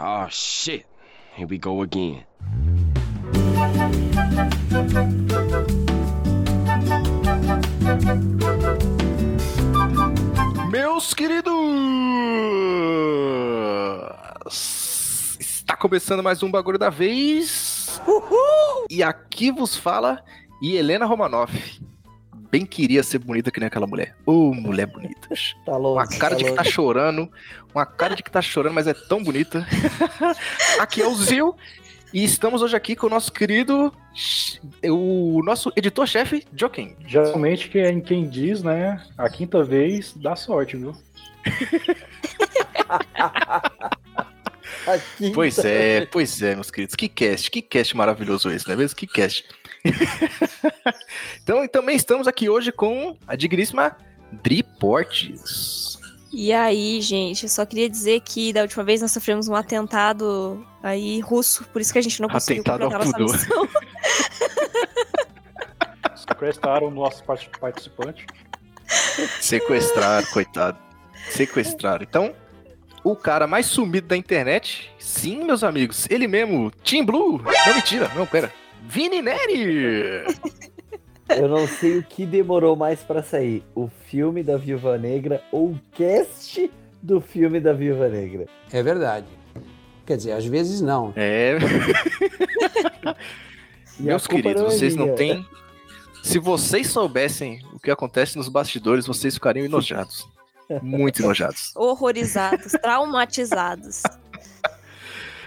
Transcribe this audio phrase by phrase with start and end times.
[0.00, 0.86] Oh shit.
[1.34, 2.24] Here we go again.
[10.70, 11.52] Meus queridos!
[15.40, 18.00] Está começando mais um bagulho da vez.
[18.06, 18.86] Uhul!
[18.88, 20.22] E aqui vos fala
[20.62, 21.52] Helena Romanoff.
[22.50, 24.16] Bem queria ser bonita que nem aquela mulher.
[24.24, 25.28] Ô, oh, mulher bonita.
[25.66, 27.30] Tá louco, uma cara tá de que tá chorando.
[27.74, 29.66] Uma cara de que tá chorando, mas é tão bonita.
[30.80, 31.54] aqui é o Zil.
[32.12, 33.92] E estamos hoje aqui com o nosso querido,
[34.82, 36.96] o nosso editor-chefe, Joaquim.
[37.06, 40.96] Geralmente quem, quem diz, né, a quinta vez dá sorte, viu?
[45.34, 46.96] pois é, pois é, meus queridos.
[46.96, 48.96] Que cast, que cast maravilhoso esse, não é mesmo?
[48.96, 49.44] Que cast.
[51.42, 53.96] então, e também estamos aqui hoje com a digníssima
[54.32, 55.98] Driportes.
[56.32, 60.64] E aí, gente, eu só queria dizer que da última vez nós sofremos um atentado
[60.82, 63.68] aí russo, por isso que a gente não conseguiu atentado completar nossa missão.
[66.28, 68.26] Sequestraram o nosso participante.
[69.40, 70.78] Sequestraram, coitado.
[71.30, 72.02] Sequestraram.
[72.02, 72.34] Então,
[73.02, 77.42] o cara mais sumido da internet, sim, meus amigos, ele mesmo, Team Blue.
[77.42, 78.52] Não, mentira, não, pera.
[78.88, 80.24] Vini Neri!
[81.28, 85.72] Eu não sei o que demorou mais para sair: o filme da Viúva Negra ou
[85.72, 86.70] o cast
[87.02, 88.46] do filme da Viúva Negra.
[88.72, 89.26] É verdade.
[90.06, 91.12] Quer dizer, às vezes não.
[91.14, 91.58] É.
[94.00, 95.46] Meus queridos, não é vocês não têm.
[96.22, 100.26] Se vocês soubessem o que acontece nos bastidores, vocês ficariam enojados.
[100.80, 101.72] Muito enojados.
[101.76, 104.02] Horrorizados, traumatizados.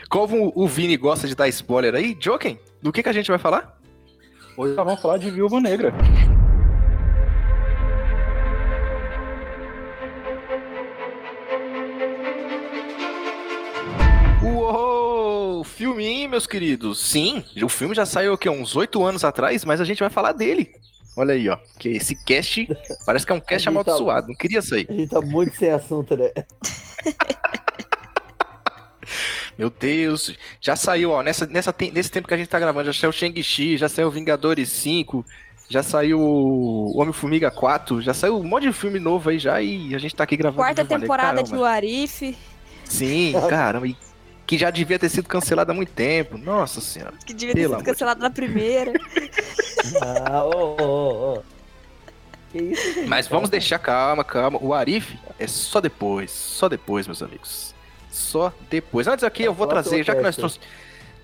[0.09, 3.37] Como o Vini gosta de dar spoiler aí, Joken, do que, que a gente vai
[3.37, 3.77] falar?
[4.57, 5.93] Hoje nós vamos falar de Viúva Negra.
[14.43, 15.63] Uou!
[15.63, 16.99] Filminho, meus queridos.
[16.99, 20.31] Sim, o filme já saiu aqui uns oito anos atrás, mas a gente vai falar
[20.33, 20.71] dele.
[21.15, 21.57] Olha aí, ó.
[21.77, 22.67] Que esse cast
[23.05, 24.21] parece que é um cast tá amaldiçoado.
[24.21, 24.87] Tá, não queria sair.
[24.89, 26.31] A gente tá muito sem assunto, né?
[29.61, 32.99] Meu Deus, já saiu, ó, nessa, nessa, nesse tempo que a gente tá gravando, já
[32.99, 35.23] saiu Shang-Chi, já saiu Vingadores 5,
[35.69, 36.19] já saiu
[36.95, 40.23] Homem-Formiga 4, já saiu um monte de filme novo aí já e a gente tá
[40.23, 40.63] aqui gravando.
[40.63, 42.35] Quarta temporada de Arif.
[42.85, 43.95] Sim, caramba, e
[44.47, 46.39] que já devia ter sido cancelada há muito tempo.
[46.39, 47.13] Nossa senhora.
[47.23, 48.93] Que devia ter sido cancelada na primeira.
[50.01, 51.43] ah, ô, ô, ô.
[52.51, 54.57] Isso, Mas vamos deixar calma, calma.
[54.59, 57.70] O Arif é só depois, só depois, meus amigos
[58.11, 59.07] só depois.
[59.07, 60.67] Antes aqui eu vou trazer, já que nós trouxemos.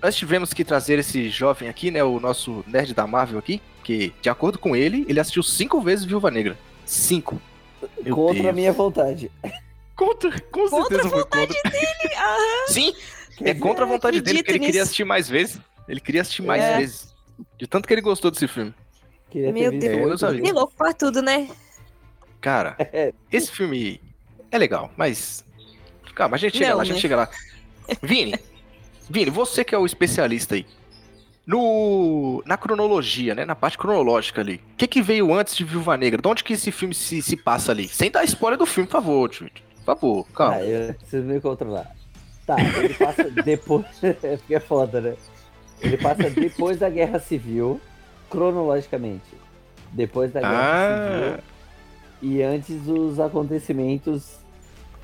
[0.02, 2.02] Nós tivemos que trazer esse jovem aqui, né?
[2.04, 6.04] O nosso nerd da Marvel aqui, que, de acordo com ele, ele assistiu cinco vezes
[6.04, 6.56] Viúva Negra.
[6.86, 7.40] Cinco.
[8.02, 9.30] Meu contra a minha vontade.
[9.94, 11.70] Contra, com contra certeza foi contra.
[11.70, 12.14] Dele.
[12.16, 12.68] Aham.
[12.68, 12.94] Sim,
[13.40, 14.68] é contra a vontade dele, porque ele nisso.
[14.68, 15.60] queria assistir mais vezes.
[15.88, 16.76] Ele queria assistir mais é.
[16.78, 17.14] vezes.
[17.56, 18.74] De tanto que ele gostou desse filme.
[19.34, 21.48] Meu Deus, é, que louco pra tudo, né?
[22.40, 23.12] Cara, é.
[23.30, 24.00] esse filme
[24.50, 25.44] é legal, mas
[26.18, 27.00] Calma, a gente chega Não, lá, a gente né?
[27.00, 27.28] chega lá.
[28.02, 28.34] Vini,
[29.08, 30.66] Vini, você que é o especialista aí.
[31.46, 33.44] No, na cronologia, né?
[33.44, 34.60] Na parte cronológica ali.
[34.74, 36.20] O que, que veio antes de Viúva Negra?
[36.20, 37.86] De onde que esse filme se, se passa ali?
[37.86, 39.48] Sem dar spoiler do filme, por favor, tio.
[39.76, 40.56] Por favor, calma.
[40.56, 41.94] Ah, eu preciso me controlar.
[42.44, 43.86] Tá, ele passa depois.
[44.02, 45.14] é porque é foda, né?
[45.80, 47.80] Ele passa depois da Guerra Civil,
[48.28, 49.32] cronologicamente.
[49.92, 51.20] Depois da Guerra ah.
[51.22, 51.44] Civil.
[52.20, 54.38] E antes dos acontecimentos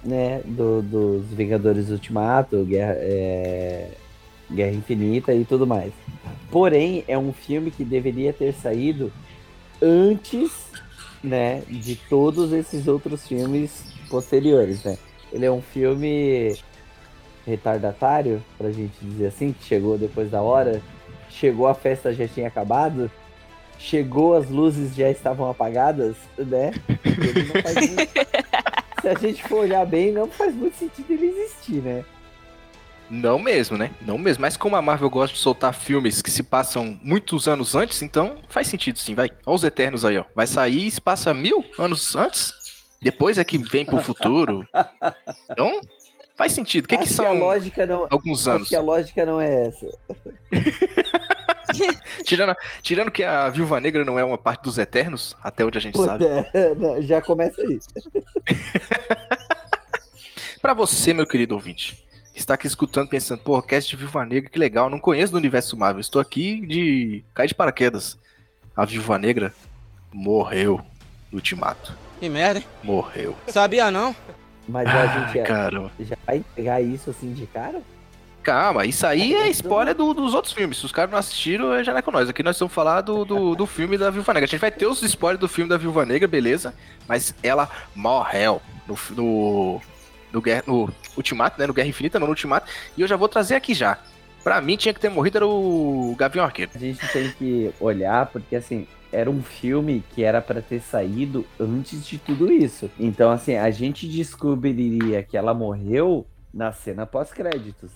[0.04, 3.90] né, do, dos Vingadores Ultimato, Guerra, é,
[4.50, 5.92] Guerra Infinita e tudo mais.
[6.50, 9.12] Porém, é um filme que deveria ter saído
[9.82, 10.52] antes,
[11.22, 14.98] né, de todos esses outros filmes posteriores, né?
[15.32, 16.56] Ele é um filme
[17.46, 20.80] retardatário, pra gente dizer assim, que chegou depois da hora,
[21.28, 23.10] chegou a festa já tinha acabado,
[23.78, 26.72] chegou as luzes já estavam apagadas, né?
[27.04, 27.76] Ele não faz
[29.04, 32.04] se a gente for olhar bem, não faz muito sentido ele existir, né?
[33.10, 33.90] Não mesmo, né?
[34.00, 34.40] Não mesmo.
[34.40, 38.38] Mas como a Marvel gosta de soltar filmes que se passam muitos anos antes, então
[38.48, 39.30] faz sentido sim, vai.
[39.44, 40.24] Olha os Eternos aí, ó.
[40.34, 42.54] Vai sair e se passa mil anos antes,
[43.02, 44.66] depois é que vem pro futuro.
[45.50, 45.80] Então,
[46.34, 46.84] faz sentido.
[46.84, 48.62] O que, que são que lógica não, alguns anos?
[48.62, 49.86] Acho que a lógica não é essa.
[52.24, 55.80] tirando, tirando que a Viúva Negra não é uma parte dos Eternos, até onde a
[55.80, 56.24] gente Puta, sabe.
[56.54, 57.78] É, já começa aí.
[60.60, 64.50] para você, meu querido ouvinte, que está aqui escutando, pensando, pô, cast de Viúva Negra,
[64.50, 68.18] que legal, não conheço do universo Marvel, estou aqui de cair de paraquedas.
[68.76, 69.54] A Viúva Negra
[70.12, 70.80] morreu
[71.30, 71.96] no ultimato.
[72.18, 72.66] Que merda, hein?
[72.82, 73.36] Morreu.
[73.48, 74.14] Sabia não?
[74.68, 75.44] Mas a gente já,
[76.00, 77.82] já vai pegar isso assim de cara?
[78.42, 80.76] Calma, isso aí é spoiler do- dos outros filmes.
[80.78, 82.28] Se os caras não assistiram, já não é com nós.
[82.28, 84.44] Aqui nós estamos falando do, do, do filme da Viúva Negra.
[84.44, 86.74] A gente vai ter os spoilers do filme da Viúva Negra, beleza.
[87.08, 89.80] Mas ela morreu no, no,
[90.32, 91.66] no, no Ultimato, né?
[91.66, 92.70] No Guerra Infinita, não no Ultimato.
[92.96, 93.96] E eu já vou trazer aqui já.
[94.42, 96.70] Pra mim, tinha que ter morrido era o Gavião Arqueiro.
[96.74, 101.46] A gente tem que olhar, porque assim, era um filme que era pra ter saído
[101.58, 102.90] antes de tudo isso.
[102.98, 107.90] Então, assim, a gente descobriria que ela morreu na cena pós-créditos,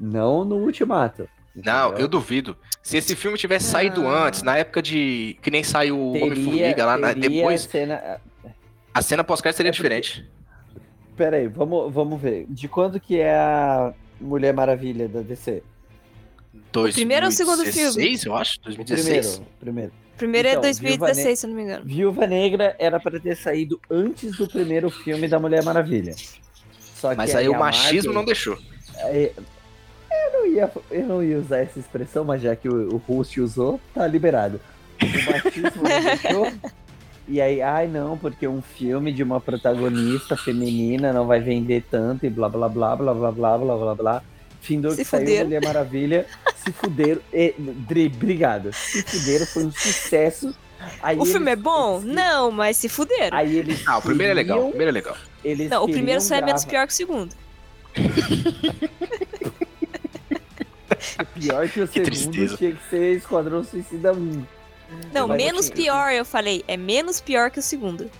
[0.00, 1.28] não no ultimato.
[1.54, 2.56] Não, eu duvido.
[2.82, 4.10] Se esse filme tivesse saído Não.
[4.10, 5.38] antes, na época de.
[5.40, 8.20] Que nem saiu o Homem-Formiga lá, na- teria depois, cena...
[8.92, 10.28] a cena pós-crédito seria É porque- diferente.
[11.16, 12.44] Pera aí, vamos, vamos ver.
[12.48, 15.62] De quando que é a Mulher Maravilha da DC?
[16.92, 17.94] Primeiro ou o segundo filme?
[17.94, 18.58] 2016, eu acho.
[18.58, 19.26] O 2016.
[19.26, 19.92] primeiro, primeiro.
[20.16, 21.84] Primeiro Então, é 2016, Viúva Ne- se eu não me engano.
[21.84, 26.14] Viúva Negra era pra ter saído antes do primeiro filme da Mulher Maravilha.
[26.94, 28.58] Só que Mas aí o machismo não Marvel- deixou.
[28.98, 32.96] É, Eu não, ia, eu não ia usar essa expressão, mas já que o, o
[32.98, 34.60] host usou, tá liberado.
[35.02, 36.52] O machismo não deixou.
[37.26, 42.24] E aí, ai não, porque um filme de uma protagonista feminina não vai vender tanto
[42.26, 44.22] e blá blá blá blá blá blá blá blá blá.
[44.22, 44.33] Findou
[44.92, 45.44] Se que saiu fuderam.
[45.46, 46.26] Mulher Maravilha,
[46.56, 47.20] se fuderam.
[47.32, 48.72] E, Dri, obrigado.
[48.72, 50.54] Se fuderam, foi um sucesso.
[51.02, 52.00] Aí O filme é bom?
[52.02, 53.36] eles- não, mas se fuderam.
[53.36, 54.60] Aí eles Ah, o primeiro é legal.
[54.66, 55.16] O primeiro é legal.
[55.44, 57.34] Eles Não, o primeiro só é menos pior que o segundo.
[61.34, 62.56] Pior que o Que segundo tristeza.
[62.56, 64.42] tinha que ser Esquadrão Suicida 1.
[65.12, 66.64] Não, Mas, menos assim, pior, eu falei.
[66.66, 68.10] É menos pior que o segundo.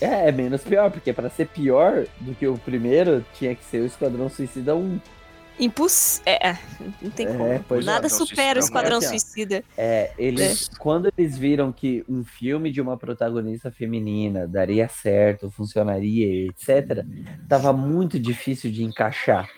[0.00, 3.80] É, é menos pior, porque pra ser pior do que o primeiro, tinha que ser
[3.80, 4.98] o Esquadrão Suicida 1.
[5.58, 6.20] Imposs...
[6.26, 6.58] É, é,
[7.00, 7.64] não tem É, como.
[7.66, 7.86] pois é.
[7.86, 9.64] Nada Esquadrão supera o Esquadrão Suicida.
[9.76, 16.48] É, eles, quando eles viram que um filme de uma protagonista feminina daria certo, funcionaria,
[16.48, 17.04] etc.,
[17.48, 19.48] tava muito difícil de encaixar.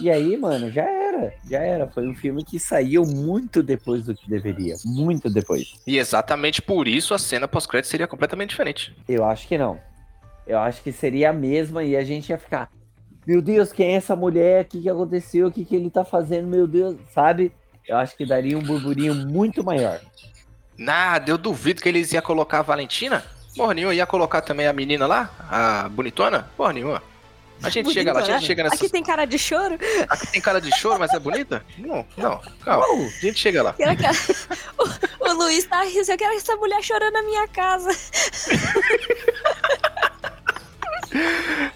[0.00, 1.88] E aí, mano, já era, já era.
[1.88, 4.76] Foi um filme que saiu muito depois do que deveria.
[4.84, 5.74] Muito depois.
[5.86, 8.96] E exatamente por isso a cena pós-crédito seria completamente diferente.
[9.08, 9.78] Eu acho que não.
[10.46, 12.70] Eu acho que seria a mesma e a gente ia ficar.
[13.26, 14.64] Meu Deus, quem é essa mulher?
[14.64, 15.46] O que, que aconteceu?
[15.46, 16.48] O que, que ele tá fazendo?
[16.48, 17.52] Meu Deus, sabe?
[17.86, 20.00] Eu acho que daria um burburinho muito maior.
[20.76, 23.24] Nada, eu duvido que eles iam colocar a Valentina.
[23.56, 26.48] Porra nenhuma, ia colocar também a menina lá, a bonitona?
[26.56, 27.02] Porra nenhuma.
[27.62, 28.46] A gente chega lá, a gente Bonitona.
[28.48, 28.74] chega nessa.
[28.74, 29.78] Aqui tem cara de choro.
[30.08, 31.64] Aqui tem cara de choro, mas é bonita?
[31.78, 32.84] Não, não, calma.
[32.84, 33.72] A gente chega lá.
[33.74, 34.10] Será que a-
[35.22, 36.10] o, o Luiz tá rindo.
[36.10, 37.88] Eu quero essa mulher chorando na minha casa.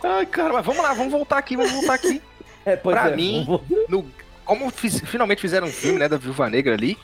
[0.03, 2.23] Ai, cara, mas vamos lá, vamos voltar aqui, vamos voltar aqui.
[2.65, 3.47] É, pois Pra é, mim-
[3.89, 4.05] No,
[4.45, 6.97] como fiz- finalmente fizeram um filme, né, da Viúva Negra ali,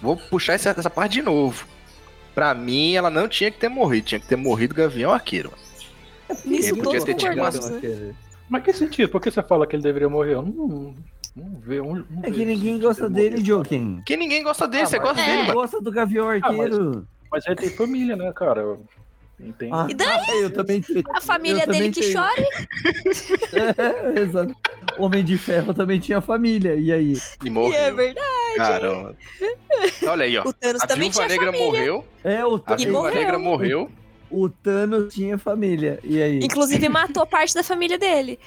[0.00, 1.66] vou puxar essa, essa parte de novo.
[2.34, 5.52] Pra mim, ela não tinha que ter morrido, tinha que ter morrido Gavião Arqueiro.
[6.44, 8.14] Nisso Ele podia ter tido uma- né?
[8.48, 9.08] Mas que sentido?
[9.08, 10.34] Por que você fala que ele deveria morrer?
[10.34, 10.94] Eu não, não.
[11.36, 13.44] Não, não É que ninguém gosta ele dele.
[13.44, 13.96] Joaquim.
[13.96, 15.24] Porque ninguém gosta dele, Ah, você mas- gosta É.
[15.24, 15.60] dele, Ninguém mano.
[15.60, 17.06] gosta do Gavião Arqueiro.
[17.30, 18.78] Mas ele tem família, né, cara?
[19.70, 20.42] Ah, E daí?
[20.42, 20.82] eu também.
[21.14, 22.12] A família eu dele também que tenho.
[22.14, 22.46] chora.
[24.16, 24.54] É, exato.
[24.98, 26.74] Homem de Ferro também tinha família.
[26.74, 27.12] E aí?
[27.44, 27.74] E E morreu.
[27.78, 28.26] é verdade.
[28.56, 29.16] Caramba.
[30.06, 30.42] Olha aí, ó.
[30.48, 31.66] O Thanos A também Viúva tinha Negra família.
[31.66, 32.04] morreu.
[32.24, 33.14] É, o, A Thanos- Viúva morreu.
[33.20, 33.90] Negra morreu.
[34.30, 35.98] o Thanos tinha família.
[36.02, 36.38] E aí?
[36.42, 38.38] Inclusive matou parte da família dele.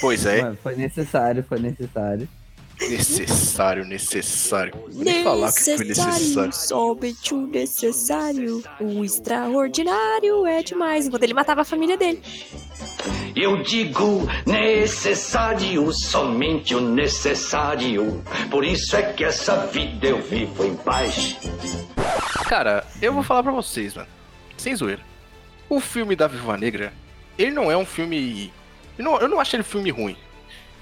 [0.00, 0.42] Pois é.
[0.42, 2.28] Mano, foi necessário, foi necessário.
[2.90, 4.72] Necessário, necessário.
[4.90, 6.52] Vou nem falar que foi necessário.
[6.52, 8.62] somente o necessário.
[8.80, 11.06] O extraordinário é demais.
[11.06, 12.22] Enquanto ele matava a família dele.
[13.34, 18.22] Eu digo necessário, somente o necessário.
[18.50, 21.36] Por isso é que essa vida eu vivo em paz.
[22.46, 24.08] Cara, eu vou falar pra vocês, mano.
[24.56, 25.00] Sem zoeira.
[25.68, 26.92] O filme da Viúva Negra,
[27.38, 28.52] ele não é um filme.
[28.98, 30.16] Eu não, eu não acho ele filme ruim.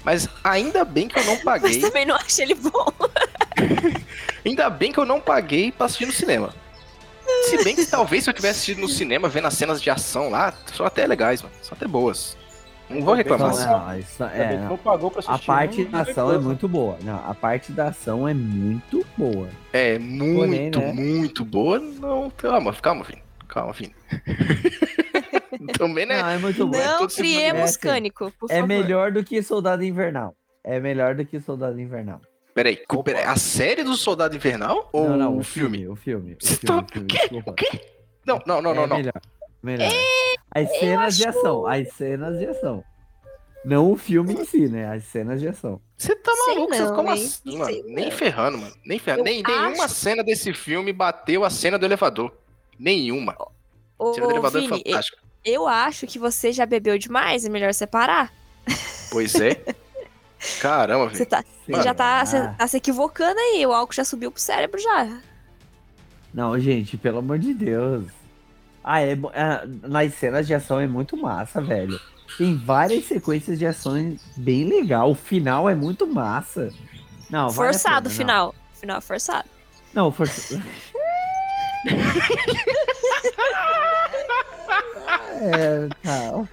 [0.05, 1.81] Mas ainda bem que eu não Mas paguei.
[1.81, 2.87] também não achei ele bom.
[4.45, 6.55] Ainda bem que eu não paguei pra assistir no cinema.
[7.45, 10.31] Se bem que talvez se eu tivesse assistido no cinema, vendo as cenas de ação
[10.31, 11.55] lá, são até legais, mano.
[11.63, 12.37] São até boas.
[12.89, 13.55] Não vou reclamar.
[13.55, 14.77] Não, não, isso Ainda é, não.
[14.79, 15.47] pagou pra A assistir.
[15.47, 16.99] parte não- da ação é muito boa.
[17.03, 19.49] Não, a parte da ação é muito boa.
[19.73, 20.93] É muito, né?
[20.93, 21.79] muito boa.
[21.79, 23.23] Não, calma, calma, Vini.
[23.47, 23.95] Calma, Vini.
[25.79, 26.23] Também, né?
[26.23, 26.85] Não, é muito boa.
[26.85, 28.69] Não esse criemos é, cânico, por É favor.
[28.69, 30.35] melhor do que Soldado Invernal.
[30.63, 32.21] É melhor do que Soldado Invernal.
[32.55, 35.87] Peraí, peraí, a série do Soldado Invernal ou não, não, o filme?
[35.89, 36.33] O filme.
[36.35, 37.69] O Você filme, tá- o filme, o quê?
[37.73, 37.85] O?
[38.27, 38.97] Não, não, não, é não, não.
[38.97, 39.13] Melhor.
[39.63, 39.93] melhor.
[40.53, 41.67] As cenas de ação.
[41.67, 42.85] As cenas de ação.
[43.65, 44.91] Não o filme em si, né?
[44.93, 45.81] As cenas de ação.
[45.97, 46.75] Você tá Sei maluco?
[46.75, 47.25] Você não, como hein?
[47.25, 47.65] assim, mano?
[47.67, 48.75] Sei Nem ferrando, mano.
[48.85, 49.21] Nem ferrando.
[49.21, 52.33] Eu Nem, nenhuma acho- cena desse filme bateu a cena do elevador.
[52.79, 53.37] Nenhuma.
[53.99, 55.19] Ô, A cena do elevador é Vini, fantástica.
[55.45, 58.33] Eu acho que você já bebeu demais, é melhor separar.
[59.11, 59.63] Pois é.
[60.61, 61.31] Caramba, Você velho.
[61.31, 62.55] tá, você já tá, você Ah.
[62.57, 65.21] tá se equivocando aí, o álcool já subiu pro cérebro já.
[66.33, 68.05] Não, gente, pelo amor de Deus.
[68.83, 72.01] Ah, é, ah, nas cenas de ação é muito massa, velho.
[72.39, 75.11] Tem várias sequências de ações bem legal.
[75.11, 76.73] O final é muito massa.
[77.29, 78.55] Não, forçado o pena, final.
[78.75, 79.49] Final é forçado.
[79.93, 80.63] Não, não forçado.
[85.31, 86.49] é, tá.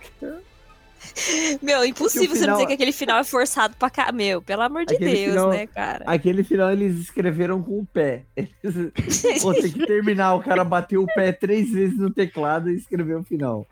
[1.61, 4.11] Meu, impossível você não final- dizer que aquele final é forçado pra cá.
[4.11, 6.03] Meu, pelo amor de Aquele Deus, final- né, cara?
[6.05, 8.23] Aquele final eles escreveram com o pé.
[8.35, 8.51] Eles...
[9.41, 10.35] Vou ter que terminar.
[10.35, 13.65] O cara bateu o pé três vezes no teclado e escreveu o final.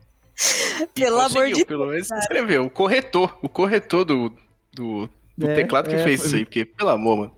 [0.93, 2.65] Pelo amor de pelo menos escreveu.
[2.65, 4.33] O corretor, o corretor do,
[4.73, 7.31] do, do É, teclado que é, fez foi- isso aí, porque, pelo amor, mano.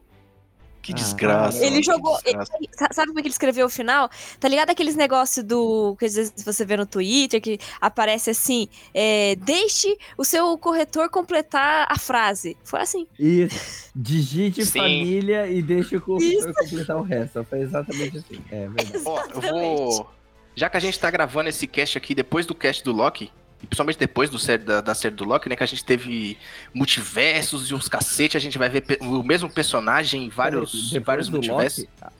[0.87, 1.65] Que Ah, desgraça.
[1.65, 2.17] Ele jogou.
[2.23, 2.53] desgraça.
[2.57, 4.09] ele- sabe como é que ele escreveu o final?
[4.39, 5.97] Tá ligado aqueles negócios do.
[5.99, 11.09] que às vezes você vê no Twitter que aparece assim: é, deixe o seu corretor
[11.09, 12.55] completar a frase.
[12.63, 13.05] Foi assim.
[13.19, 13.89] Isso.
[13.93, 14.79] Digite Sim.
[14.79, 16.05] família e deixa o Isso.
[16.45, 17.43] computador completar o resto.
[17.43, 18.41] Foi exatamente assim.
[18.49, 19.03] É verdade.
[19.05, 20.09] Ó, eu vou.
[20.55, 23.29] Já que a gente tá gravando esse cast aqui depois do cast do Loki,
[23.65, 25.55] principalmente depois do série, da, da série do Loki, né?
[25.55, 26.37] Que a gente teve
[26.73, 31.29] multiversos e uns cacete, a gente vai ver o mesmo personagem em vários, em vários
[31.29, 31.85] multiversos.
[32.01, 32.13] Loki,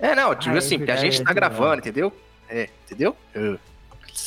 [0.00, 2.12] É, não, digo Ah, é assim, porque a gente tá é gravando, entendeu?
[2.48, 3.16] É, entendeu?
[3.34, 3.56] É.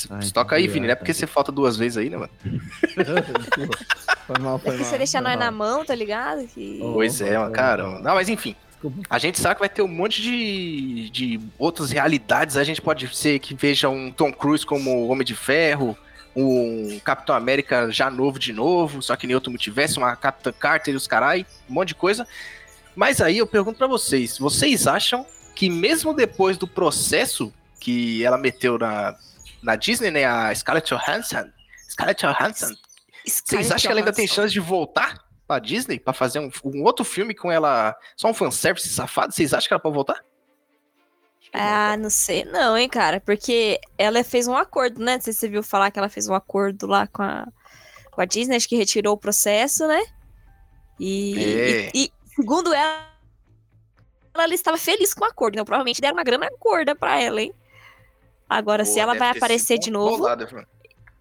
[0.09, 2.29] Ah, Toca aí, Vini, não é porque você falta duas vezes aí, né, mano?
[4.27, 4.89] Foi mal, foi É que mal.
[4.91, 5.45] você deixa foi nós mal.
[5.45, 6.45] na mão, tá ligado?
[6.47, 6.79] Que...
[6.81, 7.99] Pois é, mano, cara.
[8.01, 8.53] Não, mas enfim.
[9.09, 12.57] A gente sabe que vai ter um monte de, de outras realidades.
[12.57, 15.97] A gente pode ser que veja um Tom Cruise como Homem de Ferro,
[16.37, 20.93] um Capitão América já novo de novo, só que em outro multiverso, uma Capitã Carter
[20.93, 22.27] e os carai, um monte de coisa.
[22.95, 25.25] Mas aí eu pergunto pra vocês, vocês acham
[25.55, 29.15] que mesmo depois do processo que ela meteu na,
[29.63, 31.49] na Disney, né, a Scarlett Johansson,
[31.89, 32.75] Scarlett Johansson,
[33.25, 35.17] vocês acham que ela ainda tem chance de voltar
[35.47, 39.33] pra Disney pra fazer um, um outro filme com ela, só um fanservice safado?
[39.33, 40.23] Vocês acham que ela pode voltar?
[41.53, 43.19] Ah, não sei não, hein, cara.
[43.21, 45.15] Porque ela fez um acordo, né?
[45.15, 47.47] Não sei se você viu falar que ela fez um acordo lá com a,
[48.11, 50.03] com a Disney, acho que retirou o processo, né?
[50.99, 51.91] E, É.
[51.93, 53.07] e- e, segundo ela,
[54.35, 55.55] ela estava feliz com o acordo.
[55.55, 57.53] Então, provavelmente deram uma grana gorda pra ela, hein?
[58.49, 60.17] Agora, se ela vai aparecer de novo.
[60.17, 60.67] bolada, mano.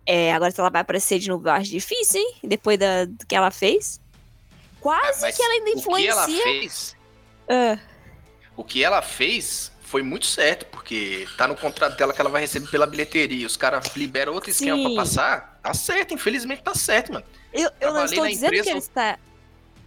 [0.08, 2.34] É, agora se ela vai aparecer de novo, eu acho difícil, hein?
[2.44, 4.00] Depois da, do que ela fez.
[4.80, 6.42] Quase Mas que ela ainda O que ela influencia.
[6.44, 6.96] fez,
[7.48, 7.78] Ah,
[8.56, 12.40] o que ela fez foi muito certo, porque tá no contrato dela que ela vai
[12.42, 13.46] receber pela bilheteria.
[13.46, 15.58] Os caras liberam outro esquema pra passar.
[15.62, 17.24] Tá certo, infelizmente tá certo, mano.
[17.52, 19.18] eu, eu não estou dizendo que empresa- ele está.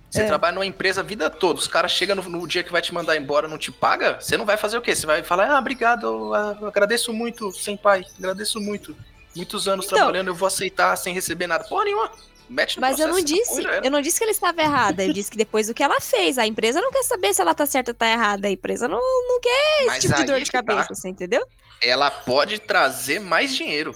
[0.10, 0.26] Você É.
[0.26, 2.92] trabalha numa empresa a vida toda, os caras chegam no, no dia que vai te
[2.92, 4.96] mandar embora não te paga, você não vai fazer o quê?
[4.96, 8.96] Você vai falar, ah, obrigado, eu, eu agradeço muito, sem pai, agradeço muito.
[9.36, 11.64] Muitos anos Então- trabalhando, eu vou aceitar sem receber nada.
[11.66, 12.10] Porra nenhuma.
[12.50, 15.06] Mete no Mas eu não essa disse, eu não disse que ela estava errada.
[15.06, 17.54] Eu disse que depois do que ela fez, a empresa não quer saber se ela
[17.54, 18.48] tá certa ou tá errada.
[18.48, 20.64] A empresa não, não quer esse Mas tipo de dor é de tá.
[20.64, 21.46] cabeça, você entendeu?
[21.82, 23.94] Ela pode trazer mais dinheiro.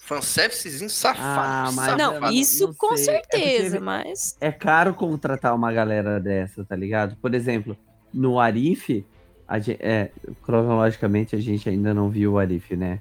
[0.00, 1.22] Fanservicezinho safado.
[1.24, 2.20] Ah, mas safado.
[2.20, 3.14] não, isso não com sei.
[3.14, 4.36] É certeza, vi- mas.
[4.40, 7.16] É caro contratar uma galera dessa, tá ligado?
[7.16, 7.76] Por exemplo,
[8.12, 9.04] no Arif,
[9.46, 10.10] a gen- é,
[10.42, 13.00] cronologicamente a gente ainda não viu o Arif, né?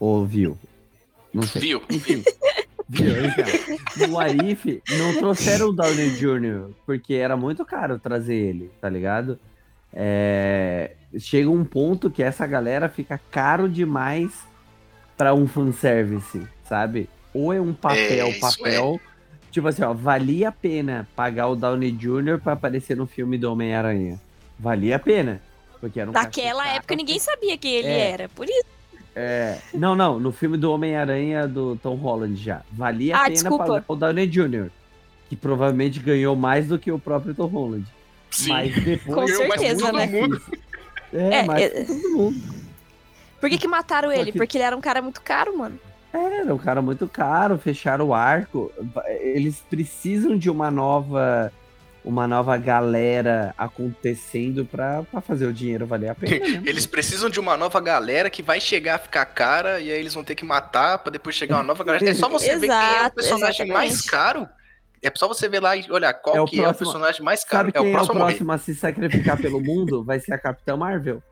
[0.00, 0.58] Ou viu?
[1.32, 1.60] Não sei.
[1.60, 1.82] Viu?
[1.90, 2.24] Enfim.
[2.92, 4.08] Viu, então.
[4.08, 9.38] No Arif, não trouxeram o Downey Jr., porque era muito caro trazer ele, tá ligado?
[9.92, 14.32] É, Chega um ponto que essa galera fica caro demais
[15.16, 17.08] pra um fanservice, sabe?
[17.34, 19.00] Ou é um papel, É, papel.
[19.50, 22.38] Tipo assim, ó, valia a pena pagar o Downey Jr.
[22.42, 24.18] pra aparecer no filme do Homem-Aranha.
[24.58, 25.40] Valia a pena.
[25.80, 28.10] Porque era um Naquela época ninguém sabia quem ele É.
[28.12, 28.28] era.
[28.30, 28.64] Por isso.
[29.14, 32.62] É, não, não, no filme do Homem-Aranha do Tom Holland já.
[32.72, 33.64] Valia a Ah, pena desculpa.
[33.66, 34.68] pagar o Downey Jr.,
[35.28, 37.86] que provavelmente ganhou mais do que o próprio Tom Holland.
[38.30, 38.48] Sim.
[38.50, 39.14] Mas depois.
[39.14, 40.08] Com certeza, né?
[41.12, 42.40] É, É, mais é- que todo mundo.
[43.40, 44.32] Por que, que mataram Só ele?
[44.32, 45.78] que- Porque ele era um cara muito caro, mano.
[46.12, 48.70] Era um cara muito caro, fecharam o arco.
[49.20, 51.52] Eles precisam de uma nova.
[52.04, 56.46] Uma nova galera acontecendo pra, pra fazer o dinheiro valer a pena.
[56.48, 56.62] Né?
[56.66, 60.12] Eles precisam de uma nova galera que vai chegar a ficar cara e aí eles
[60.12, 62.08] vão ter que matar pra depois chegar uma nova galera.
[62.08, 64.10] É só você ver quem é o Exato, personagem mais exatamente.
[64.10, 64.48] caro.
[65.00, 67.22] É só você ver lá e olhar qual É o que é o próximo- personagem
[67.22, 67.68] mais caro.
[67.68, 68.32] Sabe quem é o próximo a morrer.
[68.32, 70.02] próximo a se sacrificar pelo mundo?
[70.04, 71.22] Vai ser a Capitã Marvel.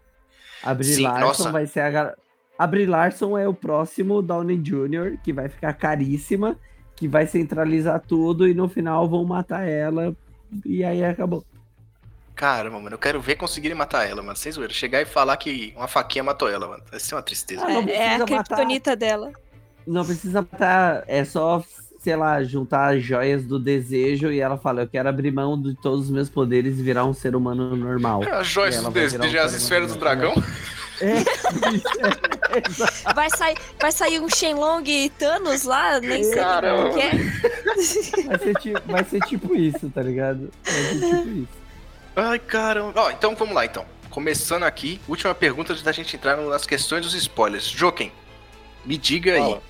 [0.63, 1.51] A Brie Sim, Larson nossa.
[1.53, 2.15] vai ser a.
[2.59, 6.57] A Brie Larson é o próximo Downey Jr., que vai ficar caríssima,
[6.95, 10.15] que vai centralizar tudo e no final vão matar ela.
[10.65, 11.45] E aí acabou.
[12.35, 14.37] Caramba, mano, eu quero ver conseguirem matar ela, mano.
[14.37, 14.73] Sem zoeira.
[14.73, 16.83] Chegar e falar que uma faquinha matou ela, mano.
[16.91, 17.65] Vai ser uma tristeza.
[17.65, 18.45] Ah, não é, é a precisa matar.
[18.45, 19.33] criptonita dela.
[19.87, 21.63] Não precisa matar, é só
[22.03, 25.75] sei lá, juntar as joias do desejo e ela fala: Eu quero abrir mão de
[25.75, 28.23] todos os meus poderes e virar um ser humano normal.
[28.33, 30.33] As joias do desejo, um as esferas do dragão.
[31.01, 36.91] É, é, vai, sair, vai sair um Shenlong e Thanos lá, nem sei Caramba.
[36.91, 37.11] que é.
[38.27, 40.51] Vai ser, tipo, vai ser tipo isso, tá ligado?
[40.65, 41.61] Vai ser tipo isso.
[42.17, 42.93] Ai, caramba.
[43.01, 43.87] Ó, então vamos lá, então.
[44.11, 47.65] Começando aqui, última pergunta antes da gente entrar nas questões dos spoilers.
[47.65, 48.13] Joken,
[48.85, 49.41] me diga aí.
[49.41, 49.63] Fala.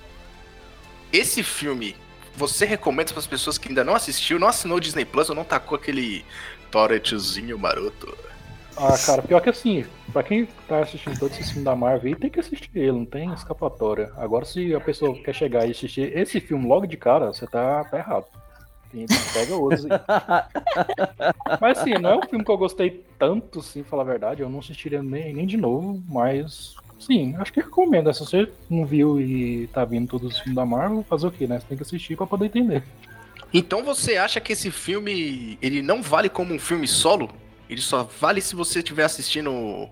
[1.13, 1.95] Esse filme,
[2.35, 5.35] você recomenda para as pessoas que ainda não assistiu, não assinou o Disney Plus ou
[5.35, 6.25] não tacou aquele
[6.71, 8.17] Toretzinho maroto?
[8.77, 12.15] Ah, cara, pior que assim, pra quem tá assistindo todos esses filmes da Marvel aí,
[12.19, 14.11] tem que assistir ele, não tem escapatória.
[14.17, 17.83] Agora, se a pessoa quer chegar e assistir esse filme logo de cara, você tá,
[17.85, 18.25] tá errado.
[18.91, 19.91] Tem- Pega outros aí.
[21.61, 24.41] Mas assim, não é um filme que eu gostei tanto, sim, falar a verdade.
[24.41, 28.11] Eu não assistiria nem, nem de novo, mas sim, acho que recomendo.
[28.13, 31.47] Se você não viu e tá vindo todos os filmes da Marvel, fazer o quê,
[31.47, 31.59] né?
[31.59, 32.83] Você tem que assistir pra poder entender.
[33.53, 37.29] Então você acha que esse filme, ele não vale como um filme solo?
[37.71, 39.87] Ele só vale se você estiver assistindo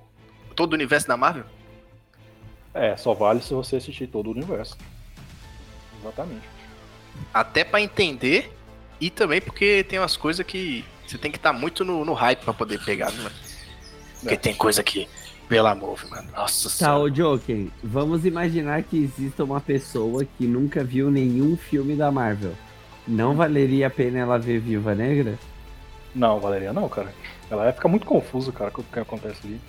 [0.53, 1.45] todo o universo da Marvel?
[2.73, 4.77] É, só vale se você assistir todo o universo.
[6.01, 6.43] Exatamente.
[7.33, 8.51] Até pra entender
[8.99, 12.39] e também porque tem umas coisas que você tem que estar muito no, no hype
[12.43, 13.35] pra poder pegar, né, mano?
[14.19, 14.37] Porque É.
[14.37, 15.07] tem coisa que,
[15.47, 16.29] pelo amor, mano.
[16.33, 16.99] Nossa Tá, senhora.
[16.99, 22.53] ô Joker, vamos imaginar que exista uma pessoa que nunca viu nenhum filme da Marvel.
[23.07, 25.39] Não valeria a pena ela ver Viúva Negra?
[26.13, 27.13] Não, Valeria, não, cara.
[27.49, 29.59] Ela vai ficar muito confusa, cara, com o que acontece ali.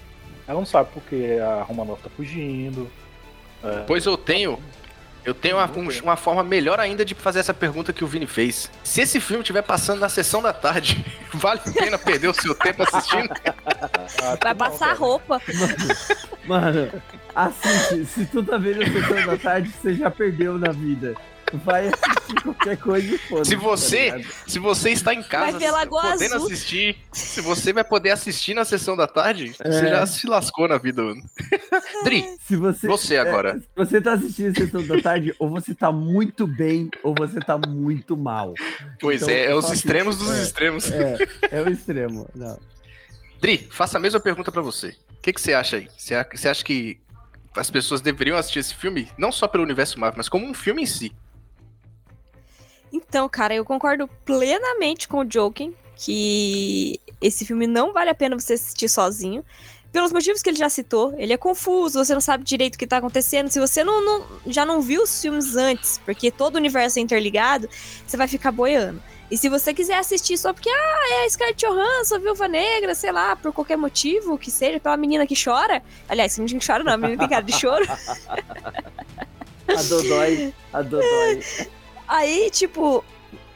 [0.46, 2.90] Ela não sabe porque a Romanoff tá fugindo.
[3.62, 4.58] É, Pois eu tenho.
[5.22, 8.26] Eu tenho uma, um- uma forma melhor ainda de fazer essa pergunta que o Vini
[8.26, 8.70] fez.
[8.82, 11.04] Se esse filme estiver passando na sessão da tarde,
[11.34, 13.28] vale a pena perder o seu tempo assistindo?
[14.24, 15.40] ah, Vai não, passar roupa.
[16.46, 16.90] Mano,
[17.36, 18.06] assiste.
[18.06, 21.14] Se tu tá vendo a sessão da tarde, você já perdeu na vida.
[21.52, 26.46] Vai assistir qualquer coisa e foda Se você- Se você está em casa podendo Azul.
[26.46, 29.88] assistir, se você vai poder assistir na sessão da tarde, você É.
[29.90, 31.22] já se lascou na vida, mano.
[32.04, 33.50] Dri, Se você, você agora.
[33.56, 37.14] é, se você tá assistindo a sessão da tarde, ou você tá muito bem, ou
[37.14, 38.54] você tá muito mal.
[39.00, 40.42] Pois Então, é, é os extremos dos é.
[40.42, 40.90] extremos.
[40.90, 41.18] É,
[41.50, 42.28] é o extremo.
[42.34, 42.58] Não.
[43.40, 44.88] Dri, faça a mesma pergunta pra você.
[45.18, 45.88] O que, que você acha aí?
[45.96, 46.98] Você, você acha que
[47.56, 50.82] as pessoas deveriam assistir esse filme, não só pelo universo Marvel, mas como um filme
[50.82, 51.12] em si?
[52.92, 58.38] Então, cara, eu concordo plenamente com o Joken que esse filme não vale a pena
[58.38, 59.44] você assistir sozinho.
[59.92, 62.86] Pelos motivos que ele já citou, ele é confuso, você não sabe direito o que
[62.86, 63.50] tá acontecendo.
[63.50, 67.02] Se você não, não- já não viu os filmes antes, porque todo o universo é
[67.02, 67.68] interligado,
[68.06, 69.02] você vai ficar boiando.
[69.30, 73.12] E se você quiser assistir só porque, ah, é a Scarlett Johansson, Viúva Negra, sei
[73.12, 75.82] lá, por qualquer motivo que seja, pela menina que chora.
[76.08, 77.84] Aliás, menina que chora não, a menina tem cara de choro.
[79.68, 81.40] A Dodói, a Dodói.
[82.10, 83.04] Aí, tipo,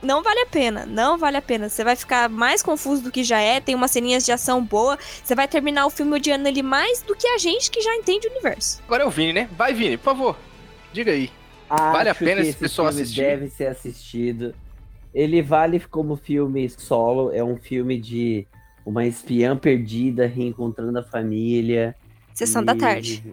[0.00, 1.68] não vale a pena, não vale a pena.
[1.68, 4.96] Você vai ficar mais confuso do que já é, tem umas ceninhas de ação boa,
[5.24, 8.28] você vai terminar o filme odiando ele mais do que a gente que já entende
[8.28, 8.80] o universo.
[8.86, 9.48] Agora é o Vini, né?
[9.56, 10.36] Vai, Vini, por favor.
[10.92, 11.30] Diga aí.
[11.68, 13.22] Vale a Acho pena esse pessoal filme assistir?
[13.22, 14.54] Deve ser assistido.
[15.12, 17.32] Ele vale como filme solo.
[17.32, 18.46] É um filme de
[18.86, 21.96] uma espiã perdida reencontrando a família.
[22.32, 23.24] Sessão e- da tarde.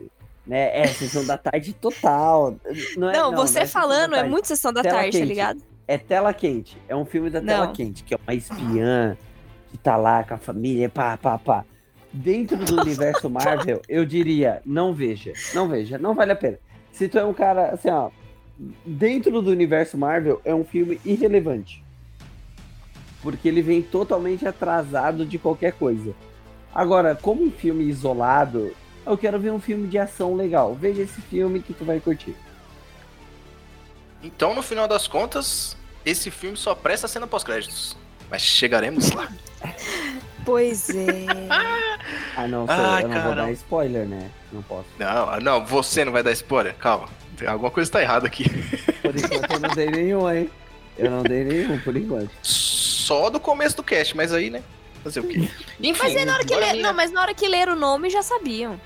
[0.46, 0.82] Né?
[0.82, 2.56] É, sessão da tarde total.
[2.98, 5.18] Não, é, Não, não, você não é falando é muito sessão da Tela tarde, tá
[5.20, 5.28] quente.
[5.28, 5.62] ligado?
[5.88, 6.78] É tela quente.
[6.88, 9.18] É um filme da tela quente, que é uma espiã
[9.70, 11.66] que tá lá com a família, pá, pá, pá.
[12.14, 15.34] Dentro do universo Marvel, eu diria, não veja.
[15.54, 16.60] Não veja, não vale a pena.
[16.92, 18.10] Se tu é um cara, assim, ó.
[18.86, 21.84] Dentro do universo Marvel, é um filme irrelevante.
[23.22, 26.14] Porque ele vem totalmente atrasado de qualquer coisa.
[26.74, 28.72] Agora, como um filme isolado,
[29.06, 30.74] eu quero ver um filme de ação legal.
[30.76, 32.36] Veja esse filme que tu vai curtir.
[34.24, 37.98] Então, no final das contas, esse filme só presta cena pós-créditos.
[38.30, 39.28] Mas chegaremos lá.
[40.44, 41.26] Pois é.
[42.36, 44.32] Ah, não, Ai, eu não vou dar spoiler, né?
[44.52, 44.88] Não posso.
[44.98, 46.74] Não, não, você não vai dar spoiler.
[46.76, 47.08] Calma.
[47.38, 48.46] Tem alguma coisa tá errada aqui.
[49.02, 50.50] Por enquanto eu não dei nenhum, hein?
[50.98, 52.32] Eu não dei nenhum, por enquanto.
[52.42, 54.64] Só do começo do cast, mas aí, né?
[55.04, 55.48] Fazer o quê?
[55.80, 57.76] Enfim, Mas é na hora que ler, minha- não, mas na hora que ler o
[57.76, 58.80] nome já sabiam.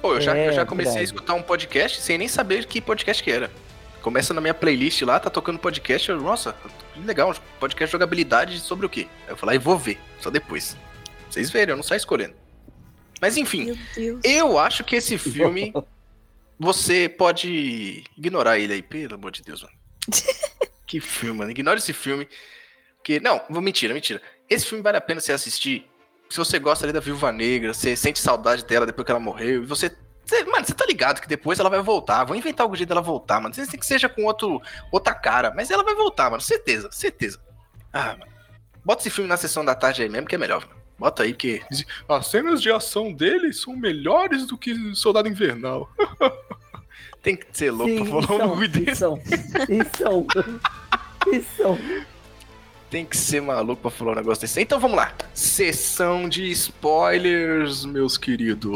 [0.00, 1.14] Pô, eu já, É, eu já comecei a verdade.
[1.14, 3.50] escutar um podcast sem nem saber que podcast que era.
[4.02, 6.56] Começa na minha playlist lá, tá tocando podcast, eu, nossa,
[7.04, 9.06] legal, podcast de jogabilidade sobre o quê?
[9.26, 10.74] Aí eu falei, ah, vou ver, só depois.
[11.28, 12.34] Vocês verem, eu não saio escolhendo.
[13.20, 13.78] Mas enfim,
[14.24, 15.72] eu acho que esse filme,
[16.58, 19.74] você pode ignorar ele aí, pelo amor de Deus, mano.
[20.86, 22.26] que filme, mano, ignora esse filme.
[23.04, 24.20] Que, não, vou mentira, mentira.
[24.48, 25.89] Esse filme vale a pena você assistir.
[26.30, 29.64] Se você gosta ali da Viúva Negra, você sente saudade dela depois que ela morreu,
[29.64, 29.94] e você
[30.30, 32.22] Cê, mano, você tá ligado que depois ela vai voltar.
[32.22, 33.52] Vou inventar algum jeito dela voltar, mano.
[33.52, 34.62] Você tem que seja com outro,
[34.92, 35.52] outra cara.
[35.52, 36.40] Mas ela vai voltar, mano.
[36.40, 37.40] Certeza, certeza.
[37.92, 38.30] Ah, mano.
[38.84, 40.64] Bota esse filme na sessão da tarde aí mesmo, que é melhor.
[40.68, 40.80] Mano.
[40.96, 41.60] Bota aí, porque.
[42.08, 45.90] As cenas de ação dele são melhores do que Soldado Invernal.
[47.20, 49.00] tem que ser louco Sim, pra falar um bagulho e desse.
[49.00, 49.20] são,
[49.68, 50.26] e são,
[51.32, 51.78] e são.
[52.90, 54.60] Tem que ser maluco pra falar um negócio desse.
[54.60, 55.14] Então vamos lá.
[55.32, 58.68] Sessão de spoilers, meus queridos.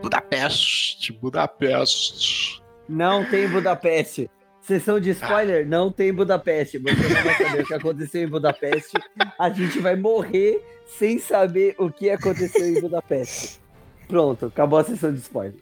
[0.00, 2.62] Budapeste, Budapeste.
[2.88, 4.30] Não tem Budapeste.
[4.68, 6.78] Sessão de spoiler, não tem Budapeste.
[6.78, 8.92] Você não vai saber o que aconteceu em Budapeste.
[9.38, 10.62] A gente vai morrer
[10.98, 13.58] sem saber o que aconteceu em Budapeste.
[14.06, 15.54] Pronto, acabou a sessão de spoiler.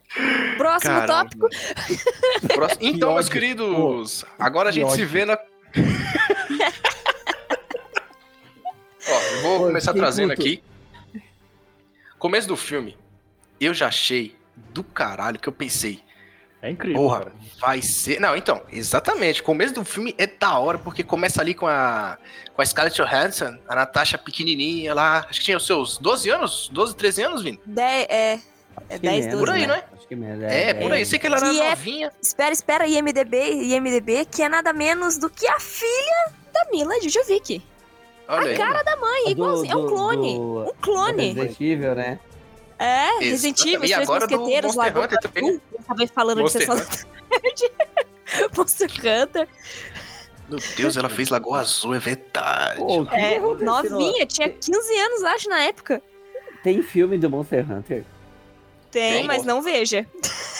[0.57, 1.25] Próximo Caramba.
[1.31, 1.49] tópico.
[2.53, 3.33] Próximo- Que Então, meus ódio.
[3.33, 5.09] queridos, agora a que gente se ódio.
[5.09, 5.39] vê na.
[9.09, 10.43] Ó, eu vou Pô, começar trazendo puto.
[10.43, 10.63] aqui.
[12.19, 12.97] Começo do filme,
[13.61, 14.35] eu já achei
[14.73, 16.01] do caralho que eu pensei.
[16.67, 17.33] É incrível, Porra, cara.
[17.61, 18.21] vai ser.
[18.21, 19.43] Não, então, exatamente.
[19.43, 22.19] Começo do filme é da hora, porque começa ali com a,
[22.55, 25.27] com a Scarlett Johansson, a Natasha pequenininha lá.
[25.29, 27.61] Acho que tinha os seus 12 anos, 12, 13 anos, Vini.
[27.65, 29.39] Dez, é, é Acho que 10, menos, 12.
[29.39, 29.67] Por aí, né?
[29.69, 29.85] não é?
[29.97, 30.43] Acho que menos.
[30.45, 31.07] É, por aí.
[31.07, 32.13] Sei que ela era Que é- novinha.
[32.21, 33.37] Espera, espera, IMDB,
[33.75, 37.63] IMDB, que é nada menos do que a filha da Mila Jojovic.
[38.29, 38.57] Olha a aí.
[38.57, 39.73] cara da mãe, Do- igualzinho.
[39.73, 40.35] É um do- clone.
[40.35, 41.31] do- Um clone.
[41.61, 42.19] Evil, né?
[42.79, 43.85] É, Resident Evil.
[43.85, 44.85] E agora do mosqueteiros lá.
[44.85, 45.61] Monster Hunter também, né?
[45.73, 47.73] Eu acabei falando Monster de sessão da tarde.
[48.57, 49.49] Monster Hunter.
[50.49, 52.79] Meu Deus, ela fez Lagoa Azul, é verdade.
[52.79, 56.03] Pô, É, novinha, tinha 15 anos, acho, na época.
[56.63, 58.05] Tem filme do Monster Hunter?
[58.91, 59.25] Tem, Tem.
[59.27, 60.07] mas não veja.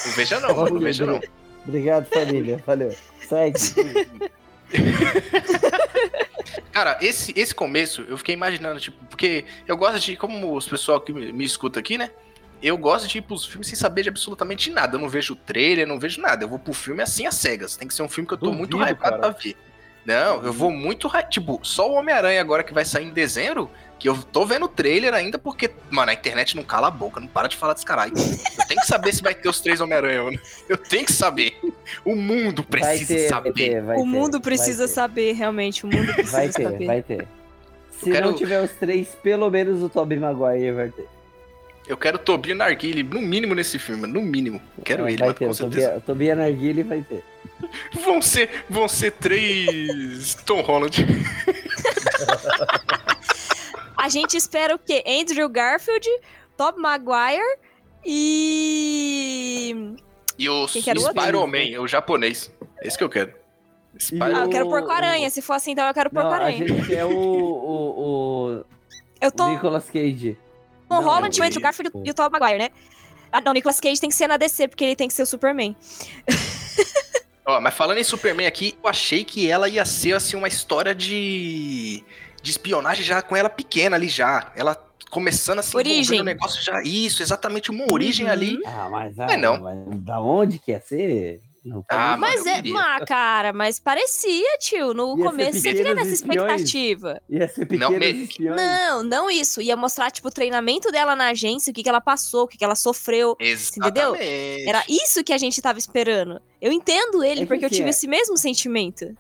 [0.07, 1.21] Não veja não, não veja não.
[1.67, 2.63] Obrigado, família.
[2.67, 2.95] Valeu.
[3.29, 3.59] Segue.
[6.73, 11.01] Cara, esse, esse começo, eu fiquei imaginando, tipo, porque eu gosto de, como os pessoal
[11.01, 12.11] que me, me escuta aqui, né?
[12.63, 14.97] Eu gosto de ir pros filmes sem saber de absolutamente nada.
[14.97, 16.45] Eu não vejo trailer, não vejo nada.
[16.45, 17.77] Eu vou pro filme assim às cegas.
[17.77, 19.33] Tem que ser um filme que eu tô muito Duvido, hypado cara.
[19.33, 19.57] pra ver.
[20.05, 21.29] Não, eu vou muito hypado.
[21.29, 24.69] Tipo, só o Homem-Aranha agora que vai sair em dezembro, que eu tô vendo o
[24.69, 27.87] trailer ainda, porque, mano, a internet não cala a boca, não para de falar desse
[27.87, 28.13] caralho.
[28.17, 30.39] Eu tenho que saber se vai ter os três Homem-Aranha, mano.
[30.69, 31.59] Eu tenho que saber.
[32.05, 33.53] O mundo Vai precisa ter, vai saber.
[33.55, 34.93] ter, vai o ter, mundo vai precisa ter.
[34.93, 35.87] saber, realmente.
[35.87, 36.87] O mundo precisa Vai ter, saber.
[36.87, 37.27] vai ter.
[37.99, 41.09] Se quero- não tiver os três, pelo menos o Tobey Maguire vai ter.
[41.89, 44.61] Eu quero Tobia Narguile, no mínimo, nesse filme, no mínimo.
[44.85, 46.03] Quero Vai ele, vai mas ter, com o certeza.
[46.05, 47.23] Tobia Narguile vai ter.
[48.05, 51.07] Vão ser, vão ser três Tom Holland.
[54.07, 55.03] A gente espera o quê?
[55.05, 56.09] Andrew Garfield,
[56.57, 57.59] Tobey Maguire
[58.05, 59.95] e...
[60.39, 60.69] E o o?
[60.69, 62.53] Spider-Man, o japonês.
[62.83, 63.35] Esse que eu quero.
[63.99, 65.29] Spider Ah, eu quero O- Porco-Aranha.
[65.29, 66.69] Se for assim, então eu quero Não, a Porco-Aranha.
[66.69, 68.65] gente quer o, o,
[69.21, 70.39] Eu o tô Nicolas Cage.
[70.89, 72.71] Tom Não, Holland, o eu- Andrew Garfield e o Tobey Maguire, né?
[73.33, 75.23] Ah, não, o Nicolas Cage tem que ser na DC, porque ele tem que ser
[75.23, 75.75] o Superman.
[77.45, 80.95] Ó, mas falando em Superman aqui, eu achei que ela ia ser assim uma história
[80.95, 82.05] de
[82.47, 84.53] de espionagem já com ela pequena ali já.
[84.55, 84.77] Ela
[85.11, 86.19] começando a se envolver Origem.
[86.19, 86.81] no negócio já.
[86.83, 88.33] Isso, exatamente uma origem Uhum.
[88.33, 88.59] ali.
[88.65, 89.61] Ah, mas, É, não.
[89.61, 91.41] mas da onde que ia ser?
[91.89, 94.95] Ah, mas Mas é, mas, cara, mas parecia, tio.
[94.95, 97.21] No Ia começo você queria pequenos nessa expectativa.
[97.29, 98.29] Ia ser Não, me-.
[98.39, 99.61] Não, não isso.
[99.61, 102.57] Ia mostrar, tipo, o treinamento dela na agência, o que, que ela passou, o que,
[102.57, 103.37] que ela sofreu.
[103.41, 104.69] Exatamente.
[104.69, 106.41] Era isso que a gente tava esperando.
[106.63, 109.17] Eu entendo ele, É que porque eu assim, tive é- esse mesmo sentimento.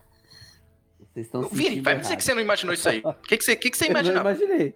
[1.17, 3.01] Vocês estão Vini, vai me dizer que você não imaginou isso aí.
[3.03, 4.31] O que, que, você, que, que você Eu não imaginava?
[4.33, 4.75] imaginei.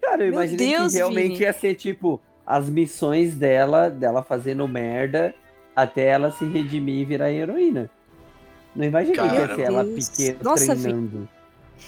[0.00, 1.40] Cara, eu Meu imaginei Deus, que realmente Vini.
[1.40, 5.34] ia ser, tipo, as missões dela, dela fazendo merda,
[5.74, 7.90] até ela se redimir e virar heroína.
[8.76, 11.28] Não imaginei que ia ser ela pequena Nossa, treinando.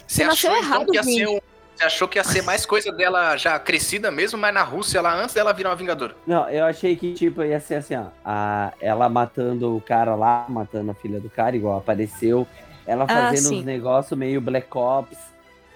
[0.04, 1.16] Você nasceu achou então errado, que ia Vini.
[1.18, 1.40] ser um-
[1.76, 5.14] Você achou que ia ser mais coisa dela já crescida mesmo, mas na Rússia, lá
[5.14, 6.16] antes dela virar uma Vingadora?
[6.26, 8.06] Não, eu achei que, tipo, ia ser assim, ó.
[8.24, 12.48] A, ela matando o cara lá, matando a filha do cara, igual apareceu.
[12.86, 13.58] Ela Ah, fazendo sim.
[13.60, 15.18] uns negócios meio Black Ops.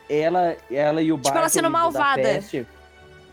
[0.09, 2.41] Ela, ela e o Tipo, ela sendo malvada.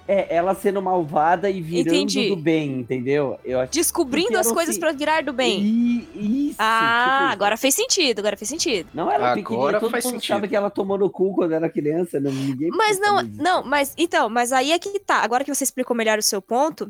[0.10, 2.30] É, ela sendo malvada e virando Entendi.
[2.30, 3.38] do bem, entendeu?
[3.44, 5.60] Eu Descobrindo as coisas assim- pra virar do bem.
[5.62, 8.88] E, isso, Ah, tipo, agora fez sentido, agora fez sentido.
[8.94, 10.28] Não era Agora pequenininha, todo faz mundo sentido.
[10.36, 13.94] sabe que ela tomou no cu quando era criança, não, ninguém Mas não, não, mas
[13.98, 15.18] então, mas aí é que tá.
[15.24, 16.90] Agora que você explicou melhor o seu ponto,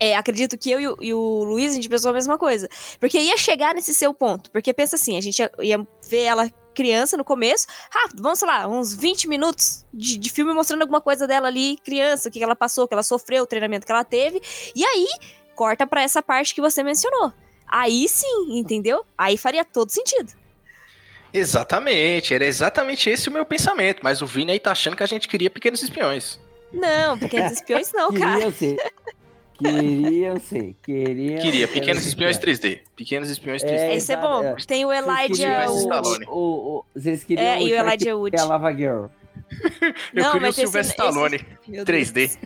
[0.00, 2.68] é, acredito que eu e o, e o Luiz, a gente pensou a mesma coisa.
[2.98, 4.50] Porque ia chegar nesse seu ponto.
[4.50, 7.66] Porque pensa assim, a gente ia, ia ver ela criança no começo.
[7.90, 11.76] Rápido, vamos, sei lá, uns 20 minutos de, de filme mostrando alguma coisa dela ali,
[11.84, 14.40] criança, o que ela passou, o que ela sofreu, o treinamento que ela teve.
[14.74, 15.06] E aí,
[15.54, 17.32] corta para essa parte que você mencionou.
[17.68, 19.04] Aí sim, entendeu?
[19.18, 20.32] Aí faria todo sentido.
[21.32, 25.06] Exatamente, era exatamente esse o meu pensamento, mas o Vini aí tá achando que a
[25.06, 26.40] gente queria Pequenos Espiões.
[26.72, 28.52] Não, Pequenos Espiões não, cara.
[29.60, 30.40] Queriam ser.
[30.40, 30.76] Queriam ser.
[30.82, 32.80] Queriam Queria, Pequenos Espiões 3D.
[32.96, 33.70] Pequenos Espiões 3D.
[33.70, 34.42] É, Esse é bom.
[34.42, 34.54] é.
[34.66, 35.66] Tem o Vocês Elijah.
[35.66, 36.34] queriam O...
[36.36, 38.36] O, o, vocês queriam É, e o Elijah Wood.
[38.36, 39.06] e a Lava Girl.
[40.14, 41.84] Eu Não, queria o mas esse- Sylvester esse- Stallone Deus.
[41.84, 42.38] 3D.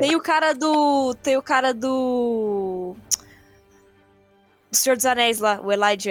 [0.00, 1.14] Tem o cara do.
[1.22, 2.94] Tem o cara do.
[4.70, 6.10] Do Senhor dos Anéis lá, o Elijah.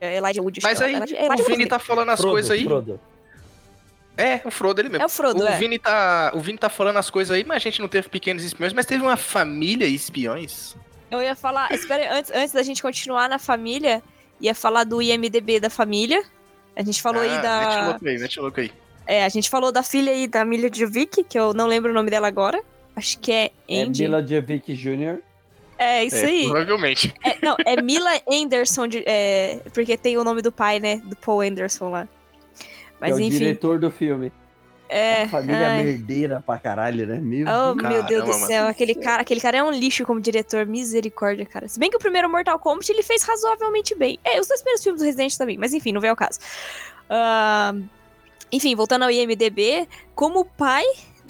[0.00, 0.60] É, Elijah Wood.
[0.62, 0.84] Mas é.
[0.86, 1.68] aí, Elijah- o Elijah Vini Wood.
[1.68, 2.64] tá falando as coisas aí.
[2.64, 3.00] Frodo.
[4.16, 5.02] É, o Frodo ele mesmo.
[5.02, 5.56] É o Frodo, o é.
[5.58, 8.42] Vini tá, o Vini tá falando as coisas aí, mas a gente não teve pequenos
[8.44, 10.74] espiões, mas teve uma família espiões.
[11.10, 11.70] Eu ia falar.
[11.72, 14.02] Espera aí, antes, antes da gente continuar na família,
[14.40, 16.24] ia falar do IMDB da família.
[16.74, 17.86] A gente falou aí Ah, Mete da.
[17.88, 18.72] louco aí, mete louco aí.
[19.06, 21.94] É, a gente falou da filha aí da Milha Jovic, que eu não lembro o
[21.94, 22.60] nome dela agora.
[22.96, 24.02] Acho que é É Andy.
[24.02, 25.18] Mila Jovic Jr.
[25.78, 26.44] É, isso É, aí.
[26.44, 27.14] Provavelmente.
[27.22, 31.00] É, não, é Mila Anderson, de- é, porque tem o nome do pai, né?
[31.04, 32.08] Do Paul Anderson lá.
[33.00, 33.38] Mas é o enfim.
[33.38, 34.32] diretor do filme.
[34.88, 35.22] É.
[35.22, 35.82] Uma família ai.
[35.82, 37.18] merdeira pra caralho, né?
[37.20, 37.92] Meu Oh, Deus.
[37.92, 41.66] meu Deus do céu, aquele cara, aquele cara é um lixo como diretor, misericórdia, cara.
[41.66, 44.16] Se bem que o primeiro Mortal Kombat ele fez razoavelmente bem.
[44.24, 46.38] É, os dois primeiros filmes do Resident também, mas enfim, não veio ao caso.
[47.10, 47.82] Ahn,
[48.52, 50.84] enfim, voltando ao IMDB, como pai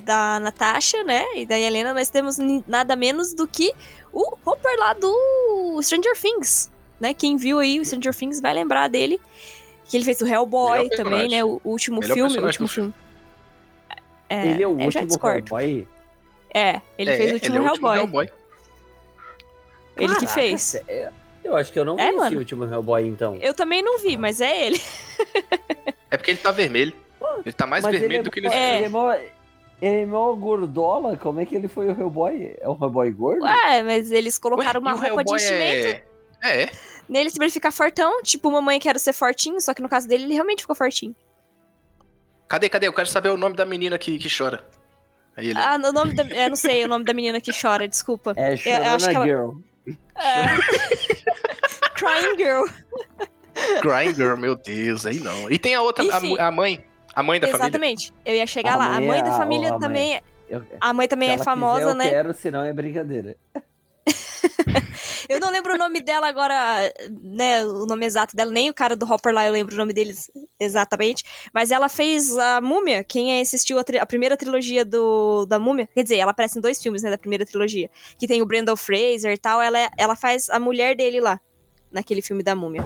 [0.04, 2.36] da Natasha, né, e da Helena, nós temos
[2.68, 3.72] nada menos do que
[4.12, 7.14] o Hopper lá do Stranger Things, né?
[7.14, 9.18] Quem viu aí o Stranger Things vai lembrar dele.
[9.88, 11.44] Que ele fez o Hellboy também, né?
[11.44, 12.38] O último Melhor filme.
[12.38, 12.92] O último filme.
[12.92, 12.94] filme.
[14.28, 15.38] É, ele é o eu já último discordo.
[15.38, 15.88] Hellboy?
[16.52, 17.98] É, ele É, fez o último ele é Hellboy.
[17.98, 18.30] Hellboy.
[19.96, 20.62] Ele que fez.
[20.62, 21.12] sé-
[21.44, 23.36] Eu acho que eu não É, vi esse último Hellboy, então.
[23.40, 24.80] Eu também não vi, mas é ele.
[26.10, 26.92] É porque ele tá vermelho.
[27.44, 28.50] Ele tá mais Mas vermelho é, do que ele É.
[28.50, 28.76] é
[29.82, 31.16] ele é mó gordola?
[31.16, 32.56] Como é que ele foi o Hellboy?
[32.60, 33.44] É o Hellboy gordo?
[33.44, 36.02] Ué, mas eles colocaram Ué, uma o roupa de enchimento
[36.42, 36.62] é...
[36.62, 36.70] é.
[37.08, 38.22] Nele pra ele ficar fortão.
[38.22, 41.14] Tipo, mamãe quero ser fortinho, só que no caso dele ele realmente ficou fortinho.
[42.48, 42.86] Cadê, cadê?
[42.86, 44.64] Eu quero saber o nome da menina que, que chora.
[45.36, 45.58] Aí ele...
[45.58, 46.22] Ah, o nome da.
[46.24, 48.32] Eu não sei o nome da menina que chora, desculpa.
[48.36, 49.50] É eu Chorona acho que ela- Girl.
[50.16, 50.44] É.
[51.94, 52.64] Crying Girl.
[53.80, 55.50] Crying Girl, meu Deus, aí não.
[55.50, 56.84] E tem a outra, a, a mãe.
[57.14, 57.64] A mãe da família.
[57.66, 58.12] Exatamente.
[58.24, 58.86] Eu ia chegar A lá.
[58.86, 59.80] A mãe mãe é da a- família a mãe.
[59.80, 60.20] também.
[60.48, 62.08] Eu, A mãe também se é ela famosa, quiser, eu né?
[62.10, 63.36] quero, senão é brincadeira.
[65.28, 67.64] Eu não lembro o nome dela agora, né?
[67.64, 70.30] O nome exato dela, nem o cara do Hopper lá eu lembro o nome deles
[70.58, 71.24] exatamente.
[71.52, 73.02] Mas ela fez a Múmia.
[73.04, 76.62] Quem assistiu a, tri- a primeira trilogia do, da Múmia, quer dizer, ela aparece em
[76.62, 77.10] dois filmes, né?
[77.10, 79.60] Da primeira trilogia, que tem o Brandon Fraser e tal.
[79.60, 81.40] Ela, é- ela faz a mulher dele lá,
[81.90, 82.84] naquele filme da Múmia.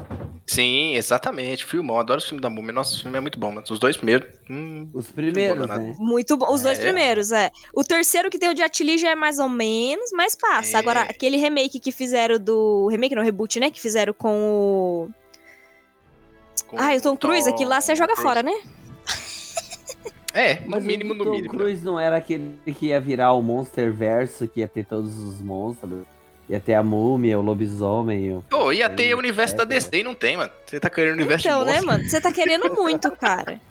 [0.52, 1.64] Sim, exatamente.
[1.64, 2.72] Filmão, adoro o filme da Múmia.
[2.72, 3.64] Nossa, o filme é muito bom, mano.
[3.70, 4.28] Os dois primeiros.
[4.50, 5.94] Hum, Os primeiros, vou né?
[5.96, 6.52] Muito bom.
[6.52, 6.82] Os dois É.
[6.82, 7.52] primeiros, é.
[7.72, 10.76] O terceiro que tem o de Atili já é mais ou menos, mas passa.
[10.76, 10.80] É.
[10.80, 12.88] Agora, aquele remake que fizeram do.
[12.88, 13.70] Remake não, reboot, né?
[13.70, 15.10] Que fizeram com o.
[16.66, 18.22] com Ah, o Tom Cruise, aquilo lá você joga Cruise.
[18.28, 18.52] fora, né?
[20.34, 21.52] É, no Mas mínimo, o no Tom mínimo.
[21.52, 21.58] né?
[21.58, 25.40] Cruise não era aquele que ia virar o Monster Verso, que ia ter todos os
[25.40, 26.04] monstros.
[26.50, 28.36] Ia ter a múmia, o lobisomem.
[28.36, 28.44] O...
[28.50, 30.50] Pô, ia ter Sim, o universo da é, DC e não tem, mano.
[30.66, 32.02] Você tá querendo o universo Então, né, mano?
[32.02, 33.60] Você tá querendo muito, cara.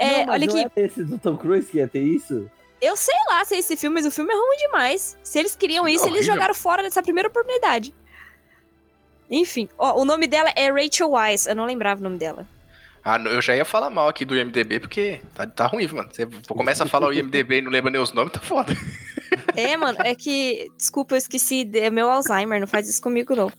[0.00, 2.48] É, Não, olha não aqui, era esse do Tom Cruise que ia ter isso?
[2.80, 5.18] eu sei lá se é esse filme, mas o filme é ruim demais.
[5.22, 6.34] Se eles queriam isso, eles horrível.
[6.34, 7.92] jogaram fora dessa primeira oportunidade.
[9.30, 11.48] Enfim, ó, o nome dela é Rachel Wise.
[11.48, 12.46] Eu não lembrava o nome dela.
[13.04, 16.08] Ah, eu já ia falar mal aqui do IMDB, porque tá, tá ruim, mano.
[16.12, 18.72] Você começa a falar o IMDB e não lembra nem os nomes, tá foda.
[19.56, 20.68] É, mano, é que.
[20.76, 21.68] Desculpa, eu esqueci.
[21.74, 23.50] É meu Alzheimer, não faz isso comigo, não.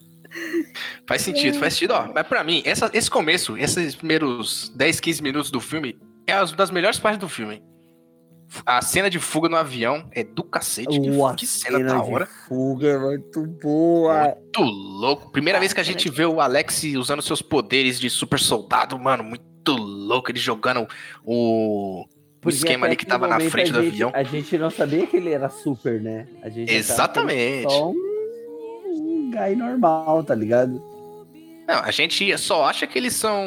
[1.07, 2.07] Faz sentido, faz sentido, ó.
[2.13, 6.51] Mas pra mim, essa- esse começo, esses primeiros 10, 15 minutos do filme, é as
[6.51, 7.63] das melhores partes do filme.
[8.65, 10.99] A cena de fuga no avião é do cacete.
[10.99, 12.25] Que, Uau, que cena da hora.
[12.25, 14.35] de fuga é muito boa.
[14.35, 15.31] Muito louco.
[15.31, 19.23] Primeira vez que a gente vê o Alex usando seus poderes de super soldado, mano,
[19.23, 20.31] muito louco.
[20.31, 20.87] Ele jogando
[21.23, 22.05] o,
[22.43, 24.11] o esquema ali que tava na frente do gente- avião.
[24.13, 26.27] A gente não sabia que ele era super, né?
[26.67, 27.71] Exatamente.
[27.71, 27.95] Só um,
[28.87, 30.81] um guy normal, tá ligado?
[31.67, 33.45] Não, a gente só acha que eles são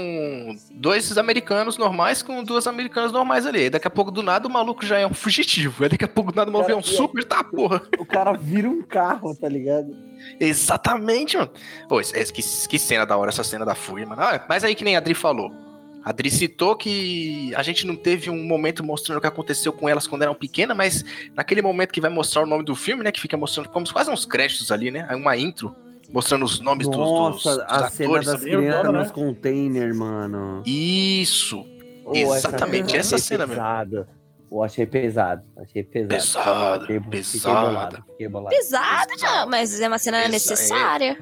[0.74, 3.68] dois americanos normais com duas americanas normais ali.
[3.68, 5.83] Daqui a pouco, do nada, o maluco já é um fugitivo.
[5.90, 7.83] Daqui a pouco, do nada, o Cara, avião e- super, tá, porra.
[7.98, 9.96] O cara vira um carro, tá ligado?
[10.38, 11.50] Exatamente, mano.
[11.88, 14.22] Pô, que, que cena da hora, essa cena da fuga, mano.
[14.22, 15.50] Ah, mas aí que nem a Adri falou.
[16.04, 19.88] A Adri citou que a gente não teve um momento mostrando o que aconteceu com
[19.88, 23.12] elas quando eram pequenas, mas naquele momento que vai mostrar o nome do filme, né?
[23.12, 25.06] Que fica mostrando como quase uns créditos ali, né?
[25.08, 25.74] Aí uma intro.
[26.12, 28.26] mostrando os nomes dos, Nossa, dos, dos a cena atores.
[28.26, 28.98] das também, crianças agora, né?
[28.98, 30.62] nos containers, mano.
[30.66, 31.64] Isso.
[32.04, 33.62] Ô, Exatamente, cena essa achei cena mesmo.
[34.54, 35.42] Eu achei pesado.
[35.56, 36.08] Achei pesado.
[36.14, 37.66] Pesado, Fiquei- fiquei pesado.
[37.66, 38.54] bolado, fiquei bolado.
[38.54, 39.34] Pesado, Pesado.
[39.40, 41.18] não, mas é uma cena Pesado, necessária.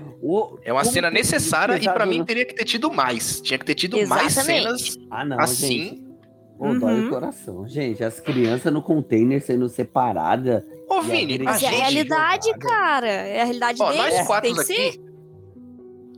[0.65, 3.41] É uma como cena necessária e pra pesado mim não- teria que ter tido mais.
[3.41, 4.65] Tinha que ter tido mais Exatamente.
[4.93, 5.67] cenas Ah, não, assim.
[5.69, 6.11] gente.
[6.59, 7.07] Ô, dói Uhum.
[7.07, 7.69] o coração.
[7.69, 10.63] Gente, as crianças no container sendo separadas.
[10.89, 11.81] Ô, a Vini, a Mas é a gente.
[11.81, 12.67] realidade, jogada.
[12.67, 13.09] cara.
[13.09, 14.17] É a realidade Ó, deles.
[14.19, 14.89] nós quatro tem que ser.
[14.89, 15.01] aqui.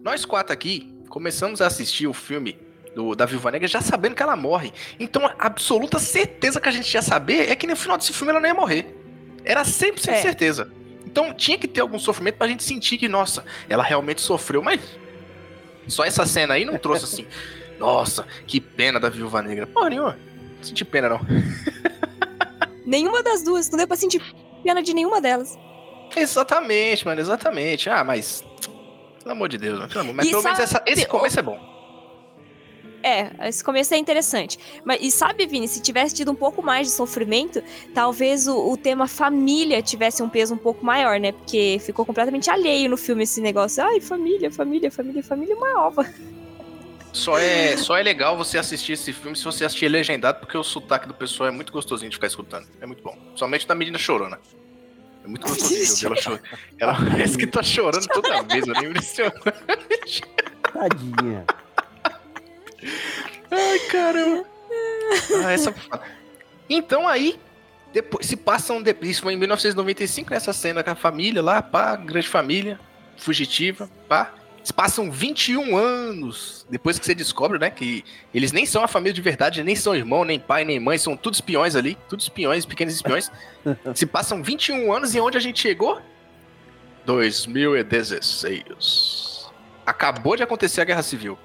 [0.03, 2.57] Nós quatro aqui começamos a assistir o filme
[2.95, 4.73] do, da Viúva Negra já sabendo que ela morre.
[5.01, 8.31] Então, a absoluta certeza que a gente ia saber é que no final desse filme
[8.31, 8.95] ela não ia morrer.
[9.45, 10.23] Era 100% É.
[10.23, 10.71] certeza.
[11.07, 14.81] Então, tinha que ter algum sofrimento pra gente sentir que, nossa, ela realmente sofreu, mas.
[15.89, 17.27] Só essa cena aí não trouxe assim.
[17.79, 19.67] Nossa, que pena da Viúva Negra.
[19.67, 20.17] Porra nenhuma.
[20.59, 21.21] Não senti pena, não.
[22.87, 23.69] Nenhuma das duas.
[23.71, 24.23] Não deu pra sentir
[24.63, 25.59] pena de nenhuma delas.
[26.17, 27.89] Exatamente, mano, exatamente.
[27.91, 28.45] Ah, mas.
[29.23, 29.89] Pelo amor de Deus, mano.
[29.89, 31.72] Pelo amor- Mas E pelo menos sabe- essa- esse começo é bom.
[33.03, 34.59] É, esse começo é interessante.
[34.85, 37.63] Mas, e sabe, Vini, se tivesse tido um pouco mais de sofrimento,
[37.95, 41.33] talvez o, o tema família tivesse um peso um pouco maior, né?
[41.33, 43.83] Porque ficou completamente alheio no filme esse negócio.
[43.85, 46.07] Ai, família, família, família, família, uma ova.
[47.13, 50.65] Só é, só é legal você assistir esse filme se você assistir legendado, porque o
[50.65, 52.67] sotaque do pessoal é muito gostosinho de ficar escutando.
[52.81, 53.17] É muito bom.
[53.37, 54.39] Somente da menina chorona.
[55.23, 56.43] É muito gostosinho ela chorando.
[56.79, 59.33] Ela parece que tá chorando toda vez, eu nem me impressiono.
[60.73, 61.45] Tadinha.
[63.51, 64.45] Ai, caramba.
[65.45, 65.75] Ah, essa...
[66.69, 67.39] Então aí,
[67.93, 68.83] depois, se passam.
[68.83, 72.81] de- Isso foi em 1995, nessa cena com a família lá, pá, grande família,
[73.17, 74.33] fugitiva, pá.
[74.65, 79.13] Se passam 21 anos depois que você descobre, né, que eles nem são a família
[79.13, 82.65] de verdade, nem são irmão, nem pai, nem mãe, são tudo espiões ali, tudo espiões,
[82.65, 83.29] pequenos espiões.
[83.95, 86.01] Se passam 21 anos e onde a gente chegou?
[87.05, 89.51] 2016.
[89.85, 91.37] Acabou de acontecer a Guerra Civil.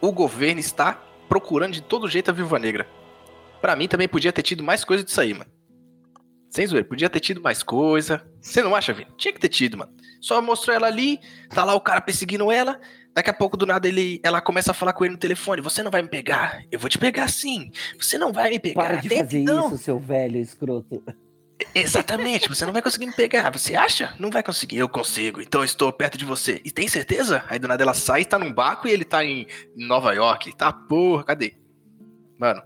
[0.00, 2.86] O governo está procurando de todo jeito a Viúva Negra.
[3.60, 5.50] Pra mim também podia ter tido mais coisa disso aí, mano.
[6.50, 8.26] Sem zoeira, podia ter tido mais coisa.
[8.40, 9.10] Você não acha, Vini?
[9.16, 9.92] Tinha que ter tido, mano.
[10.20, 11.18] Só mostrou ela ali,
[11.50, 12.80] tá lá o cara perseguindo ela.
[13.14, 15.60] Daqui a pouco, do nada, ele, ela começa a falar com ele no telefone.
[15.62, 16.62] Você não vai me pegar?
[16.70, 17.70] Eu vou te pegar sim.
[17.98, 18.82] Você não vai me pegar.
[18.82, 19.68] Para de Tenta, fazer não.
[19.68, 21.02] isso, seu velho escroto.
[21.74, 23.50] Exatamente, você não vai conseguir me pegar.
[23.50, 24.14] Você acha?
[24.18, 24.76] Não vai conseguir.
[24.78, 25.40] Eu consigo.
[25.40, 26.60] Então estou perto de você.
[26.64, 27.44] E tem certeza?
[27.48, 30.54] Aí do nada ela sai, tá num barco e ele tá em Nova York.
[30.56, 31.54] Tá porra, cadê?
[32.38, 32.62] Mano,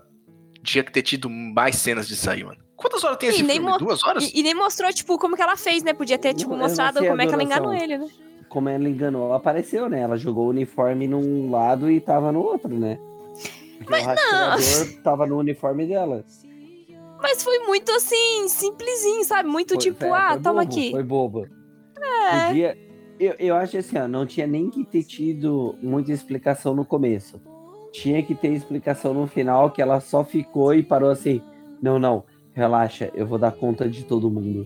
[0.63, 2.59] tinha que ter tido mais cenas disso aí, mano.
[2.75, 3.71] Quantas horas tem E esse nem filme?
[3.71, 4.23] mo- Duas horas?
[4.25, 5.93] E, e nem mostrou, tipo, como que ela fez, né?
[5.93, 8.07] Podia ter, tipo, Não, mostrado como é que ela enganou ele, né?
[8.49, 10.01] Como ela enganou, ela apareceu, né?
[10.01, 12.97] Ela jogou o uniforme num lado e tava no outro, né?
[13.77, 15.01] Porque Mas o não.
[15.03, 16.25] tava no uniforme dela.
[17.21, 19.47] Mas foi muito assim, simplesinho, sabe?
[19.47, 20.91] Muito Foi- tipo, foi- ah, foi toma bobo, aqui.
[20.91, 21.47] Foi bobo.
[22.47, 22.77] Podia,
[23.19, 27.39] eu, eu acho assim, ó, não tinha nem que ter tido muita explicação no começo.
[27.91, 31.41] Tinha que ter explicação no final, que ela só ficou e parou assim.
[31.81, 34.65] Não, não, relaxa, eu vou dar conta de todo mundo.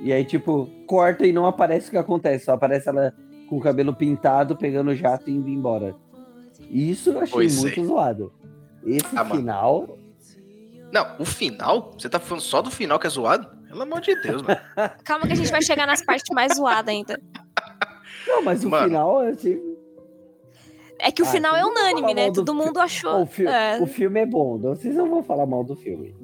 [0.00, 3.12] E aí, tipo, corta e não aparece o que acontece, só aparece ela
[3.48, 5.96] com o cabelo pintado, pegando o jato e indo embora.
[6.70, 7.84] Isso eu achei Pois muito é.
[7.84, 8.32] zoado.
[8.84, 9.98] Esse Ah, mano.
[10.92, 11.92] Não, o final?
[11.98, 13.48] Você tá falando só do final que é zoado?
[13.68, 14.60] Pelo amor de Deus, mano.
[15.04, 17.20] Calma que a gente vai chegar nas partes mais zoadas ainda.
[18.26, 18.86] não, mas o Mano.
[18.86, 19.60] final, achei
[20.98, 22.30] É que o Ah, final é unânime, né?
[22.32, 23.22] Todo mundo achou.
[23.22, 26.14] o, fi- É, o filme é bom, não- vocês não vão falar mal do filme.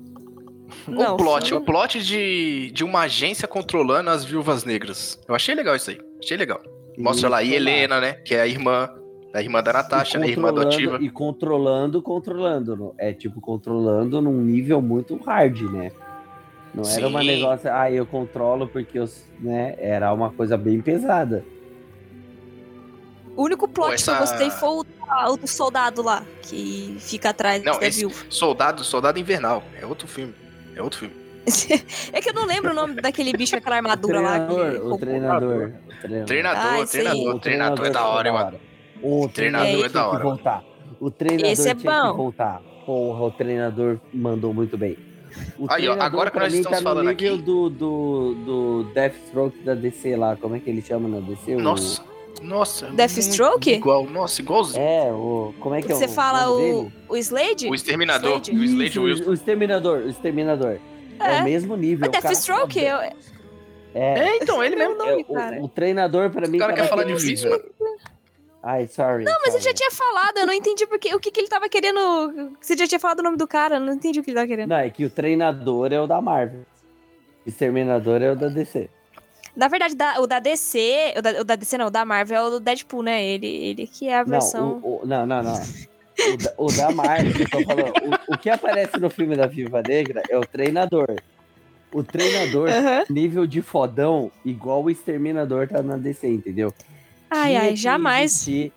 [0.88, 5.20] não, o plot, filme- o plot de, de uma agência controlando as viúvas negras.
[5.28, 6.00] Eu achei legal isso aí.
[6.22, 6.60] Achei legal.
[6.96, 8.14] Mostra lá a Isso, Helena, né?
[8.14, 8.88] Que é a irmã,
[9.34, 10.98] a irmã da Natasha, a E irmã controlando- adotiva.
[11.02, 12.76] E controlando, controlando.
[12.76, 15.90] no- É tipo, controlando num nível muito hard, né?
[16.74, 17.26] Não era uma Sim.
[17.26, 19.08] negócio, ah, eu controlo porque eu,
[19.40, 19.74] né?
[19.78, 21.44] Era uma coisa bem pesada.
[23.36, 24.84] O único plot Pô, que eu essa- gostei foi o,
[25.32, 28.24] o do soldado lá, que fica atrás Não, da esse- viúva.
[28.30, 29.62] Soldado, Soldado Invernal.
[29.80, 30.32] É outro filme.
[30.76, 31.14] É outro filme.
[32.12, 34.40] é que eu não lembro o nome daquele bicho com aquela O armadura lá.
[34.40, 35.50] que- treinador, o treinador.
[35.52, 36.26] o treinador.
[36.26, 38.60] Treinador, Ah, treinador, O treinador é da hora, hein, mano.
[39.04, 40.36] O Treinador treinador é da tinha hora, que mano.
[40.36, 40.64] voltar.
[41.00, 42.10] O treinador Esse é tinha bom.
[42.12, 42.62] que voltar.
[42.86, 44.96] Porra, o treinador mandou muito bem.
[45.58, 48.84] O Aí, ó, agora que nós mim, estamos tá falando nível aqui- do, do, do
[48.94, 50.36] Deathstroke da DC lá.
[50.36, 51.56] Como é que ele chama na DC?
[51.56, 52.02] O- Nossa,
[52.40, 52.86] nossa.
[52.90, 53.72] Deathstroke?
[53.72, 54.80] Igual, nossa, igualzinho.
[54.82, 55.52] É, o.
[55.60, 57.68] Como é que é Você o fala o, o Slade?
[57.68, 58.50] O Exterminador, Slade.
[58.52, 59.24] o Slade Wilson.
[59.24, 60.78] o, o Exterminador, o Exterminador.
[61.18, 61.40] É, É.
[61.40, 62.06] o mesmo nível.
[62.06, 62.78] É o cara- Deathstroke?
[62.80, 63.12] Eu- É,
[63.94, 64.94] É, então, ele mesmo.
[64.94, 65.62] É, nome, o- cara.
[65.62, 66.58] o, treinador pra mim.
[66.58, 67.70] cara tá quer falar naquele difícil, nível.
[68.66, 69.24] Ai, sorry.
[69.24, 71.68] Não, mas ele já tinha falado, eu não entendi porque, o que, que ele tava
[71.68, 72.56] querendo.
[72.58, 74.48] Você já tinha falado o nome do cara, eu não entendi o que ele tava
[74.48, 74.70] querendo.
[74.70, 76.60] Não, é que o treinador é o da Marvel.
[77.44, 78.88] O Exterminador é o da DC.
[79.54, 82.36] Na verdade, da, o da DC, o da, o da DC não, o da Marvel
[82.38, 83.22] é o do Deadpool, né?
[83.22, 84.80] Ele, ele que é a versão.
[84.80, 85.52] Não, o, o, não, não, não.
[85.52, 87.92] O da, o da Marvel, falando,
[88.30, 91.16] o, o, que aparece no filme da Viva Negra é o treinador.
[91.92, 93.04] O treinador, uhum.
[93.10, 96.72] nível de fodão, igual o exterminador tá na DC, entendeu?
[97.34, 98.32] Ai, ai, jamais.
[98.32, 98.72] Existir...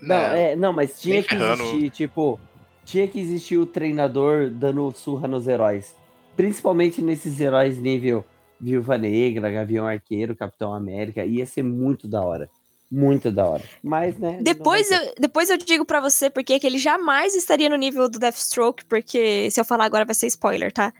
[0.00, 2.40] Não, é, não, mas tinha que existir, tipo,
[2.84, 5.94] tinha que existir o treinador dando surra nos heróis.
[6.36, 8.24] Principalmente nesses heróis nível
[8.60, 11.24] Viúva Negra, Gavião Arqueiro, Capitão América.
[11.24, 12.48] Ia ser muito da hora.
[12.90, 13.62] Muito da hora.
[13.82, 14.38] Mas, né?
[14.42, 18.18] Depois eu, depois eu digo para você porque que ele jamais estaria no nível do
[18.18, 20.92] Deathstroke, porque se eu falar agora vai ser spoiler, tá?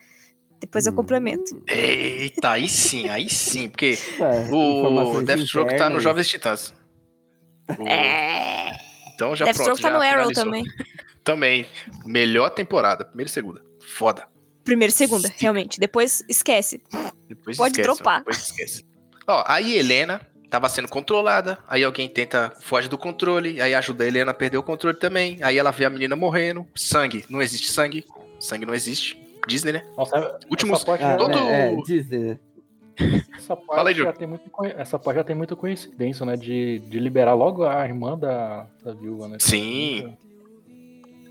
[0.61, 0.97] Depois eu hum.
[0.97, 1.61] complemento.
[1.67, 6.73] Eita, aí sim, aí sim, porque é, o Deathstroke tá no Jovens Titãs.
[7.79, 7.87] O...
[7.87, 8.79] É.
[9.15, 10.65] Então já Deathstroke pronto, tá no Arrow também.
[11.23, 11.67] também.
[12.05, 13.63] Melhor temporada, primeira e segunda.
[13.81, 14.27] Foda.
[14.65, 15.79] Primeira e segunda, realmente.
[15.79, 16.83] Depois esquece.
[17.29, 18.19] Depois Pode esquece, dropar.
[18.21, 18.85] Depois esquece.
[19.27, 24.07] Ó, aí Helena tava sendo controlada, aí alguém tenta foge do controle, aí ajuda a
[24.07, 27.71] Helena a perder o controle também, aí ela vê a menina morrendo, sangue, não existe
[27.71, 28.05] sangue,
[28.41, 29.17] sangue não existe.
[29.47, 29.87] Disney, né?
[29.97, 32.39] Nossa, Últimos parte, todo é, é, Disney.
[33.37, 36.37] Essa parte, já tem muito, essa parte já tem muita coincidência, né?
[36.37, 39.39] De, de liberar logo a irmã da, da viúva, né?
[39.41, 40.17] Sim.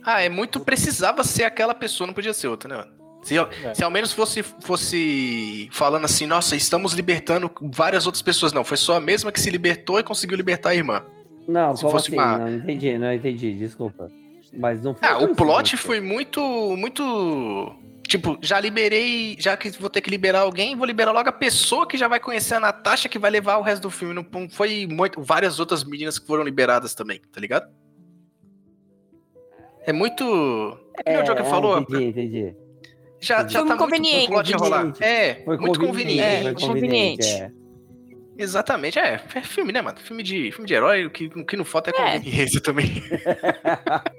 [0.04, 0.60] Ah, é muito.
[0.60, 2.86] Precisava ser aquela pessoa, não podia ser outra, né?
[3.22, 3.74] Se, é.
[3.74, 8.54] se ao menos fosse, fosse falando assim, nossa, estamos libertando várias outras pessoas.
[8.54, 11.04] Não, foi só a mesma que se libertou e conseguiu libertar a irmã.
[11.48, 12.18] Não, se fosse assim?
[12.18, 12.38] uma...
[12.38, 14.10] Não entendi, não entendi, desculpa.
[14.54, 15.08] Mas não foi.
[15.08, 16.42] Ah, o plot foi muito,
[16.78, 17.76] muito.
[18.10, 21.88] Tipo, já liberei, já que vou ter que liberar alguém, vou liberar logo a pessoa
[21.88, 24.16] que já vai conhecer a Natasha, que vai levar o resto do filme.
[24.16, 27.70] Não foi muito, várias outras meninas que foram liberadas também, tá ligado?
[29.86, 30.24] É muito.
[31.06, 31.78] É, o Joker falou.
[31.78, 32.56] Entendi, entendi.
[33.20, 34.32] Já, já tá conveniente.
[34.32, 34.92] muito rolar.
[35.00, 36.20] É, foi muito conveniente.
[36.20, 37.52] É, foi conveniente.
[38.40, 38.44] É.
[38.44, 39.98] Exatamente, é, é filme, né, mano?
[40.00, 42.20] Filme de, filme de herói, o que, o que não falta é, é.
[42.20, 43.04] conveniência também.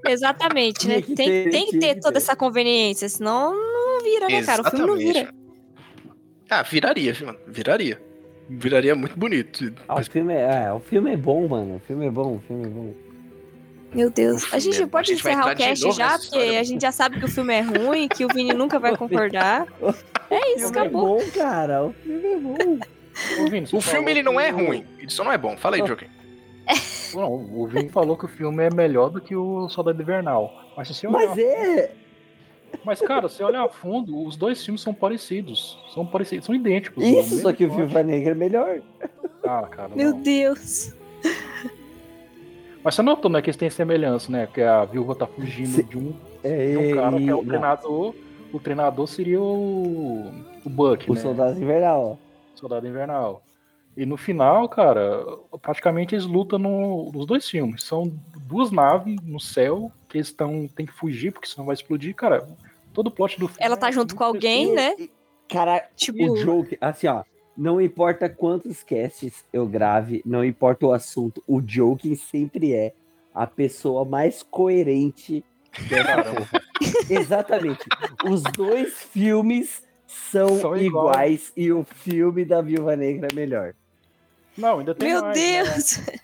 [0.07, 1.01] Exatamente, né?
[1.01, 4.63] Tem, tem que ter toda essa conveniência, senão não vira, né, cara?
[4.63, 5.33] O filme não vira.
[6.51, 7.39] Ah, viraria, mano.
[7.47, 8.01] Viraria.
[8.49, 9.73] Viraria muito bonito.
[9.87, 11.77] Ah, o, filme é, é, o filme é bom, mano.
[11.77, 12.95] O filme é bom, o filme é bom.
[13.95, 14.53] Meu Deus.
[14.53, 17.25] A gente pode a gente encerrar o cast já, porque a gente já sabe que
[17.25, 19.67] o filme é ruim, que o Vini nunca vai concordar.
[20.33, 21.17] É isso, acabou.
[21.17, 21.85] O filme é bom, cara.
[21.85, 22.79] O filme é bom.
[23.41, 25.57] O, Vini, o filme ele não é ruim, ele só não é bom.
[25.57, 26.07] Fala aí, Joaquim.
[27.13, 30.55] Não, o Vini falou que o filme é melhor do que o Soldado Invernal.
[30.77, 31.27] Mas, se olhar...
[31.27, 31.93] Mas é!
[32.85, 35.79] Mas, cara, se olhar a fundo, os dois filmes são parecidos.
[35.93, 37.05] São parecidos, são idênticos.
[37.05, 38.81] Isso, só que o Viva Negra é melhor.
[39.45, 39.89] Ah, cara.
[39.95, 40.21] Meu não.
[40.21, 40.95] Deus.
[42.83, 44.49] Mas você notou, né, que eles têm semelhança, né?
[44.53, 48.15] Que a viúva tá fugindo de um, é, de um cara que é o treinador.
[48.53, 50.33] O treinador seria o,
[50.65, 51.21] o Buck, o né?
[51.21, 52.19] Soldado Invernal.
[52.61, 53.43] Soldado Invernal.
[53.97, 55.25] E no final, cara,
[55.61, 57.83] praticamente eles lutam no, nos dois filmes.
[57.83, 58.13] São
[58.47, 62.47] duas naves no céu que eles estão tem que fugir porque senão vai explodir, cara.
[62.93, 63.65] Todo o plot do filme.
[63.65, 64.95] Ela tá é junto com alguém, né?
[65.49, 67.25] Cara, tipo, o joke, assim, ó,
[67.57, 72.95] não importa quantos casts eu grave, não importa o assunto, o Joking sempre é
[73.35, 75.45] a pessoa mais coerente
[75.89, 77.85] dessa Exatamente.
[78.25, 83.75] Os dois filmes são, são iguais e o filme da Viúva Negra é melhor.
[84.57, 85.99] Não, ainda tem Meu mais, Deus!
[85.99, 86.15] Né?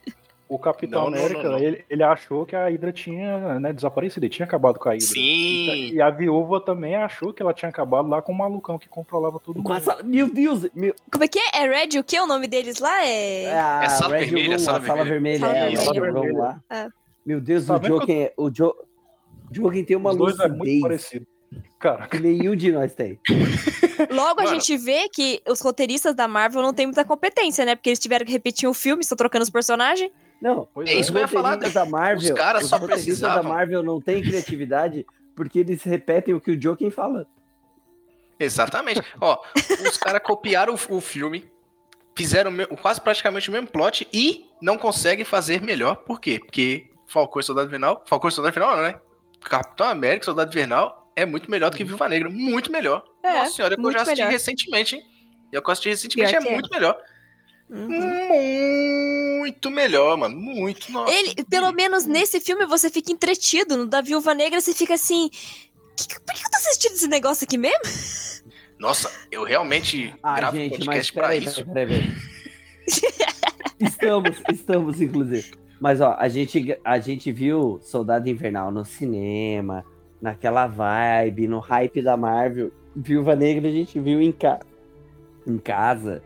[0.49, 4.25] O Capitão não, América, não, não, ele, ele, achou que a Hydra tinha né, desaparecido,
[4.25, 5.09] ele tinha acabado com a Hydra.
[5.09, 5.93] Sim!
[5.93, 9.41] E, a viúva também achou que ela tinha acabado lá com o malucão que controlava
[9.41, 9.73] tudo mundo.
[9.73, 10.03] Essa...
[10.05, 10.69] Meu Deus!
[10.73, 10.95] Meu...
[11.11, 11.65] Como é que é?
[11.65, 12.19] É Red o que?
[12.21, 13.43] O nome deles lá é.
[13.45, 15.39] É a é sala Red vermelha, Room, sala, sala vermelha.
[15.41, 16.13] Sala é, vermelha.
[16.13, 16.61] Vamos lá.
[16.71, 16.89] É.
[17.25, 18.33] Meu Deus, tá o Joker.
[18.37, 18.75] O jo...
[19.51, 20.49] Joker tem uma Os lucidez.
[20.49, 21.27] Dois é muito parecido.
[21.79, 22.07] Cara.
[22.09, 23.19] Que nenhum de nós tem.
[24.11, 24.49] Logo, Mano.
[24.49, 27.75] a gente vê que os roteiristas da Marvel não têm muita competência, né?
[27.75, 30.11] Porque eles tiveram que repetir o filme, estão trocando os personagens.
[30.41, 31.57] Não, é isso que eu ia falar.
[31.57, 33.43] Da Marvel, os caras só precisavam.
[33.43, 37.27] da Marvel não tem criatividade porque eles repetem o que o Joker fala.
[38.39, 39.03] Exatamente.
[39.21, 39.39] Ó,
[39.89, 41.51] os caras copiaram o, o, filme,
[42.15, 45.97] fizeram quase praticamente o mesmo plot e não conseguem fazer melhor.
[45.97, 46.39] Por quê?
[46.39, 48.03] Porque Falcão e Soldado Invernal...
[48.07, 49.01] Falcão e Soldado Invernal não, né?
[49.41, 52.29] Capitão América e Soldado Invernal é muito melhor do que Viva Negra.
[52.29, 53.03] Muito melhor.
[53.23, 54.31] É, Nossa senhora, eu já assisti melhor.
[54.31, 55.03] recentemente, hein?
[55.51, 56.97] Eu assisti recentemente, é, é muito melhor.
[57.71, 59.39] Uhum.
[59.39, 60.37] Muito melhor, mano.
[60.37, 60.93] Muito.
[60.93, 63.77] Nossa, Ele, pelo menos nesse filme, você fica entretido.
[63.77, 65.31] No da Viúva Negra, você fica assim.
[65.97, 67.81] Que, por que eu tô assistindo esse negócio aqui mesmo?
[68.79, 71.65] Nossa, eu realmente ah, gravo gente, podcast pra aí, isso.
[71.65, 72.15] Peraí, peraí.
[73.81, 75.51] estamos, estamos, inclusive.
[75.81, 79.85] Mas ó, a gente, a gente viu Soldado Invernal no cinema,
[80.21, 82.71] naquela vibe, no hype da Marvel.
[82.95, 84.61] Viúva Negra a gente viu em, ca...
[85.47, 86.23] em casa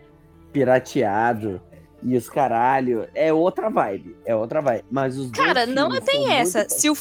[0.52, 1.60] pirateado
[2.02, 3.08] e os caralho.
[3.14, 4.16] É outra vibe.
[4.24, 4.84] É outra vibe.
[4.90, 6.68] Mas os Cara, não tem essa.
[6.68, 6.94] Se o,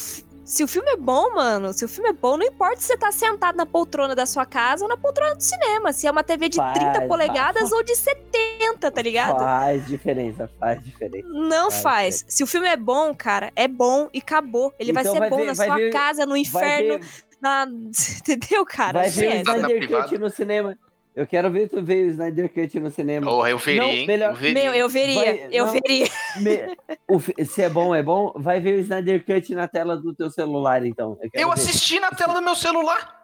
[0.50, 2.96] se o filme é bom, mano, se o filme é bom, não importa se você
[2.96, 5.92] tá sentado na poltrona da sua casa ou na poltrona do cinema.
[5.92, 7.72] Se é uma TV de Faz, 30 polegadas faz.
[7.72, 9.38] ou de 70, tá ligado?
[9.38, 11.28] Faz diferença, faz diferença.
[11.28, 12.24] Não Faz faz.
[12.28, 14.74] Se o filme é bom, cara, é bom e acabou.
[14.78, 17.00] Ele vai Então ser vai bom ver- na vai sua ver- casa, no Vai inferno,
[17.40, 17.66] na.
[18.18, 18.98] Entendeu, cara?
[19.00, 19.44] vai ver.
[19.44, 19.88] Na Snyder.
[20.02, 20.76] Cut no cinema.
[21.14, 23.26] Eu quero ver tu ver o Snyder Cut no cinema.
[23.26, 24.06] Porra, eu veria, Não, hein?
[24.06, 24.62] melhor- Eu veria.
[24.64, 25.72] Meu, eu veria, Vai- eu não.
[25.72, 26.06] veria.
[26.36, 26.76] Me-
[27.08, 28.32] o se é bom, é bom.
[28.36, 31.18] Vai ver o Snyder Cut na tela do teu celular, então.
[31.22, 33.18] Eu, Eu assisti na tela do meu celular.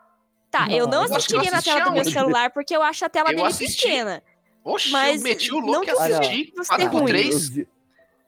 [0.51, 2.82] Tá, eu não Não, eu eu assistiria na assisti tela do meu celular porque eu
[2.82, 3.82] acho a tela Eu dele assisti.
[3.82, 4.22] pequena.
[4.64, 6.53] Oxe, Mas eu meti o não louco e assisti.
[6.57, 7.28] não seja 4x3.
[7.34, 7.68] Os vi-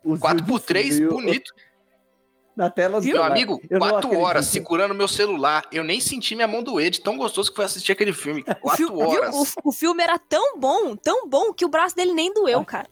[0.04, 1.52] os 4x3, vídeos bonito.
[2.58, 3.04] Na tela do?
[3.06, 3.30] Meu celular.
[3.30, 4.20] amigo, Eu não 4 acredito.
[4.26, 5.64] horas segurando meu celular.
[5.70, 8.42] Eu nem senti minha mão doer de tão gostoso que foi assistir aquele filme.
[8.50, 9.08] O, 4 filme, viu?
[9.08, 9.34] horas.
[9.34, 12.88] O- o filme era tão bom, tão bom, que o braço dele nem doeu, cara.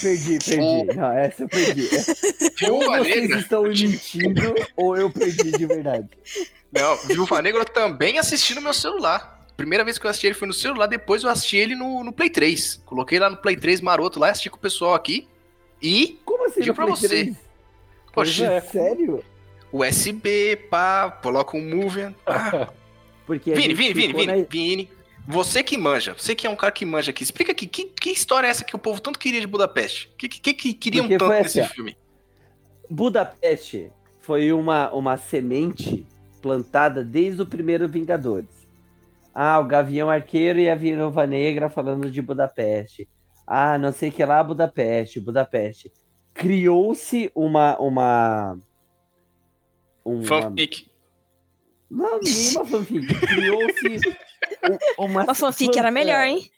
[0.00, 0.96] Perdi, perdi.
[0.96, 1.88] Não, essa eu perdi.
[2.70, 3.38] ou vocês Negra.
[3.38, 6.08] estão mentindo, ou eu perdi de verdade.
[6.72, 9.46] Não, Viúva Negra eu também assisti no meu celular.
[9.56, 12.12] Primeira vez que eu assisti ele foi no celular, depois eu assisti ele no, no
[12.12, 12.80] Play 3.
[12.86, 15.28] Coloquei lá no Play 3 maroto lá, assisti com o pessoal aqui.
[15.82, 16.62] E Como assim?
[16.62, 17.08] Digo pra Play você.
[17.08, 17.36] 3?
[18.12, 18.60] Poxa, é.
[18.60, 19.24] Sério?
[19.72, 22.14] USB, pá, coloca um movie.
[23.26, 24.88] Porque Vini, Vini, Vini, Vini, na- Vini.
[25.26, 28.10] Você que manja, você que é um cara que manja aqui, explica aqui, que, que
[28.10, 30.10] história é essa que o povo tanto queria de Budapeste?
[30.12, 31.74] O que, que, que queriam Porque tanto nesse assim, ó.
[31.74, 31.96] filme?
[32.90, 33.90] Budapeste
[34.20, 36.04] foi uma, uma semente
[36.42, 38.50] plantada desde o primeiro Vingadores.
[39.34, 43.08] Ah, o Gavião Arqueiro e a Viúva Negra falando de Budapeste.
[43.46, 45.90] Ah, não sei o que lá, Budapeste, Budapeste.
[46.34, 48.58] Criou-se uma, uma,
[50.04, 50.24] uma...
[50.24, 50.90] Fanfic.
[51.90, 53.14] Não, nenhuma fanfic.
[53.20, 53.98] Criou-se
[54.98, 55.30] um- uma...
[55.30, 56.50] A fanfic era melhor, hein?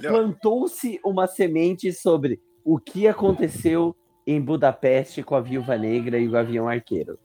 [0.00, 3.96] Plantou-se uma semente sobre o que aconteceu
[4.26, 7.18] em Budapeste com a Viúva Negra e o Gavião Arqueiro.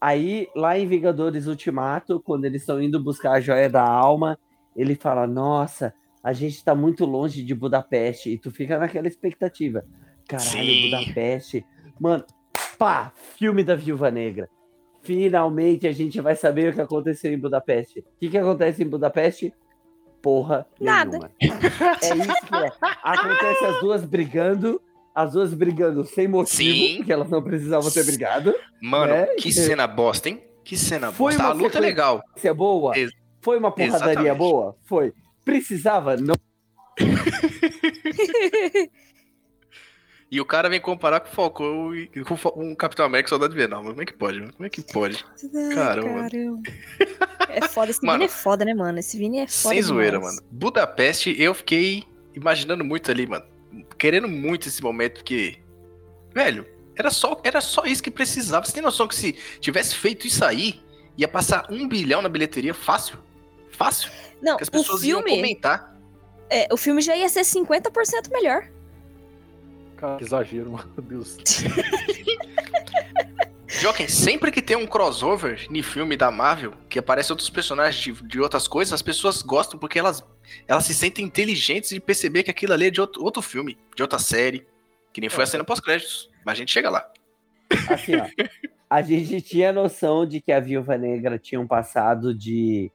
[0.00, 4.38] Aí, lá em Vingadores Ultimato, quando eles estão indo buscar a joia da alma,
[4.76, 8.30] ele fala: Nossa, a gente tá muito longe de Budapeste.
[8.30, 9.84] E tu fica naquela expectativa.
[10.28, 10.90] Caralho, Sim.
[10.90, 11.66] Budapeste.
[11.98, 12.24] Mano,
[12.78, 14.48] pá, filme da Viúva Negra.
[15.02, 18.00] Finalmente a gente vai saber o que aconteceu em Budapeste.
[18.00, 19.52] O que, que acontece em Budapeste?
[20.20, 21.30] Porra, Nada.
[21.40, 21.40] nenhuma.
[21.40, 22.72] É isso que é.
[23.02, 24.80] Acontece as duas brigando,
[25.14, 26.96] as duas brigando sem motivo, Sim.
[26.98, 28.54] porque elas não precisavam ter brigado.
[28.82, 29.52] Mano, É, que é.
[29.52, 30.42] cena bosta, hein?
[30.64, 31.48] Que cena Foi bosta.
[31.48, 32.22] A uma luta é legal.
[32.36, 32.98] Se é boa?
[32.98, 34.36] Ex- Foi uma porradaria Exatamente.
[34.38, 34.76] boa?
[34.84, 35.14] Foi.
[35.44, 36.16] Precisava?
[36.16, 36.34] Não.
[40.30, 43.54] E o cara vem comparar com o Falcão e com o um Capitão América Soldado
[43.54, 43.82] Invernal.
[43.82, 44.52] Mas como é que pode, mano?
[44.52, 45.24] Como é que pode?
[45.74, 46.22] Caramba.
[46.22, 46.62] Caramba.
[47.48, 48.98] É foda, esse Mano, Vini é foda, né, mano?
[48.98, 49.74] Esse Vini é foda.
[49.74, 50.38] Sem zoeira, mano.
[50.50, 52.04] Budapeste, eu fiquei
[52.34, 53.44] imaginando muito ali, mano.
[53.96, 55.58] Querendo muito esse momento, porque.
[56.34, 58.66] Velho, era só, era só isso que precisava.
[58.66, 60.80] Você tem noção que se tivesse feito isso aí,
[61.16, 63.18] ia passar um bilhão na bilheteria fácil?
[63.70, 64.10] Fácil?
[64.42, 65.96] Não, as o pessoas iam filme, comentar.
[66.50, 68.68] é, o filme já ia ser 50% melhor.
[69.98, 70.70] Cara, que exagero.
[70.96, 71.36] Meu Deus.
[73.66, 78.12] Joaquim, sempre que tem um crossover em filme da Marvel, que aparece outros personagens de,
[78.26, 80.24] de outras coisas, as pessoas gostam porque elas,
[80.66, 84.02] elas se sentem inteligentes de perceber que aquilo ali é de outro, outro filme, de
[84.02, 84.66] outra série.
[85.12, 86.30] Que nem foi a cena pós-créditos.
[86.44, 87.10] Mas a gente chega lá.
[87.88, 88.26] Assim, ó.
[88.88, 92.90] A gente tinha noção de que a Viúva Negra tinha um passado de,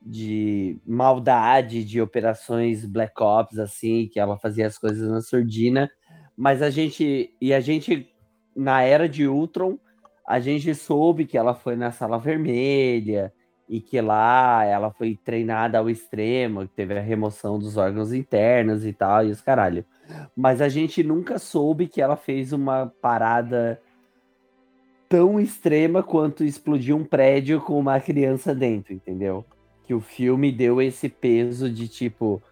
[0.00, 5.90] de maldade, de operações Black Ops, assim, que ela fazia as coisas na surdina.
[6.36, 7.34] Mas a gente.
[7.40, 8.08] E a gente,
[8.54, 9.78] na era de Ultron,
[10.26, 13.32] a gente soube que ela foi na sala vermelha
[13.68, 18.84] e que lá ela foi treinada ao extremo, que teve a remoção dos órgãos internos
[18.84, 19.84] e tal, e os caralho.
[20.36, 23.80] Mas a gente nunca soube que ela fez uma parada
[25.08, 29.44] tão extrema quanto explodir um prédio com uma criança dentro, entendeu?
[29.84, 32.42] Que o filme deu esse peso de tipo,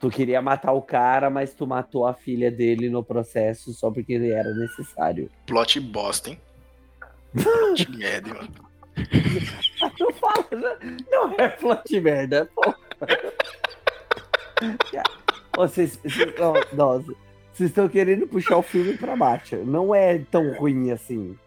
[0.00, 4.14] tu queria matar o cara, mas tu matou a filha dele no processo só porque
[4.14, 5.30] era necessário.
[5.46, 6.40] Plot bosta, hein?
[7.40, 8.50] Plot merda, mano.
[10.00, 10.96] Não fala, não-
[11.28, 12.74] não é plot merda, pô.
[15.56, 16.34] Ô, Vocês, vocês-
[16.72, 17.04] nossa,
[17.52, 19.56] vocês estão querendo puxar o filme pra baixo.
[19.64, 21.38] Não é tão ruim assim.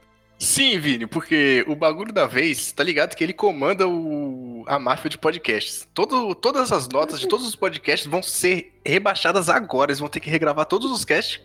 [0.44, 5.10] Sim, Vini, porque o bagulho da vez, tá ligado que ele comanda o, a máfia
[5.10, 5.88] de podcasts.
[5.94, 9.91] Todo, todas as notas de todos os podcasts vão ser rebaixadas agora.
[9.91, 11.39] Eles vão ter que regravar todos os casts,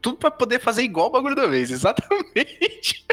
[0.00, 1.68] tudo pra poder fazer igual o bagulho da vez.
[1.70, 3.04] Exatamente.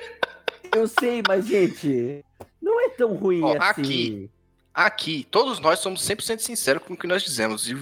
[0.73, 2.23] Eu sei, mas, gente,
[2.61, 3.59] não é tão ruim Ó, assim.
[3.59, 4.29] aqui.
[4.73, 7.69] Aqui, todos nós somos 100% sinceros com o que nós dizemos.
[7.69, 7.75] E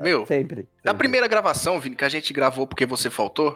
[0.00, 0.66] Meu, Sempre.
[0.82, 0.98] na sempre.
[0.98, 3.54] primeira gravação, Vini, que a gente gravou porque você faltou,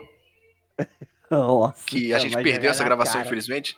[1.38, 3.26] Nossa, que a gente perdeu essa gravação, cara.
[3.26, 3.76] infelizmente,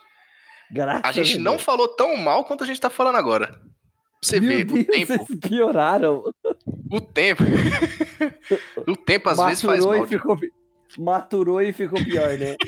[0.70, 3.60] Graças a gente não falou tão mal quanto a gente tá falando agora.
[4.22, 6.24] Você Meu vê, Deus, o tempo, vocês pioraram.
[6.90, 7.42] o tempo.
[8.88, 10.06] o tempo às vezes faz Maturou mal.
[10.06, 10.38] e ficou
[10.98, 12.56] Maturou e ficou pior, né?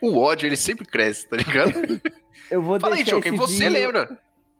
[0.00, 1.72] O ódio, ele sempre cresce, tá ligado?
[2.50, 3.30] Eu vou Fala aí, esse você
[3.68, 4.18] vídeo- lembra?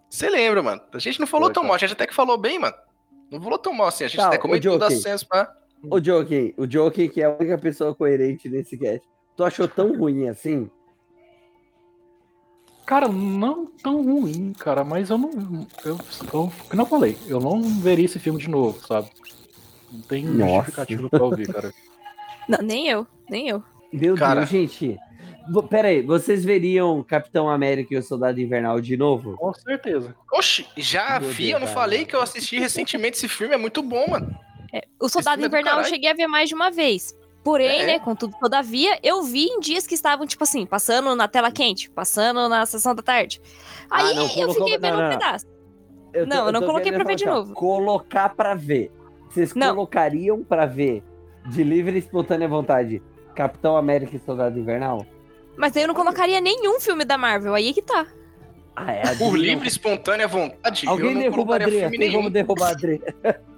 [0.09, 0.81] Você lembra, mano?
[0.93, 2.75] A gente não falou Foi, tão mal, a gente até que falou bem, mano.
[3.31, 5.53] Não falou tão mal assim, a gente Tá, até comentou das cenas pra.
[5.91, 9.07] O Joker, o Joker que é a única pessoa coerente nesse cast.
[9.37, 10.70] Tu achou tão ruim assim?
[12.87, 15.66] Cara, não tão ruim, cara, mas eu não.
[15.85, 15.99] Eu,
[16.33, 19.09] eu, eu falei, eu não veria esse filme de novo, sabe?
[19.91, 20.55] Não tem Nossa.
[20.57, 21.72] justificativo pra ouvir, cara.
[22.49, 23.62] Não, nem eu, nem eu.
[23.93, 24.41] Meu Cara.
[24.41, 24.99] Deus, gente.
[25.70, 29.37] Pera aí, vocês veriam Capitão América e o Soldado Invernal de novo?
[29.37, 30.14] Com certeza.
[30.33, 31.80] Oxi, já Meu vi, Deus, eu não cara.
[31.80, 34.37] falei que eu assisti recentemente esse filme, é muito bom, mano.
[35.01, 37.16] O Soldado é Invernal eu cheguei a ver mais de uma vez.
[37.45, 37.87] Porém, É.
[37.87, 41.91] né, contudo, todavia, eu vi em dias que estavam, tipo assim, passando na tela quente,
[41.91, 43.41] passando na sessão da tarde.
[43.91, 45.11] Ah, Aí não, eu colocou- fiquei vendo não, um não.
[45.18, 45.47] pedaço.
[46.14, 47.55] Eu Não, eu não tô coloquei pra ver de assim, ó, novo.
[47.55, 48.93] Colocar pra ver.
[49.29, 49.75] Vocês Não.
[49.75, 51.03] colocariam pra ver
[51.47, 53.03] de livre e espontânea vontade
[53.35, 55.05] Capitão América e Soldado Invernal?
[55.57, 58.07] Mas aí eu não colocaria nenhum filme da Marvel, aí é que tá.
[58.75, 59.14] Ah, é.
[59.16, 61.81] Por livre e espontânea vontade, Alguém eu não derruba Adri.
[61.81, 62.12] filme nenhum.
[62.14, 63.03] como derrubar a Adri.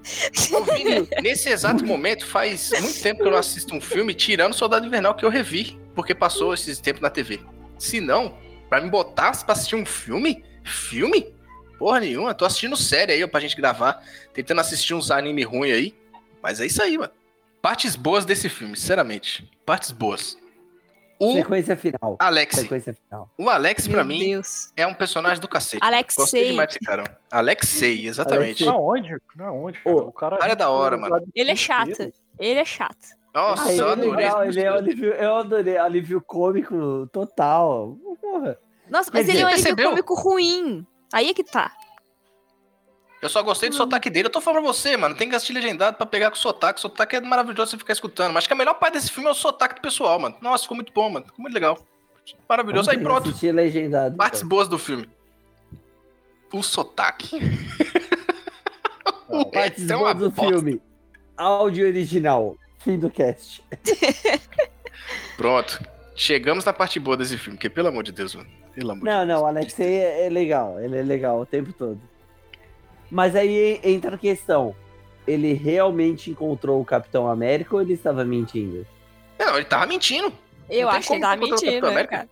[0.77, 4.87] Vini, nesse exato momento, faz muito tempo que eu não assisto um filme tirando Soldado
[4.87, 7.41] Invernal que eu revi, porque passou esses tempos na TV.
[7.79, 8.37] Se não,
[8.69, 10.45] pra me botar pra assistir um filme?
[10.65, 11.33] Filme?
[11.79, 14.03] Porra nenhuma, tô assistindo série aí ó, pra gente gravar,
[14.33, 15.95] tentando assistir uns anime ruim aí.
[16.43, 17.13] Mas é isso aí, mano.
[17.63, 19.49] Partes boas desse filme, sinceramente.
[19.65, 20.37] Partes boas.
[21.19, 22.17] O Sequência final.
[22.19, 22.57] Alex.
[22.57, 23.31] Sequência final.
[23.39, 24.73] O Alex, pra Meu mim, Deus.
[24.77, 25.81] é um personagem do cacete.
[25.81, 26.49] Gostei Alexei.
[26.51, 27.19] demais desse cara.
[27.31, 28.65] Alexei, exatamente.
[28.65, 28.69] Alexei.
[28.69, 29.17] Aonde?
[29.41, 29.81] Aonde?
[29.85, 31.25] Ô, o cara, o cara é da hora, mano.
[31.35, 32.13] Ele é chato.
[32.39, 32.97] Ele é chato.
[33.33, 34.11] Nossa, Ah, eu é adorei.
[34.25, 37.97] legal, esse ele é alívio, eu adorei, alívio cômico total.
[38.21, 38.59] Porra.
[38.89, 40.87] Nossa, mas Quer ele é um alívio cômico ruim.
[41.13, 41.73] Aí é que tá.
[43.25, 44.27] Eu só gostei do sotaque dele.
[44.29, 45.15] Eu tô falando pra você, mano.
[45.15, 46.79] Tem que assistir legendado pra pegar com o sotaque.
[46.79, 48.29] O sotaque é maravilhoso você ficar escutando.
[48.35, 50.37] Mas acho que a melhor parte desse filme é o sotaque do pessoal, mano.
[50.43, 51.25] Nossa, ficou muito bom, mano.
[51.25, 51.79] Ficou muito legal.
[52.47, 52.91] Maravilhoso.
[52.91, 53.31] Aí pronto.
[53.31, 54.15] Assistir legendado.
[54.15, 54.49] Partes então.
[54.51, 55.09] boas do filme.
[56.53, 57.41] O sotaque.
[59.27, 60.53] O Partes é boas do bosta.
[60.59, 60.83] filme.
[61.35, 62.59] Áudio original.
[62.81, 63.65] Fim do cast.
[65.39, 65.83] Pronto.
[66.15, 67.59] Chegamos na parte boa desse filme.
[67.59, 68.51] Que pelo amor de Deus, mano.
[68.75, 69.29] Pelo amor de Não, Deus.
[69.29, 70.79] não, o Alexei é, é legal.
[70.79, 71.99] Ele é legal o tempo todo.
[73.15, 74.75] Mas aí entra a questão.
[75.25, 78.85] Ele realmente encontrou o Capitão América ou ele estava mentindo?
[79.39, 80.33] Não, ele tava mentindo.
[80.69, 82.29] Eu acho que ele o mentindo, né, cara?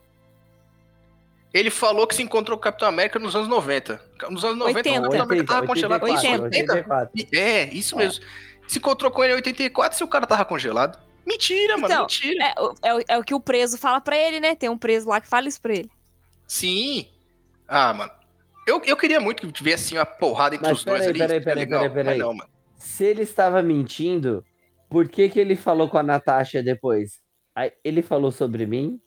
[1.55, 4.03] Ele falou que se encontrou com o Capitão América nos anos 90.
[4.29, 4.99] Nos anos 90, 80.
[4.99, 6.03] o Capitão América tava congelado.
[6.03, 6.73] 84, 80.
[6.73, 7.39] 84.
[7.39, 8.25] É, isso mesmo.
[8.67, 10.99] Se encontrou com ele em 84 se o cara tava congelado.
[11.25, 12.45] Mentira, mano, Então, mentira.
[12.45, 14.57] É, o- é, é o que o preso fala pra ele, né?
[14.57, 15.91] Tem um preso lá que fala isso pra ele.
[16.49, 17.07] Sim.
[17.69, 18.11] Ah, mano.
[18.67, 21.19] Eu, eu queria muito que tivesse assim, uma porrada entre Mas os dois peraí, ali.
[21.19, 22.05] peraí, peraí, peraí, peraí.
[22.05, 22.51] Mas não, mano.
[22.77, 24.45] Se ele estava mentindo,
[24.89, 27.21] por que, que ele falou com a Natasha depois?
[27.55, 29.01] Aí, ele falou sobre mim?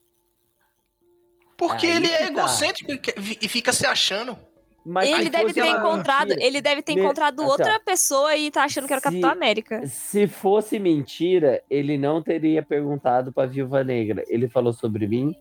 [1.58, 2.26] Porque Aí ele é tá.
[2.28, 4.38] egocêntrico e e fica se achando.
[4.86, 8.66] Mas ele deve ter encontrado, mentira- ele deve ter encontrado assim, outra pessoa e tá
[8.66, 9.82] achando que era o Capitão América.
[9.88, 14.24] Se fosse mentira, ele não teria perguntado pra Viúva Negra.
[14.28, 15.34] Ele falou sobre mim.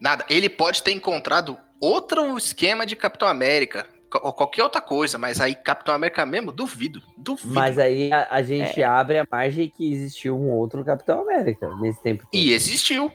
[0.00, 0.24] Nada.
[0.28, 3.86] Ele pode ter encontrado outro esquema de Capitão América.
[4.22, 7.02] Ou qualquer outra coisa, mas aí Capitão América mesmo, duvido.
[7.18, 7.52] Duvido.
[7.52, 8.84] Mas aí a, a gente É.
[8.84, 12.22] abre a margem que existiu um outro Capitão América nesse tempo.
[12.22, 12.30] todo.
[12.32, 13.12] E existiu.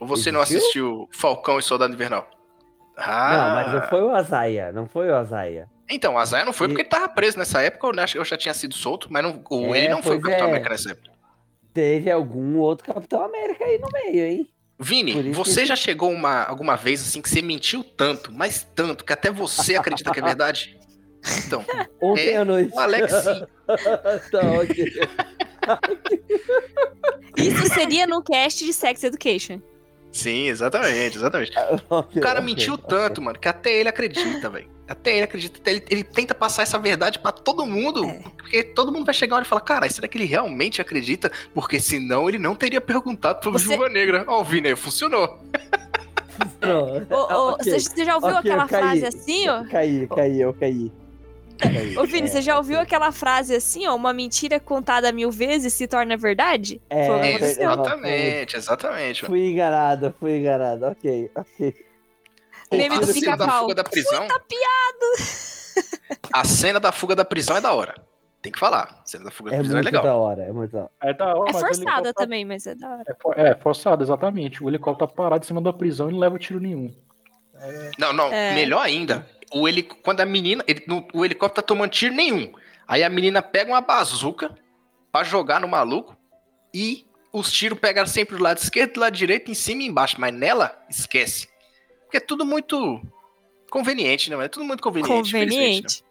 [0.00, 0.58] Ou você não Existiu?
[0.62, 2.26] assistiu Falcão e Soldado Invernal?
[2.96, 4.72] Não, Ah, mas não foi o Azaia.
[4.72, 5.68] Não foi o Azaia.
[5.88, 8.24] Então, a Zaya não foi porque ele tava preso nessa época, eu acho que eu
[8.24, 10.50] já tinha sido solto, mas não, o- É, ele não foi o Capitão é.
[10.50, 11.10] América nessa época.
[11.74, 14.48] Teve algum outro Capitão América aí no meio, hein?
[14.82, 19.04] Vini, você que- já chegou uma, alguma vez assim que você mentiu tanto, mas tanto,
[19.04, 20.78] que até você acredita que é verdade?
[21.46, 21.62] Então,
[22.00, 22.72] Ontem É, à noite.
[22.74, 23.46] o Alex sim.
[24.32, 24.92] tá, ok.
[27.36, 29.60] Isso seria no cast de Sex Education.
[30.12, 31.52] Sim, exatamente, exatamente.
[31.88, 34.68] O cara mentiu tanto, mano, que até ele acredita, velho.
[34.90, 38.04] Até ele acredita, até ele, ele tenta passar essa verdade pra todo mundo.
[38.04, 38.22] É.
[38.36, 41.30] Porque todo mundo vai chegar uma e falar, cara, será que ele realmente acredita?
[41.54, 44.24] Porque senão ele não teria perguntado pro Você- Viúva Negra.
[44.26, 45.38] Ó, o Vini aí, funcionou.
[46.58, 47.06] Pronto.
[47.14, 48.80] Ô, ô, Ok, você, já ouviu ok, aquela eu caí.
[48.82, 49.64] frase assim, ó?
[49.64, 50.92] Caí, caí, eu caí.
[51.58, 51.96] Caí.
[51.98, 53.94] Ô, Vini, É, você já ouviu aquela frase assim, ó?
[53.94, 56.80] Uma mentira contada mil vezes se torna verdade?
[56.90, 59.24] É, é, não, Exatamente, exatamente.
[59.26, 60.86] Fui enganado, fui enganado.
[60.86, 61.74] Ok, ok.
[62.72, 63.60] Meme do da pica-pau.
[63.62, 64.26] fuga da prisão.
[64.26, 66.20] Puta piado!
[66.32, 67.94] a cena da fuga da prisão é da hora.
[68.42, 69.00] Tem que falar.
[69.02, 70.02] A cena da fuga da É prisão é legal.
[70.02, 70.90] da hora, é muito da hora.
[71.02, 73.04] É da hora, É forçada também, mas é da hora.
[73.36, 74.62] É, é, forçado, exatamente.
[74.64, 76.94] O helicóptero tá parado em cima da prisão e não leva tiro nenhum.
[77.98, 78.54] Não, não, É.
[78.54, 79.26] melhor ainda.
[79.52, 79.94] O helic...
[80.02, 80.64] Quando a menina.
[80.66, 82.50] ele- O helicóptero tá tomando tiro nenhum.
[82.88, 84.54] Aí a menina pega uma bazuca
[85.12, 86.16] pra jogar no maluco
[86.72, 90.16] e os tiros pegam sempre do lado esquerdo, do lado direito, em cima e embaixo.
[90.18, 91.46] Mas nela, esquece.
[92.10, 93.00] Porque é tudo muito
[93.70, 94.44] conveniente, né?
[94.44, 95.28] É tudo muito conveniente.
[95.28, 96.04] infelizmente, Conveniente.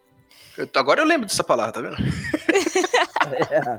[0.56, 0.64] né?
[0.74, 1.96] Eu- Agora eu lembro dessa palavra, tá vendo?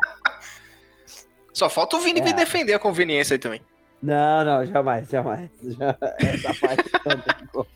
[1.51, 2.23] Só falta o Vini É.
[2.23, 3.59] vir defender a conveniência aí também.
[4.03, 5.49] Não, não, jamais, jamais.
[5.63, 7.67] Já- Essa parte não tem como.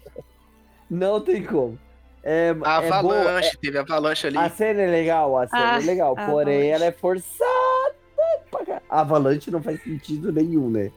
[0.89, 1.79] Não tem como.
[2.23, 4.37] É, A é boa, avalanche, teve avalanche ali.
[4.37, 6.67] A cena é legal, a cena Ah, é legal, porém Avalanche.
[6.67, 7.95] ela é forçada.
[8.51, 8.81] pra.
[8.89, 10.91] A Avalanche não faz sentido nenhum, né?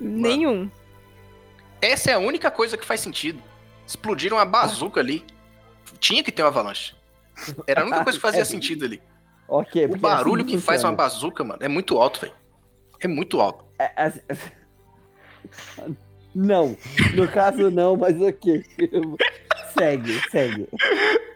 [0.00, 0.70] Nenhum.
[1.84, 3.42] Essa é a única coisa que faz sentido.
[3.86, 5.24] Explodiram uma bazuca ali.
[5.98, 6.94] Tinha que ter uma avalanche.
[7.66, 8.44] Era a única coisa que fazia É.
[8.44, 9.02] sentido ali.
[9.46, 12.32] Ok, O porque barulho assim que faz uma bazuca, mano, é muito alto, velho.
[13.00, 13.64] É muito alto.
[13.78, 14.12] É, é-
[16.34, 16.76] Não,
[17.14, 18.64] no caso não, mas ok.
[19.78, 20.68] segue, segue.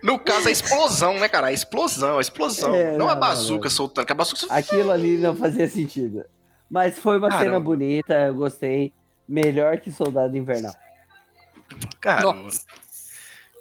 [0.03, 1.49] No caso, a explosão, né, cara?
[1.49, 2.75] A explosão, a explosão.
[2.75, 3.71] É, não a não, bazuca não.
[3.71, 6.25] soltando, que a bazuca Aquilo ali não fazia sentido.
[6.69, 7.61] Mas foi uma cena Caramba.
[7.61, 8.93] bonita, eu gostei.
[9.29, 10.75] Melhor que Soldado Invernal.
[12.01, 12.37] Cara, Nossa.
[12.37, 12.51] mano,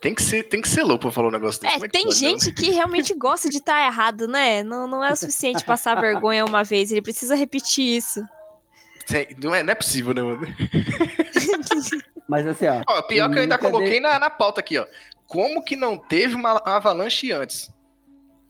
[0.02, 1.76] tem que ser, tem que ser louco pra falar um negócio desse.
[1.76, 2.30] É, que tem pode, né?
[2.30, 4.64] gente que realmente gosta de estar errado, né?
[4.64, 8.24] Não, não é o suficiente passar vergonha uma vez, ele precisa repetir isso.
[9.42, 10.48] Não é, não é possível, né, mano?
[12.28, 12.84] Mas assim, ó.
[12.88, 14.86] Ó, pior que eu ainda coloquei na, na pauta aqui, ó.
[15.26, 17.70] Como que não teve uma avalanche antes?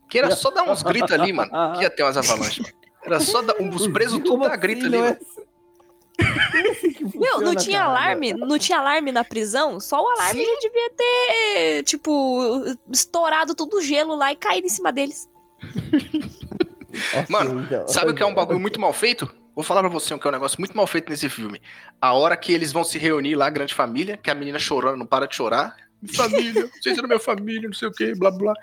[0.08, 1.50] Que era só dar uns gritos ali, mano.
[1.76, 2.58] Que ia ter umas avalanches.
[2.58, 2.74] mano.
[3.04, 5.18] Era só dar, os presos tudo dar grito assim, ali, é mano.
[6.18, 7.90] Assim Meu, não tinha cara?
[7.90, 8.32] alarme?
[8.32, 9.78] Não tinha alarme na prisão?
[9.78, 10.46] Só o alarme Sim.
[10.46, 15.28] já devia ter, tipo, estourado todo o gelo lá e caído em cima deles.
[17.28, 17.86] Mano, então.
[17.86, 19.32] Sabe o que é um bagulho muito mal feito?
[19.54, 21.60] Vou falar pra você o que é um negócio muito mal feito nesse filme.
[22.00, 25.06] A hora que eles vão se reunir lá, grande família, que a menina chorando, não
[25.06, 25.76] para de chorar.
[26.14, 28.54] Família, vocês são minha família, não sei o que, blá blá.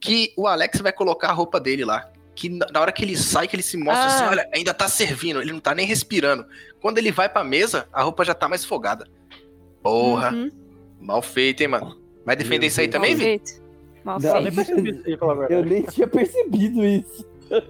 [0.00, 2.10] Que o Alex vai colocar a roupa dele lá.
[2.40, 4.06] Que na na hora que ele sai, que ele se mostra Ah.
[4.16, 6.46] assim, olha, ainda tá servindo, ele não tá nem respirando.
[6.80, 9.06] Quando ele vai pra mesa, a roupa já tá mais folgada.
[9.82, 10.50] Porra, Uhum.
[10.98, 12.00] mal feito, hein, mano?
[12.24, 12.92] Vai defender Meu isso aí Deus.
[12.94, 13.42] também, Vi?
[14.02, 15.52] Mal Não, feito.
[15.52, 17.26] Eu nem tinha percebido isso.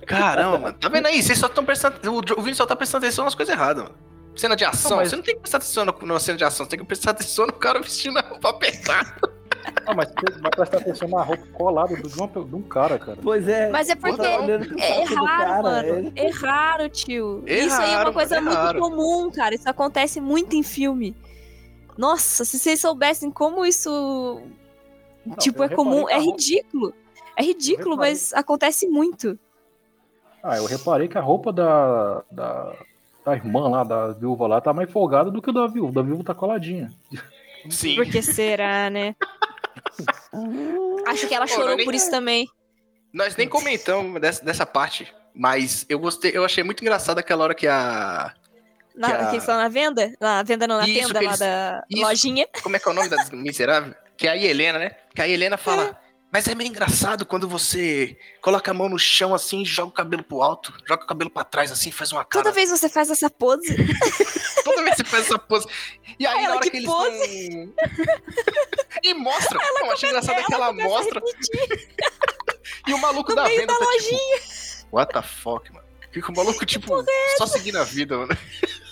[0.06, 0.78] Caramba, mano.
[0.78, 1.20] Tá vendo aí?
[1.20, 1.96] Vocês só estão prestando.
[2.14, 3.96] O Vini só tá prestando atenção nas coisas erradas, mano.
[4.36, 4.90] Cena de ação.
[4.92, 6.84] Não, mas- Você não tem que prestar atenção numa cena de ação, você tem que
[6.84, 9.29] prestar atenção no cara vestindo a roupa apertada.
[9.86, 13.18] Ah, mas você vai prestar atenção na roupa colada de, uma, de um cara, cara.
[13.22, 13.70] Pois é.
[13.70, 15.88] Mas é porque é raro, mano.
[15.88, 17.42] ele- É raro, tio.
[17.46, 19.54] Isso aí é uma coisa é muito comum, cara.
[19.54, 21.16] Isso acontece muito em filme.
[21.98, 24.40] Nossa, se vocês soubessem como isso,
[25.38, 26.94] tipo, eu é comum, é ridículo.
[27.36, 29.38] É ridículo, mas acontece muito.
[30.42, 32.72] Ah, eu reparei que a roupa da, da,
[33.24, 35.92] da irmã lá, da viúva lá, tá mais folgada do que a da viúva.
[35.92, 36.90] Da viúva tá coladinha.
[37.68, 37.96] Sim.
[37.96, 39.14] Por que será, né?
[40.08, 42.48] Ah, Acho que ela Pô, chorou nem- por isso também.
[43.12, 47.54] Nós nem comentamos dessa, dessa parte, mas eu gostei, eu achei muito engraçado aquela hora
[47.54, 48.32] que a.
[48.94, 50.12] Na, Que a- que eles estão na venda?
[50.20, 52.02] Na venda não, na Isso, tenda que lá eles- da isso.
[52.02, 52.46] lojinha.
[52.62, 53.94] Como é que é o nome da miserável?
[54.16, 54.90] Que é a Helena, né?
[55.14, 55.98] Que a Helena fala.
[56.32, 60.22] Mas é meio engraçado quando você coloca a mão no chão assim, joga o cabelo
[60.22, 62.44] pro alto, joga o cabelo pra trás assim, faz uma cara.
[62.44, 63.74] Toda vez você faz essa pose,
[64.62, 65.66] Toda vez que você faz essa pose.
[66.18, 67.72] E aí, Ela, na hora que que, eles pose?
[67.74, 67.74] tão...
[69.02, 69.58] E mostra.
[69.58, 71.22] Não, achei engraçado é que ela mostra.
[72.86, 74.38] E o maluco no da meio venda da tá lojinha.
[74.40, 74.86] tipo.
[74.92, 75.86] What the fuck, mano?
[76.10, 77.04] Fica o maluco, tipo,
[77.38, 78.36] só seguindo a vida, mano.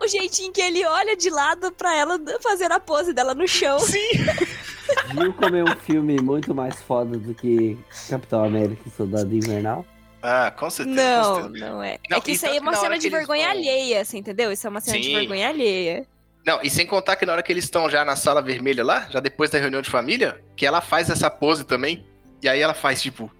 [0.00, 3.78] O jeitinho que ele olha de lado pra ela fazer a pose dela no chão.
[3.78, 7.78] Viu como é um filme muito mais foda do que
[8.08, 9.84] Capitão América e Soldado Invernal?
[10.26, 10.96] Ah, com certeza.
[10.96, 11.66] com Não, certeza.
[11.68, 11.98] não é.
[12.08, 14.50] Não, é que isso aí é uma cena de vergonha vão- alheia, você entendeu?
[14.50, 15.14] Isso é uma cena de Sim.
[15.16, 16.06] vergonha alheia.
[16.46, 19.06] Não, e sem contar que na hora que eles estão já na sala vermelha lá,
[19.10, 22.06] já depois da reunião de família, que ela faz essa pose também.
[22.42, 23.30] E aí ela faz tipo.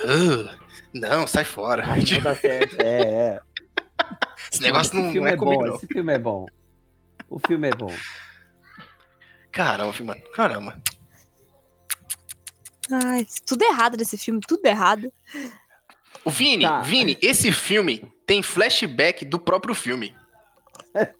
[0.00, 0.56] "Ah,
[0.92, 1.84] não, sai fora.
[1.86, 2.76] Ai, não dá certo.
[2.84, 3.40] É, é.
[4.52, 5.76] Esse negócio Esse não, filme não é, é comigo, bom, não.
[5.76, 6.46] esse filme é bom.
[7.28, 7.92] O filme é bom.
[9.50, 10.20] Caramba, mano.
[10.34, 10.78] Caramba.
[12.92, 15.12] Ai, tudo errado nesse filme, tudo errado.
[16.26, 16.80] O Vini, Tá.
[16.82, 20.12] Vini, esse filme tem flashback do próprio filme.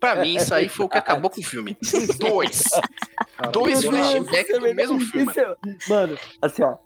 [0.00, 1.76] Pra mim, isso aí foi o que acabou com o filme.
[2.18, 2.62] Dois.
[3.52, 5.32] Dois flashbacks é do mesmo filme.
[5.88, 6.76] Mano, assim, ó.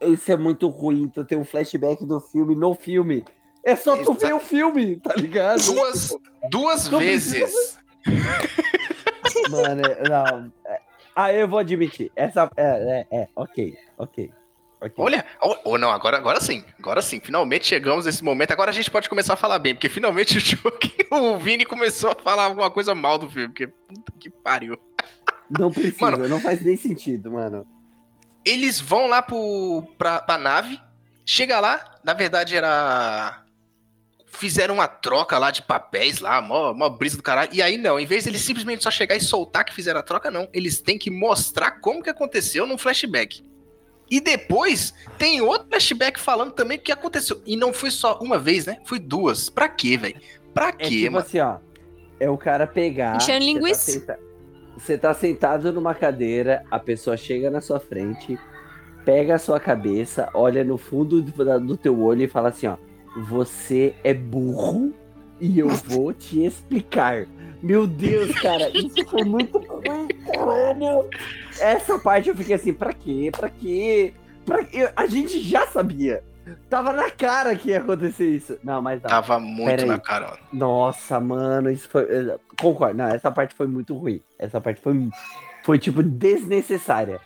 [0.00, 3.24] Isso é muito ruim, tu ter um flashback do filme no filme.
[3.62, 5.60] É só tu ver o filme, tá ligado?
[5.62, 6.16] Duas,
[6.50, 7.78] duas Não vezes.
[9.50, 10.52] Mano, não.
[10.66, 10.80] é-
[11.14, 12.10] Ah, eu vou admitir.
[12.16, 12.48] Essa.
[12.56, 14.30] É, é, é ok, ok.
[14.80, 14.92] Okay.
[14.96, 17.20] Olha, ou oh, não, agora, agora sim, agora sim.
[17.20, 18.52] Finalmente chegamos nesse momento.
[18.52, 20.38] Agora a gente pode começar a falar bem, porque finalmente
[21.10, 24.78] o, o Vini começou a falar alguma coisa mal do filme, porque puta que pariu.
[25.50, 27.66] Não precisa, mano, não faz nem sentido, mano.
[28.44, 30.80] Eles vão lá pro, pra, pra nave,
[31.26, 33.44] chega lá, na verdade era
[34.40, 37.50] fizeram uma troca lá de papéis lá, mó, mó brisa do caralho.
[37.52, 40.02] E aí não, em vez de eles simplesmente só chegar e soltar que fizeram a
[40.02, 40.48] troca, não.
[40.52, 43.44] Eles têm que mostrar como que aconteceu num flashback.
[44.10, 47.40] E depois tem outro flashback falando também o que aconteceu.
[47.46, 48.78] E não foi só uma vez, né?
[48.84, 49.48] Foi duas.
[49.48, 50.20] Pra quê, velho?
[50.52, 51.24] Pra é quê, tipo mano?
[51.24, 51.58] assim, ó.
[52.18, 53.16] É o cara pegar.
[53.16, 53.92] Enchendo linguiça.
[53.92, 54.18] Você tá,
[54.76, 58.38] você tá sentado numa cadeira, a pessoa chega na sua frente,
[59.04, 62.76] pega a sua cabeça, olha no fundo do, do teu olho e fala assim, ó
[63.16, 64.92] você é burro
[65.40, 67.26] e eu vou te explicar.
[67.62, 71.08] Meu Deus, cara, isso foi muito ruim, caralho.
[71.58, 73.30] Essa parte eu fiquei assim, pra quê?
[73.36, 74.14] Pra quê?
[74.44, 74.90] Pra quê?
[74.96, 76.24] A gente já sabia.
[76.68, 78.58] Tava na cara que ia acontecer isso.
[78.62, 79.10] Não, mas não.
[79.10, 80.26] Tava muito na cara.
[80.26, 80.38] Mano.
[80.52, 82.02] Nossa, mano, isso foi.
[82.04, 82.96] Eh, concordo.
[82.96, 84.20] Não, essa parte foi muito ruim.
[84.38, 85.08] Essa parte foi,
[85.62, 87.20] foi tipo, desnecessária.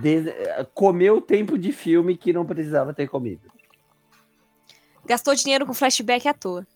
[0.00, 0.26] Des...
[0.26, 3.50] Eh, Comeu tempo de filme que não precisava ter comido.
[5.06, 6.66] Gastou dinheiro com flashback à toa.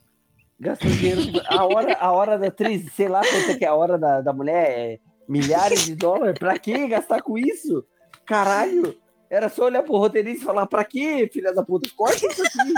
[0.64, 1.20] Gastou dinheiro.
[1.46, 4.70] A hora, a hora da atriz, sei lá quanto é a hora da, da mulher
[4.70, 4.98] é
[5.28, 6.38] milhares de dólares.
[6.38, 7.84] Pra que gastar com isso?
[8.24, 8.96] Caralho!
[9.28, 11.90] Era só olhar pro roteirista e falar: pra que, filha da puta?
[11.94, 12.72] Corta isso aqui.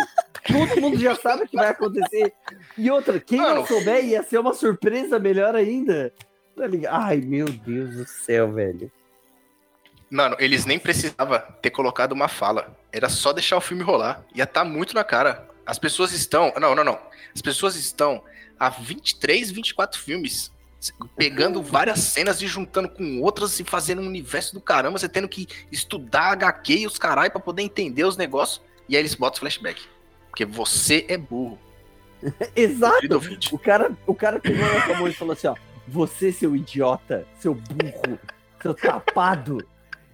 [0.53, 2.33] Todo mundo já sabe o que vai acontecer.
[2.77, 3.57] E outra, quem Mano.
[3.57, 6.13] não souber ia ser uma surpresa melhor ainda.
[6.57, 8.91] Tá Ai, meu Deus do céu, velho.
[10.11, 12.77] Mano, eles nem precisavam ter colocado uma fala.
[12.93, 14.25] Era só deixar o filme rolar.
[14.35, 15.46] Ia estar tá muito na cara.
[15.67, 16.53] As pessoas estão.
[16.61, 16.99] Não, não, não.
[17.35, 18.23] As pessoas estão
[18.59, 20.53] há 23, 24 filmes
[21.17, 24.99] pegando várias cenas e juntando com outras e fazendo um universo do caramba.
[24.99, 28.63] Você tendo que estudar HQ e os caralho pra poder entender os negócios.
[28.89, 29.83] E aí eles botam flashback.
[30.29, 31.59] Porque você é burro.
[32.55, 33.21] Exato.
[33.53, 35.57] O cara, o cara pegou na mão e falou assim: ó.
[35.89, 38.19] Você, seu idiota, seu burro,
[38.61, 39.65] seu tapado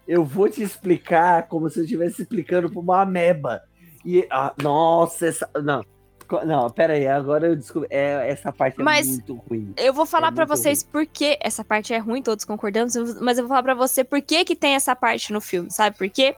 [0.06, 3.62] eu vou te explicar como se eu estivesse explicando para uma ameba.
[4.04, 5.48] E, ah, nossa, essa.
[5.62, 5.84] Não.
[6.46, 7.88] Não, pera aí, agora eu descobri.
[7.90, 9.74] É, essa parte é mas muito ruim.
[9.76, 13.36] Eu vou falar é para vocês por que essa parte é ruim, todos concordamos, mas
[13.36, 16.08] eu vou falar para você por que, que tem essa parte no filme, sabe por
[16.08, 16.34] quê?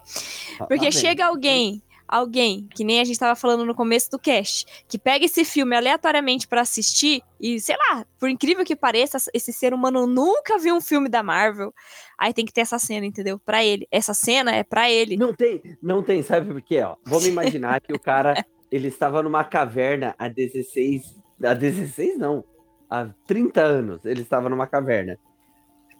[0.58, 4.18] Ah, Porque ah, chega alguém alguém, que nem a gente tava falando no começo do
[4.18, 9.18] cast, que pega esse filme aleatoriamente para assistir e, sei lá, por incrível que pareça,
[9.32, 11.72] esse ser humano nunca viu um filme da Marvel.
[12.18, 13.38] Aí tem que ter essa cena, entendeu?
[13.38, 13.86] Para ele.
[13.90, 15.16] Essa cena é para ele.
[15.16, 16.96] Não tem, não tem, sabe por quê, ó?
[17.04, 18.34] Vamos imaginar que o cara,
[18.70, 22.44] ele estava numa caverna há 16, há 16 não,
[22.88, 25.18] há 30 anos, ele estava numa caverna.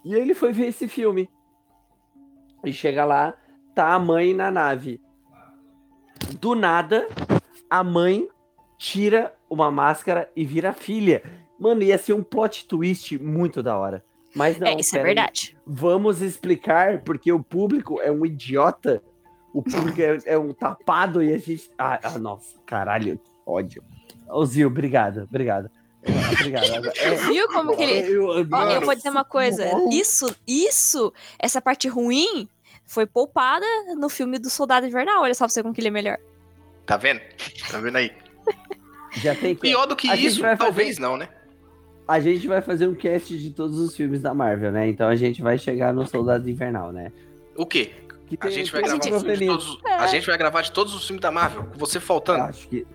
[0.05, 1.29] E ele foi ver esse filme.
[2.65, 3.35] E chega lá,
[3.75, 5.01] tá a mãe na nave
[6.41, 7.09] do nada,
[7.69, 8.29] a mãe
[8.79, 11.23] tira uma máscara e vira filha.
[11.59, 14.05] Mano, ia ser um plot twist muito da hora.
[14.35, 15.55] Mas não, é, isso é verdade.
[15.57, 15.63] Aí.
[15.67, 19.03] Vamos explicar, porque o público é um idiota.
[19.53, 21.71] O público é, é um tapado e a gente.
[21.79, 23.83] Ah, ah nossa, caralho, ódio.
[24.29, 25.71] Ô, Zil, obrigado, obrigado.
[26.33, 26.91] Obrigado.
[26.99, 28.13] É, Viu como que ele.
[28.13, 29.65] Eu, eu, eu vou dizer uma coisa.
[29.91, 32.49] Isso, isso, essa parte ruim
[32.87, 33.67] foi poupada
[33.97, 35.23] no filme do Soldado Invernal.
[35.23, 36.19] Olha só pra você como que ele é melhor.
[36.87, 37.21] Tá vendo?
[37.71, 38.13] Tá vendo aí?
[39.17, 39.63] Já tem que...
[39.63, 41.29] Pior do que a isso, talvez não, né?
[42.07, 44.89] A gente vai fazer um cast de todos os filmes da Marvel, né?
[44.89, 47.11] Então a gente vai chegar no Soldado Invernal, né?
[47.57, 47.93] O quê?
[48.29, 48.39] Tem...
[48.41, 49.39] a gente vai gravar gente...
[49.39, 49.79] De todos...
[49.87, 49.95] É.
[49.95, 52.41] A gente vai gravar de todos os filmes da Marvel, com você faltando.
[52.41, 52.87] Eu acho que.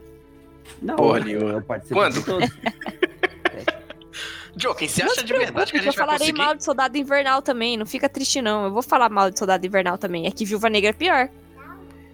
[0.81, 2.21] Não, Porra, eu, eu participo Quando?
[4.49, 4.63] todos.
[4.63, 6.29] Joaquim, você acha de verdade que a gente vai conseguir?
[6.31, 8.65] Eu falarei mal de Soldado Invernal também, não fica triste não.
[8.65, 10.27] Eu vou falar mal de Soldado Invernal também.
[10.27, 11.29] É que Viúva Negra é pior.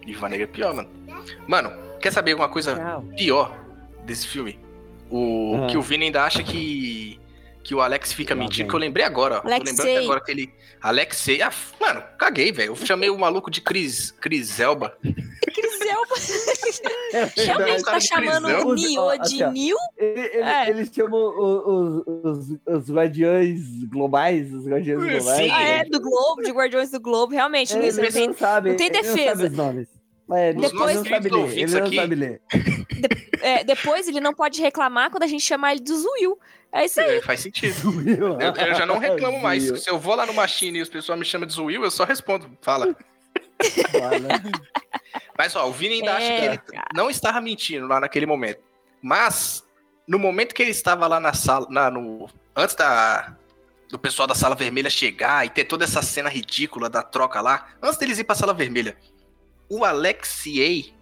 [0.06, 0.90] Viúva Negra é pior, mano.
[1.48, 3.58] Mano, quer saber alguma coisa pior
[4.04, 4.60] desse filme?
[5.10, 5.68] O ah.
[5.68, 7.20] que o Vini ainda acha que
[7.66, 9.48] que o Alex fica mentindo, que eu lembrei agora, ó.
[9.48, 9.74] Alexei.
[9.74, 10.54] lembrando agora que ele.
[10.80, 11.42] Alexei.
[11.42, 11.52] Ah,
[11.82, 12.74] mano, caguei, velho.
[12.74, 14.12] Eu chamei o maluco de Cris.
[14.12, 14.96] Cris Elba.
[15.02, 17.34] Cris Elba.
[17.36, 19.78] Realmente tá chamando o Neo de Neo?
[19.98, 20.70] Ele, ele, é.
[20.70, 25.52] Eles chamam os, os, os, guardiões globais, os guardiões globais.
[25.52, 27.74] Ah, é, do Globo, de Guardiões do Globo, realmente.
[27.74, 29.50] É, não, sabe, não tem defesa.
[29.50, 29.88] Não sabe
[30.32, 32.42] é, depois, não sabe ler, ele não sabe ler.
[32.52, 36.40] De, é, depois ele não pode reclamar quando a gente chamar ele de Zuil.
[36.72, 37.18] É isso aí.
[37.18, 37.76] É, faz sentido.
[38.10, 39.84] eu, eu, já não reclamo mais.
[39.84, 42.04] Se eu vou lá no Machine e os pessoal me chamam de Zuil, eu só
[42.04, 42.50] respondo.
[42.62, 42.96] Fala.
[45.38, 46.88] Mas ó, o Vini ainda é, acha que ele cara.
[46.94, 48.60] não estava mentindo lá naquele momento.
[49.02, 49.64] Mas,
[50.08, 53.36] no momento que ele estava lá na sala, na, no, antes da,
[53.90, 57.68] do pessoal da sala vermelha chegar e ter toda essa cena ridícula da troca lá,
[57.82, 58.98] antes deles ir pra sala vermelha,
[59.70, 60.94] o Alexiei,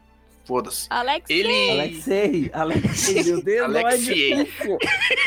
[0.45, 0.88] foda-se.
[0.89, 1.39] Alexei.
[1.39, 1.72] Ele.
[1.72, 4.36] Alexei, Alexei, meu Deus, não é Alexei.
[4.43, 4.78] difícil.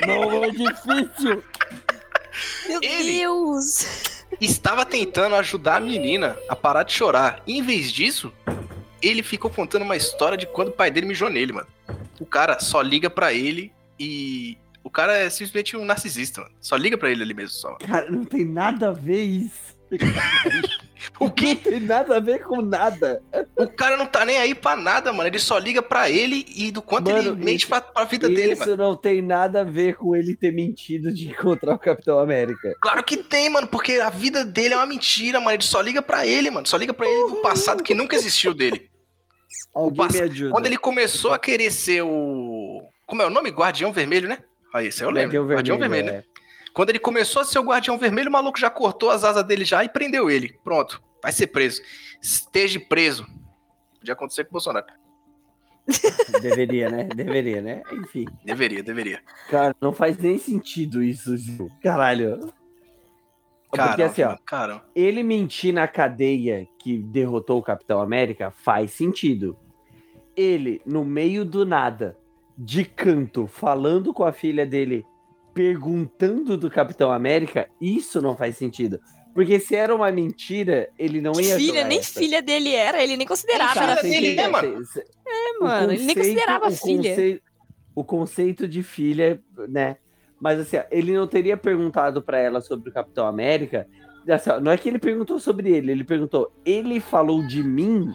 [0.06, 1.44] Não é difícil.
[2.68, 4.22] Meu Ele- Deus.
[4.40, 7.42] estava tentando ajudar a menina a parar de chorar.
[7.46, 8.32] E, em vez disso,
[9.00, 11.66] ele ficou contando uma história de quando o pai dele mijou nele, mano.
[12.20, 14.58] O cara só liga pra ele e.
[14.82, 16.54] O cara é simplesmente um narcisista, mano.
[16.60, 17.74] Só liga pra ele ali mesmo, só.
[17.76, 19.75] Cara, não tem nada a ver isso.
[21.18, 21.54] O Não quê?
[21.54, 23.22] tem nada a ver com nada.
[23.56, 25.28] O cara não tá nem aí pra nada, mano.
[25.28, 28.28] Ele só liga pra ele e do quanto Mano, ele mente isso- pra, pra vida
[28.28, 28.76] dele, Isso mano.
[28.76, 32.74] não tem nada a ver com ele ter mentido de encontrar o Capitão América.
[32.82, 35.52] Claro que tem, mano, porque a vida dele é uma mentira, mano.
[35.56, 36.66] Ele só liga pra ele, mano.
[36.66, 38.90] Só liga pra ele do passado que nunca existiu dele.
[39.74, 40.50] Alguém pass- me ajuda.
[40.50, 42.82] Quando ele começou a querer ser o.
[43.06, 43.48] Como é o nome?
[43.50, 44.38] Guardião Vermelho, né?
[44.74, 45.28] Aí, esse eu lembro.
[45.44, 46.24] Guardião Guardião Vermelho, né?
[46.76, 49.64] Quando ele começou a ser o Guardião Vermelho, o maluco já cortou as asas dele
[49.64, 50.60] já e prendeu ele.
[50.62, 51.80] Pronto, vai ser preso.
[52.20, 53.26] Esteja preso.
[53.98, 54.84] Podia acontecer com o Bolsonaro.
[56.42, 57.04] Deveria, né?
[57.04, 57.82] Deveria, né?
[57.90, 58.26] Enfim.
[58.44, 59.22] Deveria, deveria.
[59.48, 61.72] Cara, não faz nem sentido isso, Gil.
[61.82, 62.52] Caralho.
[63.70, 64.84] Porque Caramba, assim, ó, caramba.
[64.94, 69.56] ele mentir na cadeia que derrotou o Capitão América faz sentido.
[70.36, 72.18] Ele, no meio do nada,
[72.58, 75.06] de canto, falando com a filha dele,
[75.56, 79.00] perguntando do Capitão América, isso não faz sentido.
[79.34, 82.18] Porque se era uma mentira, ele não ia filha, nem essa.
[82.20, 83.72] filha dele era, ele nem considerava.
[83.72, 84.42] Filha Era você dele, filha.
[84.42, 84.72] né, entende?
[84.72, 84.84] mano?
[85.26, 87.10] É, o mano, ele nem conceito- considerava o filha.
[87.10, 87.42] conceito-
[87.94, 89.96] o conceito de filha, né?
[90.38, 93.86] Mas assim, ele não teria perguntado pra ela sobre o Capitão América.
[94.28, 98.10] assim, não é que ele perguntou sobre ele, ele perguntou, ele falou de mim?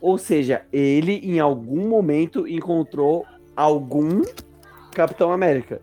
[0.00, 3.24] Ou seja, ele em algum momento encontrou
[3.56, 4.22] algum
[4.92, 5.80] Capitão América.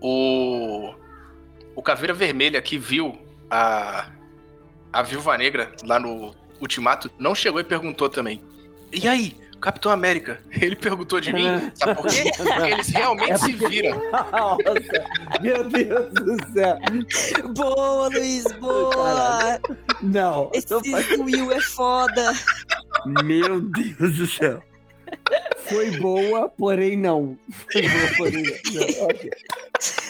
[0.00, 0.94] O.
[1.74, 3.18] O Caveira Vermelha que viu
[3.50, 4.06] a.
[4.92, 8.42] A Viúva Negra lá no Ultimato não chegou e perguntou também.
[8.90, 10.40] E aí, Capitão América?
[10.50, 11.70] Ele perguntou de mim?
[11.74, 12.30] Sabe por quê?
[12.36, 14.00] Porque eles realmente É se porque- viram.
[14.32, 16.78] Nossa, meu Deus do céu.
[17.54, 18.90] Boa, Luiz, boa!
[18.94, 19.60] Caralho.
[20.00, 20.74] Não, Esse
[21.20, 22.32] Will é foda.
[23.24, 24.62] Meu Deus do céu.
[25.68, 27.38] Foi boa, porém não.
[27.70, 28.52] Foi boa, porém não.
[28.74, 29.04] não.
[29.08, 29.30] ok.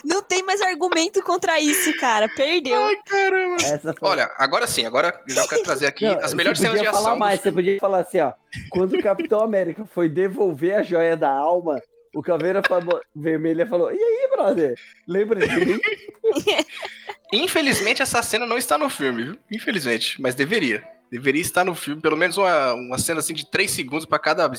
[0.04, 2.28] Não tem mais argumento contra isso, cara.
[2.28, 2.76] Perdeu.
[2.76, 3.56] Ai, caramba.
[3.56, 4.08] Essa foi...
[4.08, 6.92] Olha, agora sim, agora eu já quero trazer aqui Não, as melhores cenas de podia
[6.92, 7.14] falar ação.
[7.14, 8.32] do mais, você podia falar assim, ó.
[8.70, 11.82] Quando o Capitão América foi devolver a joia da alma,
[12.14, 14.78] o Caveira falou, Vermelha falou: E aí, brother?
[15.06, 15.80] Lembra de mim?
[17.32, 19.38] Infelizmente, essa cena não está no filme, viu?
[19.50, 20.82] Infelizmente, mas deveria.
[21.10, 24.50] Deveria estar no filme, pelo menos uma, uma cena assim de 3 segundos pra cada,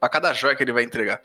[0.00, 1.20] pra cada joia que ele vai entregar.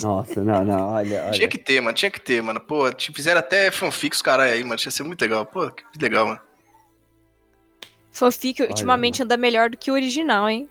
[0.00, 1.30] Nossa, não, não, olha, olha.
[1.32, 2.60] Tinha que ter, mano, tinha que ter, mano.
[2.60, 4.76] Pô, te fizeram até fanfics, caralho, aí, mano.
[4.76, 5.44] Tinha ser muito legal.
[5.44, 6.40] Pô, que legal, mano.
[8.16, 10.70] Fanfic ultimamente anda melhor do que o original, hein?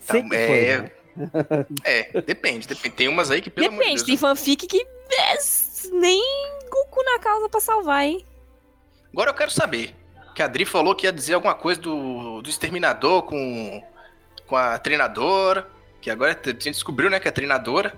[0.00, 0.90] Sempre é, foi, né?
[1.84, 2.96] É, depende, depende.
[2.96, 4.20] Tem umas aí que, pelo amor Depende, de tem Deus.
[4.20, 5.36] fanfic que é,
[5.92, 6.20] nem
[6.70, 8.24] Goku na causa pra salvar, hein?
[9.12, 9.94] Agora eu quero saber.
[10.34, 13.82] Que a Dri falou que ia dizer alguma coisa do, do exterminador com,
[14.46, 15.68] com a treinadora.
[16.00, 17.96] Que agora a gente descobriu, né, que é treinadora.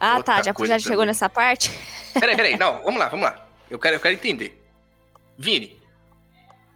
[0.00, 1.06] Ah, Outra tá, já, já chegou também.
[1.06, 1.70] nessa parte?
[2.14, 3.44] Peraí, peraí, não, vamos lá, vamos lá.
[3.68, 4.62] Eu quero, eu quero entender.
[5.36, 5.76] Vini,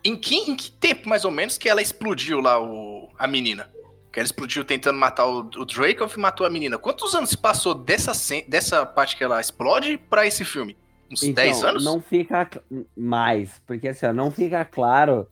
[0.03, 3.71] em que, em que tempo, mais ou menos, que ela explodiu lá o, a menina?
[4.13, 6.77] Que ela explodiu tentando matar o, o Dracoff e matou a menina.
[6.77, 8.13] Quantos anos se passou dessa,
[8.49, 10.77] dessa parte que ela explode pra esse filme?
[11.11, 11.85] Uns Então, 10 anos?
[11.85, 12.49] Não fica
[12.97, 15.27] mais, porque assim, ó, não fica claro,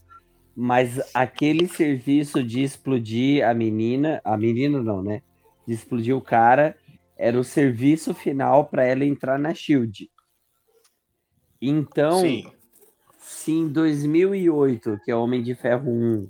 [0.55, 5.22] mas aquele serviço de explodir a menina, a menina não, né?
[5.66, 6.77] De explodir o cara,
[7.16, 10.09] era o serviço final para ela entrar na Shield.
[11.61, 12.45] Então, Sim.
[13.18, 16.29] se em 2008, que é Homem de Ferro 1,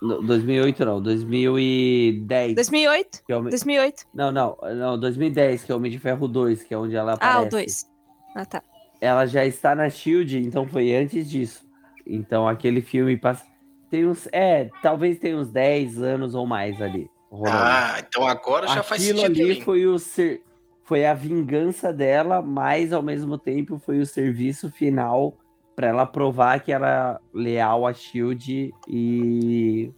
[0.00, 3.22] no- 2008 não, 2010, 2008?
[3.24, 3.50] que é Homem...
[3.50, 4.04] 2008.
[4.12, 7.36] não, não, não, 2010, que é Homem de Ferro 2, que é onde ela aparece
[7.38, 7.91] Ah, o 2.
[8.34, 8.62] Ah, tá.
[9.00, 11.64] ela já está na Shield, então foi antes disso.
[12.06, 13.44] Então aquele filme passa.
[13.90, 14.28] Tem uns.
[14.32, 17.10] É, talvez tenha uns 10 anos ou mais ali.
[17.30, 17.56] rolando.
[17.58, 19.50] Ah, então agora já faz Aquilo sentido.
[19.50, 20.42] ali foi o ser.
[20.84, 25.38] Foi a vingança dela, mas ao mesmo tempo foi o serviço final
[25.76, 29.90] para ela provar que era leal à Shield e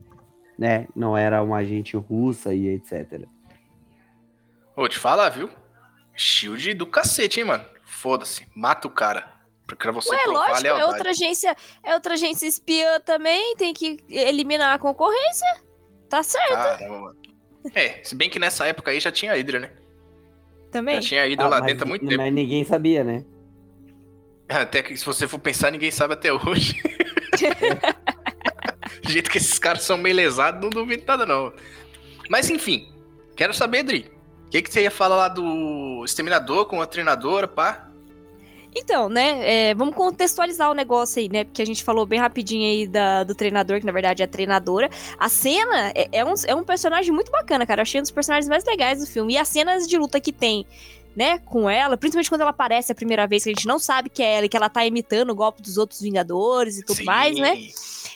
[0.58, 3.22] né, não era uma agente russa e etc.
[4.76, 5.48] Vou te falar, viu?
[6.14, 7.64] Shield do cacete, hein, mano?
[7.94, 9.32] Foda-se, mata o cara.
[9.66, 14.74] Pra você Ué, lógico, é outra agência, é outra agência espiã também, tem que eliminar
[14.74, 15.46] a concorrência.
[16.08, 17.16] Tá certo Caramba, mano.
[17.74, 19.70] É, se bem que nessa época aí já tinha a Hydra, né?
[20.70, 21.00] também.
[21.00, 22.20] Já tinha a Hydra Ah, lá mas, dentro há muito tempo.
[22.20, 23.24] mas ninguém sabia, né?
[24.48, 26.82] Até que se você for pensar, ninguém sabe até hoje.
[29.02, 31.52] Do jeito que esses caras são meio lesados, não duvido nada, não.
[32.28, 32.92] Mas enfim,
[33.36, 34.12] quero saber, Dri.
[34.46, 37.83] O que, que você ia falar lá do exterminador com a treinadora, pá?
[38.74, 41.44] Então, né, é, vamos contextualizar o negócio aí, né?
[41.44, 44.28] Porque a gente falou bem rapidinho aí da, do treinador, que na verdade é a
[44.28, 44.90] treinadora.
[45.16, 47.80] A cena é, é, um, é um personagem muito bacana, cara.
[47.80, 49.34] Eu achei um dos personagens mais legais do filme.
[49.34, 50.66] E as cenas de luta que tem,
[51.14, 54.10] né, com ela, principalmente quando ela aparece a primeira vez, que a gente não sabe
[54.10, 56.96] que é ela e que ela tá imitando o golpe dos outros Vingadores e tudo
[56.96, 57.04] Sim.
[57.04, 57.56] mais, né?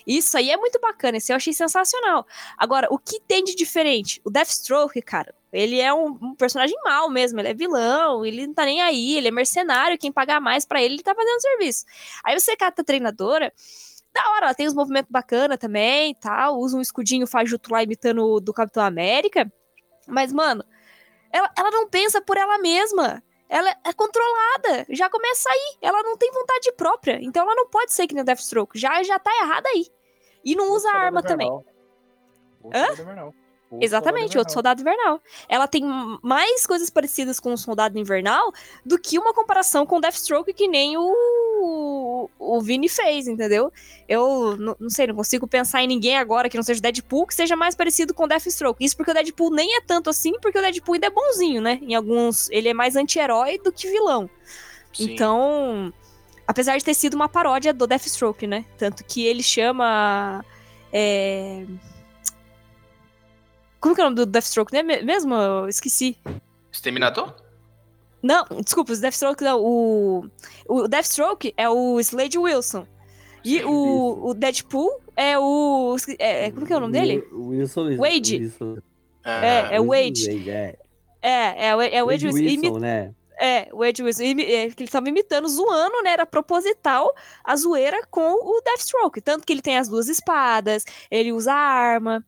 [0.05, 2.27] Isso aí é muito bacana, isso eu achei sensacional.
[2.57, 4.21] Agora, o que tem de diferente?
[4.25, 8.55] O Deathstroke, cara, ele é um, um personagem mau mesmo, ele é vilão, ele não
[8.55, 11.85] tá nem aí, ele é mercenário, quem pagar mais pra ele, ele tá fazendo serviço.
[12.25, 13.53] Aí você cata a treinadora,
[14.13, 18.25] da hora, ela tem uns movimentos bacana também, tal, usa um escudinho fajuto lá imitando
[18.25, 19.51] o do Capitão América,
[20.07, 20.65] mas, mano,
[21.31, 23.23] ela, ela não pensa por ela mesma.
[23.49, 25.79] Ela é controlada, já começa aí.
[25.81, 28.79] Ela não tem vontade própria, então ela não pode ser que nem o Deathstroke.
[28.79, 29.87] Já, já tá errada aí.
[30.45, 31.51] E não usa arma também.
[32.65, 33.35] Invernal.
[33.71, 33.75] O?
[33.75, 35.21] Soldado Exatamente, outro soldado invernal.
[35.49, 35.85] Ela tem
[36.23, 38.53] mais coisas parecidas com o soldado invernal
[38.85, 43.71] do que uma comparação com o Deathstroke que nem o, o Vini fez, entendeu?
[44.09, 47.55] Eu não sei, não consigo pensar em ninguém agora que não seja Deadpool que seja
[47.57, 48.83] mais parecido com o Deathstroke.
[48.83, 51.79] Isso porque o Deadpool nem é tanto assim, porque o Deadpool ainda é bonzinho, né?
[51.83, 52.49] Em alguns.
[52.51, 54.31] Ele é mais anti-herói do que vilão.
[54.95, 55.13] Sim.
[55.13, 55.93] Então,
[56.47, 58.65] apesar de ter sido uma paródia do Deathstroke, né?
[58.79, 60.43] Tanto que ele chama.
[60.93, 61.67] é,
[63.81, 64.83] Como que é o nome do Deathstroke, né?
[64.83, 65.35] Me- Mesmo?
[65.35, 66.17] Eu esqueci.
[66.73, 67.35] Exterminador?
[68.23, 69.61] Não, desculpa, o Deathstroke não.
[69.63, 70.25] O,
[70.69, 72.87] o Deathstroke é o Slade Wilson.
[73.45, 75.97] E o, o Deadpool é o.
[76.19, 77.25] é- como que é o nome dele?
[77.33, 77.97] Wilson.
[77.97, 78.37] Wade.
[78.39, 78.79] Wilson-
[79.25, 80.51] É, é o Wilson Wade.
[80.51, 80.79] É,
[81.23, 82.67] É, é, o- é o Wade Wade Wilson.
[82.67, 83.15] Wilson, né?
[83.41, 86.11] É, o Ed Wilson, imi- é, que ele tava imitando, zoando, né?
[86.11, 87.15] Era proposital
[87.45, 89.21] a zoeira com o Deathstroke.
[89.21, 92.25] Tanto que ele tem as duas espadas, ele usa arma,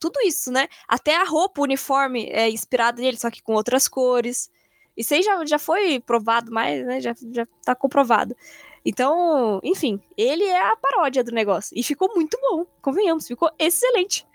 [0.00, 0.68] tudo isso, né?
[0.88, 4.50] Até a roupa, o uniforme é inspirado nele, só que com outras cores.
[4.96, 7.00] Isso aí já, já foi provado mais, né?
[7.00, 8.36] Já, já tá comprovado.
[8.84, 11.76] Então, enfim, ele é a paródia do negócio.
[11.76, 14.26] E ficou muito bom, convenhamos, ficou excelente.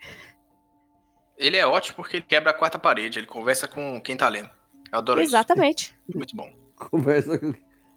[1.37, 4.49] Ele é ótimo porque ele quebra a quarta parede, ele conversa com quem tá lendo.
[4.91, 5.95] Eu adoro Exatamente.
[6.07, 6.17] isso.
[6.17, 6.51] Muito bom.
[6.75, 7.53] Conversa com...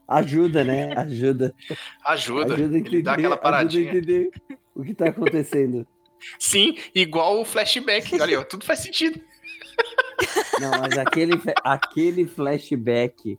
[0.06, 0.92] Ajuda, né?
[0.94, 1.54] Ajuda.
[2.04, 2.54] Ajuda.
[2.54, 3.90] Ajuda a ele entender, dá aquela ajuda a paradinha.
[3.90, 4.30] entender
[4.74, 5.86] o que tá acontecendo.
[6.38, 8.20] Sim, igual o flashback.
[8.20, 9.20] Olha, ó, tudo faz sentido.
[10.60, 11.32] Não, mas aquele,
[11.64, 13.38] aquele flashback.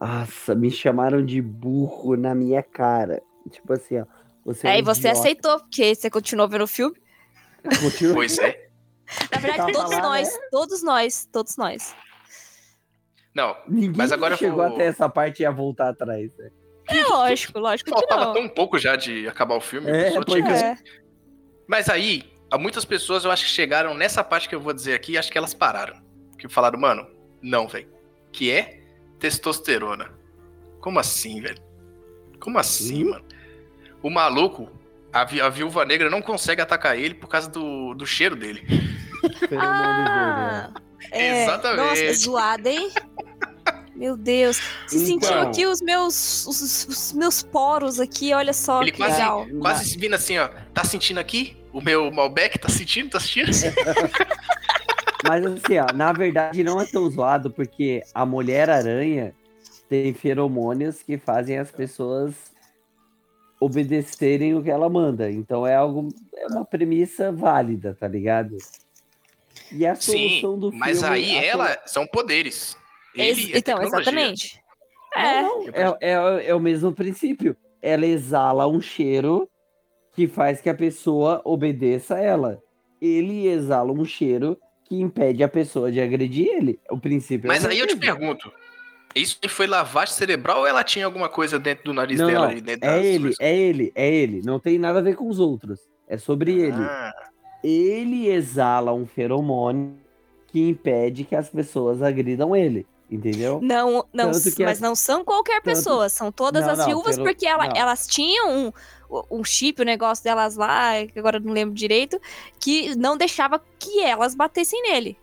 [0.00, 3.22] Nossa, me chamaram de burro na minha cara.
[3.50, 4.06] Tipo assim, ó.
[4.44, 5.18] Você É, um e você idiota.
[5.20, 6.96] aceitou, porque você continuou vendo o filme.
[7.80, 8.68] Continua- Pois é.
[9.30, 10.40] Na verdade, todos lá, nós, né?
[10.50, 11.94] todos nós, todos nós.
[13.34, 16.36] Não, Ninguém Mas agora que chegou vou- até essa parte ia voltar atrás.
[16.36, 16.50] né?
[16.88, 18.32] É lógico, lógico que faltava não.
[18.34, 19.88] tão pouco já de acabar o filme.
[19.90, 20.76] É, pois tinha que- É.
[21.66, 24.94] Mas aí, há muitas pessoas eu acho que chegaram nessa parte que eu vou dizer
[24.94, 25.96] aqui, acho que elas pararam.
[26.38, 27.06] Que falaram, mano,
[27.40, 27.88] não, velho.
[28.32, 28.82] Que é
[29.18, 30.10] testosterona.
[30.80, 31.62] Como assim, velho?
[32.40, 33.10] Como assim, Hum?
[33.10, 33.24] mano?
[34.02, 34.68] O maluco,
[35.12, 38.62] a, vi- a viúva negra não consegue atacar ele por causa do, do cheiro dele.
[39.48, 41.42] Feromônio Ah, dele, é.
[41.44, 41.88] Exatamente.
[41.88, 42.90] Nossa, é zoado, hein?
[43.94, 44.56] Meu Deus.
[44.86, 45.06] Se Então.
[45.06, 49.46] sentiu aqui os meus, os, os meus poros aqui, olha só ele que quase, legal.
[49.60, 50.48] quase se vindo assim, ó.
[50.72, 51.56] Tá sentindo aqui?
[51.72, 53.10] O meu Malbec tá sentindo?
[53.10, 53.50] Tá sentindo?
[55.28, 59.34] Mas assim, ó, na verdade não é tão zoado, porque a Mulher-Aranha
[59.88, 62.34] tem feromônios que fazem as pessoas
[63.60, 65.30] obedecerem o que ela manda.
[65.30, 68.56] Então é algo, é uma premissa válida, tá ligado?
[69.70, 71.14] E a Sim, solução do mas filme...
[71.14, 72.76] aí a ela são poderes.
[73.14, 74.60] Ele é então, exatamente.
[75.14, 75.42] É.
[75.42, 77.56] Não, não, é, é, é o mesmo princípio.
[77.80, 79.48] Ela exala um cheiro
[80.12, 82.62] que faz que a pessoa obedeça a ela.
[83.00, 86.80] Ele exala um cheiro que impede a pessoa de agredir ele.
[86.90, 88.52] O princípio Mas é o aí eu te pergunto:
[89.14, 92.50] isso foi lavagem cerebral ou ela tinha alguma coisa dentro do nariz Não, dela não,
[92.52, 93.36] ali dentro é ele, coisas?
[93.40, 94.42] é ele, é ele.
[94.44, 95.80] Não tem nada a ver com os outros.
[96.08, 96.82] É sobre ele.
[96.82, 97.12] Ah,
[97.62, 99.96] Ele exala um feromônio
[100.48, 102.86] que impede que as pessoas agridam ele.
[103.12, 103.60] Entendeu?
[103.62, 106.86] Não, não, Tanto mas as- não são qualquer tanto- pessoa, são todas Não, as não,
[106.86, 108.72] viúvas, pelo- porque ela- elas tinham
[109.10, 112.18] um, um chip, o negócio delas lá, que agora eu não lembro direito,
[112.58, 115.18] que não deixava que elas batessem nele.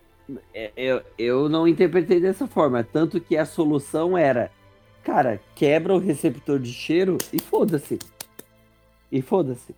[0.54, 2.84] É, Eu, eu não interpretei dessa forma.
[2.84, 4.52] Tanto que a solução era,
[5.04, 7.98] cara, quebra o receptor de cheiro e foda-se.
[9.12, 9.74] E foda-se.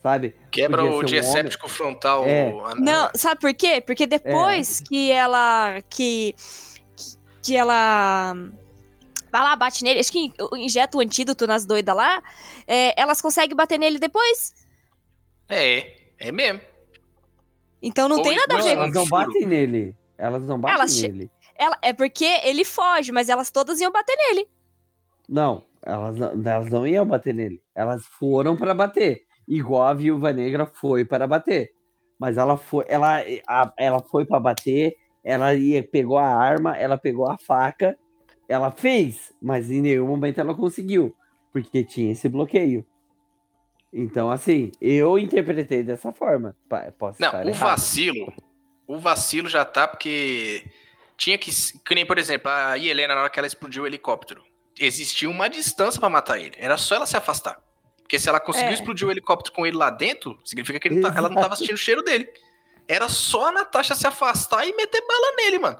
[0.00, 0.34] Sabe?
[0.50, 2.24] quebra Podia o ser um diesséptico frontal.
[2.24, 2.54] É.
[2.64, 3.82] ah, Não, sabe por quê?
[3.84, 6.34] Porque depois que ela que
[7.50, 8.32] que ela
[9.32, 12.22] vai lá, bate nele, acho que injeta o antídoto nas doidas lá,
[12.66, 14.54] é, elas conseguem bater nele depois.
[15.48, 16.60] É, é mesmo.
[17.82, 19.96] Então não Ou tem nada a não, ver Elas com não batem nele.
[20.16, 21.30] Elas não batem Elas nele.
[21.56, 21.76] ela.
[21.82, 24.46] É porque ele foge, mas elas todas iam bater nele.
[25.28, 27.60] Não, elas não, elas não iam bater nele.
[27.74, 29.22] Elas foram para bater.
[29.48, 31.72] Igual a viúva negra foi para bater.
[32.18, 36.96] Mas ela foi, ela, a- ela foi para bater, ela ia, pegou a arma, ela
[36.98, 37.96] pegou a faca,
[38.48, 41.14] ela fez, mas em nenhum momento ela conseguiu,
[41.52, 42.84] porque tinha esse bloqueio.
[43.92, 46.56] Então, assim, eu interpretei dessa forma.
[46.98, 47.54] Posso Não, o errado.
[47.70, 48.32] vacilo.
[48.86, 50.64] O vacilo já tá porque
[51.16, 51.50] tinha que.
[51.84, 54.42] Que nem, por exemplo, a Helena, na hora que ela explodiu o helicóptero,
[54.78, 56.54] existia uma distância pra matar ele.
[56.56, 57.60] Era só ela se afastar.
[58.00, 58.74] Porque se ela conseguiu É.
[58.74, 61.78] explodir o helicóptero com ele lá dentro, significa que tá- ela não tava sentindo o
[61.78, 62.28] cheiro dele.
[62.90, 65.78] Era só a Natasha se afastar e meter bala nele, mano.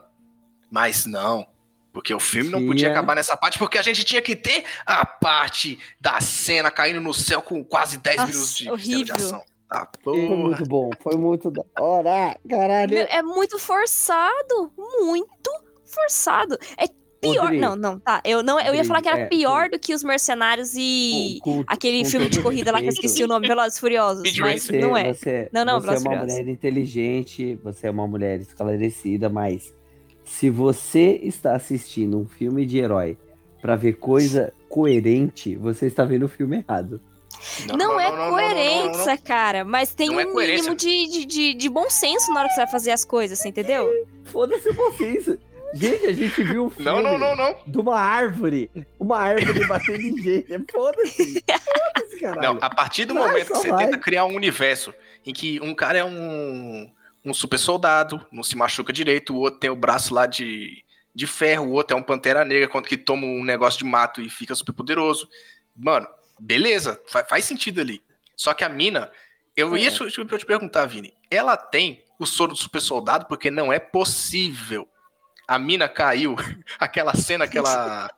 [0.71, 1.45] Mas não.
[1.93, 2.93] Porque o filme não podia Tinha.
[2.93, 7.13] acabar nessa parte, porque a gente tinha que ter a parte da cena caindo no
[7.13, 9.17] céu com quase 10 Nossa, minutos de, cena de horrível.
[9.17, 9.43] ação.
[9.69, 12.97] Ah, Foi muito bom, foi muito da hora, caralho.
[12.97, 14.73] É muito forçado.
[15.01, 15.51] Muito
[15.85, 16.57] forçado.
[16.77, 16.87] É
[17.21, 17.43] pior.
[17.45, 18.21] Rodrigo, Não, não, tá.
[18.25, 21.39] Eu, não, eu ia falar que era é, pior do que os mercenários e.
[21.43, 24.23] com- com- Aquele com filme de corrida lá que eu esqueci o nome, Velozes Furiosos.
[24.39, 24.81] Mas Racer.
[24.81, 25.13] não é.
[25.13, 29.75] Você, Não, não, você é uma mulher inteligente, você é uma mulher esclarecida, mas
[30.25, 33.19] se você está assistindo um filme de herói
[33.61, 37.01] pra ver coisa coerente, você está vendo o filme errado.
[37.77, 39.17] Não, é não, não, não, coerência, não, não.
[39.19, 39.65] cara.
[39.65, 40.71] Mas tem Não é um coerência.
[40.73, 43.39] mínimo de, de, de, de bom senso na hora que você vai fazer as coisas,
[43.39, 43.89] você entendeu?
[44.25, 45.39] Foda-se o bom senso.
[45.75, 47.57] Gente, a gente viu um filme Não, não, não, não.
[47.67, 48.71] de uma árvore.
[48.99, 50.65] Uma árvore batendo em gente.
[50.73, 51.45] Foda-se.
[51.47, 52.41] Foda-se, caralho.
[52.55, 53.85] Não, a partir do Vai, momento que você vai.
[53.85, 54.93] tenta criar um universo
[55.25, 56.91] em que um cara é um,
[57.25, 60.83] um super soldado, não se machuca direito, o outro tem o braço lá de,
[61.15, 64.21] de ferro, o outro é um pantera negra quando que toma um negócio de mato
[64.21, 65.29] e fica super poderoso.
[65.77, 66.07] Mano,
[66.39, 68.03] beleza, fa- faz sentido ali.
[68.35, 69.11] Só que a mina,
[69.57, 69.81] eu É.
[69.81, 73.79] isso eu te perguntar, Vini, ela tem o soro do super soldado porque não é
[73.79, 74.89] possível.
[75.51, 76.37] A mina caiu,
[76.79, 78.09] aquela cena que ela,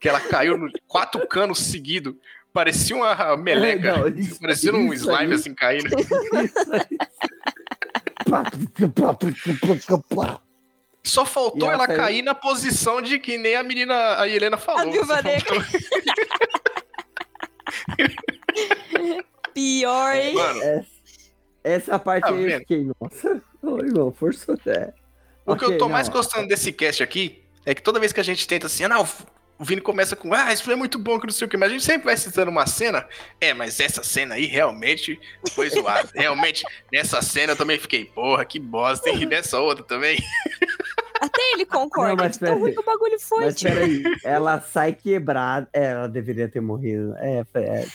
[0.00, 2.14] que ela caiu no quatro canos seguidos,
[2.50, 3.98] parecia uma meleca.
[3.98, 5.90] Não, isso- Parecendo um slime aí- assim caindo.
[11.04, 14.88] Só faltou ela ela cair na posição de que nem a menina, a Helena falou.
[14.88, 15.56] A viúva negra.
[19.52, 20.34] Pior, hein?
[20.34, 20.86] Mano,
[21.64, 23.42] Essa parte Tá aí eu fiquei, nossa.
[23.60, 24.94] Ô, irmão, forçou até.
[25.46, 25.92] O que eu tô não.
[25.92, 28.88] mais gostando desse cast aqui é que toda vez que a gente tenta assim, ah,
[28.88, 29.06] não,
[29.58, 31.70] o Vini começa com, ah, isso foi muito bom, que não sei o que, mas
[31.70, 33.06] a gente sempre vai citando uma cena.
[33.40, 35.20] É, mas essa cena aí realmente
[35.52, 36.08] foi zoada.
[36.14, 40.18] realmente, nessa cena eu também fiquei, porra, que bosta, e nessa outra também.
[41.20, 42.16] Até ele concorda.
[42.16, 43.44] Não, mas tão ruim que o bagulho foi.
[43.44, 43.72] Mas tipo.
[43.72, 45.68] peraí, ela sai quebrada.
[45.72, 47.14] É, ela deveria ter morrido.
[47.18, 47.86] É, é.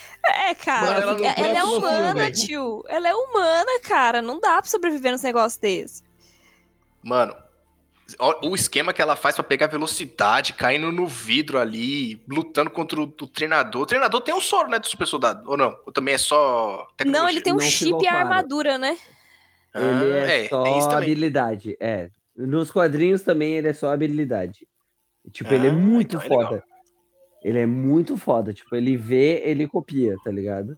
[0.50, 1.06] É, cara.
[1.06, 2.86] Mano, ela ela, é humana, tio.
[2.88, 4.22] Ela é humana, cara.
[4.22, 6.07] Não dá pra sobreviver num negócio desse.
[7.08, 7.34] Mano,
[8.44, 13.04] o esquema que ela faz pra pegar velocidade, caindo no vidro ali, lutando contra o,
[13.04, 13.84] o treinador.
[13.84, 15.74] O treinador tem um soro, né, do super soldado, ou não?
[15.86, 17.24] Ou também é só tecnologia?
[17.24, 18.98] Não, ele tem um Não chip e a armadura, né?
[19.74, 21.78] Ah, Ele é, tem isso só habilidade.
[21.80, 22.10] É.
[22.36, 24.68] Nos quadrinhos também ele é só habilidade.
[25.32, 26.64] Tipo, ele é Ah, muito então é foda.
[27.42, 28.54] Ele é muito foda.
[28.54, 30.78] Tipo, ele vê, ele copia, tá ligado?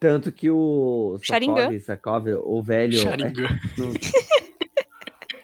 [0.00, 1.78] Tanto que o Sharingan.
[1.80, 2.98] Sakov, Sakov, o velho.
[2.98, 3.48] Sharingan.
[3.76, 3.92] Não,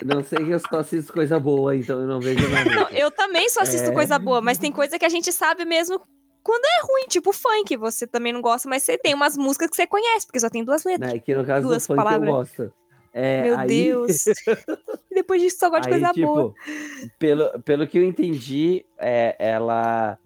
[0.05, 2.71] não sei que eu só assisto coisa boa, então eu não vejo nada.
[2.75, 3.93] Não, eu também só assisto É.
[3.93, 6.01] coisa boa, mas tem coisa que a gente sabe mesmo
[6.43, 7.77] quando é ruim, tipo funk.
[7.77, 10.65] Você também não gosta, mas você tem umas músicas que você conhece, porque só tem
[10.65, 11.13] duas letras.
[11.13, 11.19] Né?
[11.19, 12.29] Que no caso Duas do funk palavras.
[12.29, 12.73] eu gosto.
[13.13, 14.25] É, Meu aí- Deus.
[15.11, 16.55] Depois disso só gosta de Aí, coisa tipo, boa.
[17.19, 20.19] Pelo, pelo que eu entendi, é, ela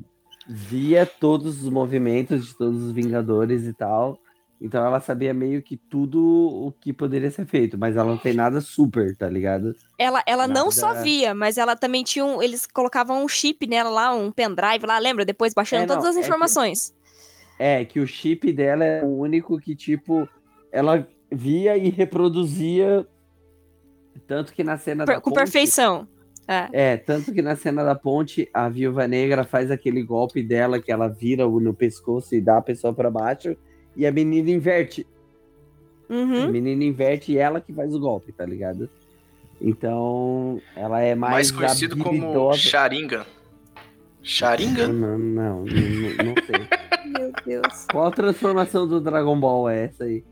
[0.48, 4.18] via todos os movimentos de todos os Vingadores e tal.
[4.60, 8.34] Então ela sabia meio que tudo o que poderia ser feito, mas ela não tem
[8.34, 9.72] nada super, tá ligado?
[9.96, 12.42] Ela, ela não nada- só via, mas ela também tinha um.
[12.42, 15.24] Eles colocavam um chip nela lá, um pendrive lá, lembra?
[15.24, 16.92] Depois baixando É, não, todas as é que- informações.
[17.58, 20.28] É, que o chip dela é o único que, tipo,
[20.72, 23.06] ela via e reproduzia.
[24.26, 26.06] Tanto que na cena Per- da com ponte- perfeição.
[26.46, 26.68] É.
[26.72, 30.90] É, tanto que na cena da ponte, a viúva negra faz aquele golpe dela que
[30.90, 33.54] ela vira o- no pescoço e dá a pessoa pra baixo,
[33.98, 35.06] e a menina inverte.
[36.08, 36.50] A Uhum.
[36.50, 38.88] menina inverte e ela que faz o golpe, tá ligado?
[39.60, 42.58] Então, ela é mais, Mais conhecido como habilidosa.
[42.58, 43.26] Sharingan.
[44.22, 44.88] Sharingan?
[44.88, 46.68] Não, não, não, não, não sei.
[47.10, 47.86] Meu Deus.
[47.90, 50.24] Qual transformação do Dragon Ball é essa aí?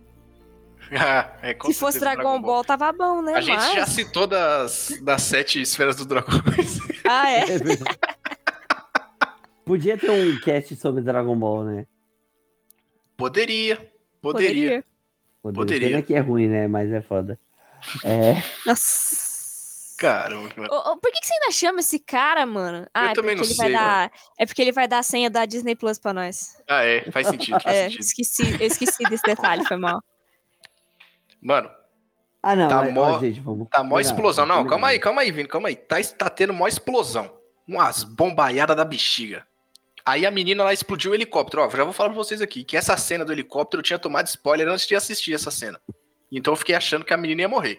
[0.92, 3.34] Ah, é, Se fosse certeza Dragon Ball, tava bom, né?
[3.34, 6.78] A gente Mas- já citou das, das sete esferas dos dragões.
[7.04, 7.40] Ah, é?
[7.40, 7.58] É.
[9.64, 11.86] Podia ter um cast sobre Dragon Ball, né?
[13.16, 13.76] Poderia.
[14.20, 14.84] Poderia.
[15.42, 15.54] Poderia.
[15.64, 15.88] Poderia.
[15.88, 16.66] Pena que é ruim, né?
[16.68, 17.38] Mas é foda.
[18.04, 18.34] É.
[18.66, 19.24] Nossa.
[19.98, 20.50] Caramba,
[21.00, 22.86] por que, que você ainda chama esse cara, mano?
[22.92, 24.12] Ah, é também porque não ele vai sei, dar.
[24.38, 26.62] É porque ele vai dar a senha da Disney Plus pra nós.
[26.68, 27.10] Ah, é.
[27.10, 28.00] Faz sentido, faz É, sentido.
[28.02, 30.02] esqueci, eu esqueci desse detalhe, foi mal.
[31.40, 31.70] Mano,
[32.42, 32.68] Ah, não.
[32.68, 33.68] Tá mas, mó- ó, gente, vamos.
[33.70, 34.44] tá mó explosão.
[34.44, 35.76] Não, calma aí, calma aí, Vini, calma aí.
[35.76, 37.34] Tá, tá tendo mó explosão.
[37.66, 39.46] Umas bombaiadas da bexiga.
[40.06, 41.62] Aí a menina lá explodiu o helicóptero.
[41.62, 44.28] Ó, já vou falar pra vocês aqui que essa cena do helicóptero eu tinha tomado
[44.28, 45.80] spoiler antes de assistir essa cena.
[46.30, 47.78] Então eu fiquei achando que a menina ia morrer.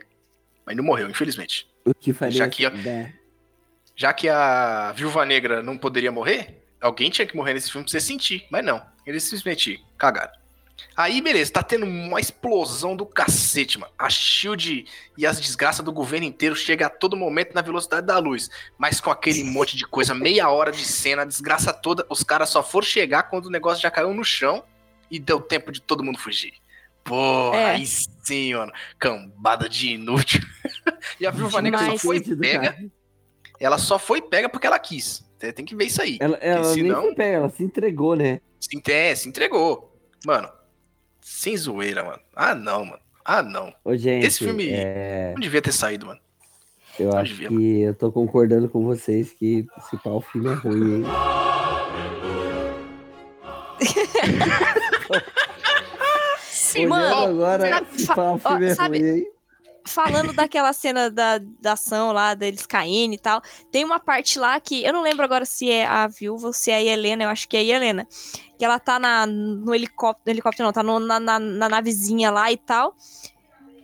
[0.65, 1.69] Mas não morreu, infelizmente.
[1.85, 2.37] O que faria.
[2.37, 3.15] Já que, né?
[3.95, 7.91] Já que a Viúva Negra não poderia morrer, alguém tinha que morrer nesse filme pra
[7.91, 8.45] você sentir.
[8.51, 10.33] Mas não, eles simplesmente cagaram.
[10.95, 13.91] Aí, beleza, tá tendo uma explosão do cacete, mano.
[13.97, 14.85] A Shield
[15.17, 18.49] e as desgraças do governo inteiro chegam a todo momento na velocidade da luz.
[18.77, 22.49] Mas com aquele monte de coisa, meia hora de cena, a desgraça toda, os caras
[22.49, 24.63] só foram chegar quando o negócio já caiu no chão
[25.09, 26.53] e deu tempo de todo mundo fugir.
[27.03, 27.71] Pô, É.
[27.71, 28.71] aí sim, mano.
[28.99, 30.41] Cambada de inútil.
[31.19, 32.85] e a Viúva Negra só foi pega cara.
[33.59, 35.25] ela só foi pega porque ela quis.
[35.39, 36.17] Tem que ver isso aí.
[36.19, 38.41] Ela, ela Porque nem senão- foi pega, ela se entregou, né?
[38.59, 39.95] Se, é, se entregou.
[40.25, 40.49] Mano,
[41.29, 42.19] sem zoeira, mano.
[42.35, 42.99] Ah, não, mano.
[43.25, 43.73] Ah, não.
[43.83, 46.19] Ô, gente, Esse filme- é, Não devia ter saído, mano.
[46.97, 50.53] eu não acho devia, que eu tô concordando com vocês que esse pau filme é
[50.53, 51.03] ruim, hein?
[56.49, 59.27] Sim, mano, agora, sabe- pau filme é sabe- ruim, hein?
[59.87, 63.41] Falando daquela cena da, da ação lá, deles caindo e tal,
[63.71, 66.69] tem uma parte lá que eu não lembro agora se é a viúva ou se
[66.69, 68.07] é a Helena, eu acho que é a Helena.
[68.57, 72.29] Que ela tá na, no helicóptero, no helicóptero não, tá no- na, na, na navezinha
[72.29, 72.95] lá e tal.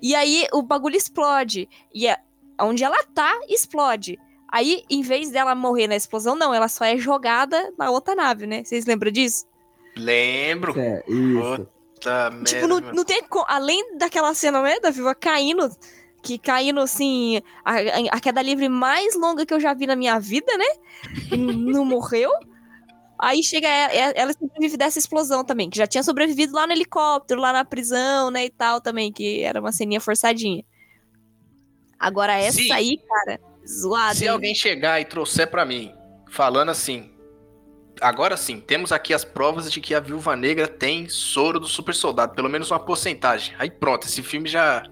[0.01, 1.69] E aí o bagulho explode.
[1.93, 2.17] E é,
[2.59, 4.19] onde ela tá, explode.
[4.51, 8.45] Aí, em vez dela morrer na explosão, não, ela só é jogada na outra nave,
[8.45, 8.63] né?
[8.63, 9.45] Vocês lembram disso?
[9.95, 10.77] Lembro.
[10.79, 11.67] É, isso.
[12.03, 12.45] Puta merda.
[12.45, 12.93] Tipo, não, mano.
[12.93, 15.69] não tem co- Além daquela cena, né, da Viva caindo,
[16.21, 17.73] que caindo assim, a,
[18.15, 20.65] a- queda livre mais longa que eu já vi na minha vida, né?
[21.37, 22.31] Não morreu.
[23.19, 27.39] Aí chega ela, ela sobrevive dessa explosão também, que já tinha sobrevivido lá no helicóptero,
[27.39, 30.63] lá na prisão, né, e tal também, que era uma ceninha forçadinha.
[31.97, 34.15] Agora essa Se- aí, cara, zoada.
[34.15, 34.29] Se hein?
[34.29, 35.93] alguém chegar e trouxer pra mim,
[36.29, 37.12] falando assim.
[38.01, 41.93] Agora sim, temos aqui as provas de que a Viúva Negra tem soro do super
[41.95, 43.53] soldado, pelo menos uma porcentagem.
[43.59, 44.83] Aí pronto, esse filme já,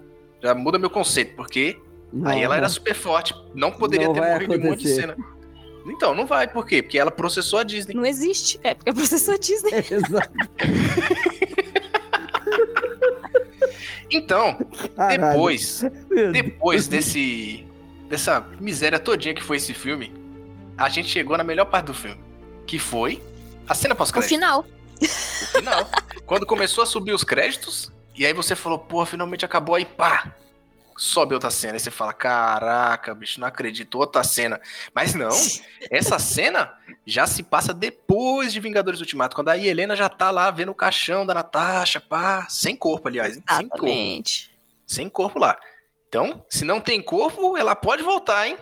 [0.42, 1.78] já muda meu conceito, porque
[2.12, 4.92] Não, aí ela era super forte, não poderia Não ter morrido em um monte de
[4.92, 5.00] acontecer.
[5.00, 5.16] cena.
[5.84, 6.80] Então, não vai, por quê?
[6.80, 7.92] Porque ela processou a Disney.
[7.94, 8.58] Não existe.
[8.62, 9.72] É, porque é processou a Disney.
[9.90, 10.30] Exato.
[14.10, 14.58] Então,
[14.94, 15.32] Caralho.
[15.32, 15.84] depois,
[16.32, 17.66] depois desse
[18.08, 20.12] dessa miséria todinha que foi esse filme,
[20.76, 22.20] a gente chegou na melhor parte do filme,
[22.66, 23.22] que foi
[23.68, 24.28] a cena O pós-crédito.
[24.28, 24.64] final.
[25.00, 25.06] O
[25.56, 25.88] final.
[26.26, 30.34] Quando começou a subir os créditos, e aí você falou, pô, finalmente acabou, aí pá,
[30.96, 31.74] sobe outra cena.
[31.74, 34.60] Aí você fala, caraca, bicho, não acredito, outra cena.
[34.94, 35.30] Mas não,
[35.90, 36.72] essa cena
[37.06, 40.74] já se passa depois de Vingadores Ultimato, quando a Helena já tá lá vendo o
[40.74, 43.42] caixão da Natasha, pá, sem corpo, aliás, hein?
[43.48, 43.86] sem corpo.
[43.86, 44.52] Exatamente.
[44.86, 45.58] Sem corpo lá.
[46.08, 48.58] Então, se não tem corpo, ela pode voltar, hein?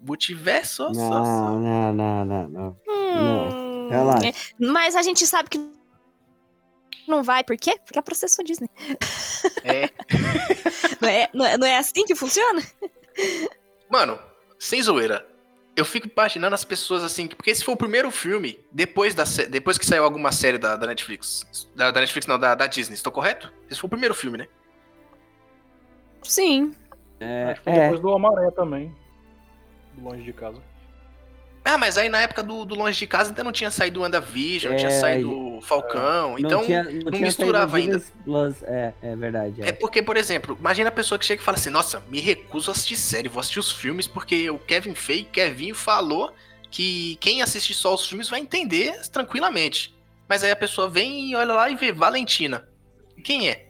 [0.00, 0.86] Multiverso.
[0.94, 2.76] só- só- Não, não, não, não, não.
[2.88, 4.28] Hum, relaxa.
[4.28, 5.70] é, Mas a gente sabe que
[7.08, 7.76] não vai, por quê?
[7.84, 8.68] Porque é processo Disney.
[9.64, 9.90] É.
[11.00, 12.62] Não é, não, é, não é assim que funciona?
[13.88, 14.18] Mano,
[14.58, 15.26] sem zoeira.
[15.74, 19.78] Eu fico imaginando as pessoas assim, porque esse foi o primeiro filme depois, da, depois
[19.78, 21.46] que saiu alguma série da, da Netflix.
[21.74, 23.50] Da, da Netflix, não, da, da Disney, estou correto?
[23.70, 24.46] Esse foi o primeiro filme, né?
[26.22, 26.74] Sim.
[27.18, 28.94] É, Acho que foi é, depois do Amaré também.
[29.94, 30.58] Do Longe de Casa.
[31.62, 34.02] Ah, mas aí na época do, do Longe de Casa ainda não tinha saído o
[34.02, 36.30] WandaVision, não tinha É, saído o Falcão.
[36.30, 38.02] não então, tinha, não tinha misturava ainda.
[38.24, 38.62] Plus.
[38.62, 39.62] É, é verdade.
[39.62, 39.72] É É.
[39.72, 42.72] porque, por exemplo, imagina a pessoa que chega e fala assim: Nossa, me recuso a
[42.72, 46.32] assistir série, vou assistir os filmes porque o Kevin Feige, Kevin falou
[46.70, 49.94] que quem assistir só os filmes vai entender tranquilamente.
[50.26, 52.66] Mas aí a pessoa vem e olha lá e vê Valentina.
[53.22, 53.66] Quem é?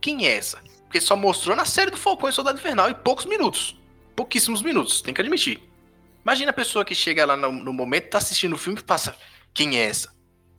[0.00, 0.58] Quem é essa?
[0.84, 3.76] Porque só mostrou na série do Falcão e Soldado Invernal em poucos minutos.
[4.14, 5.62] Pouquíssimos minutos, tem que admitir.
[6.22, 9.16] Imagina a pessoa que chega lá no, no momento, tá assistindo o filme e passa:
[9.52, 10.12] Quem é essa?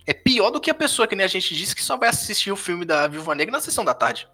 [0.05, 2.51] É pior do que a pessoa que nem a gente disse que só vai assistir
[2.51, 4.27] o filme da Viúva Negra na sessão da tarde.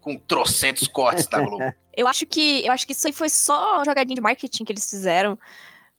[0.00, 1.72] Com trocentos cortes da Globo.
[1.94, 4.88] Eu acho que eu acho que isso aí foi só jogadinha de marketing que eles
[4.88, 5.38] fizeram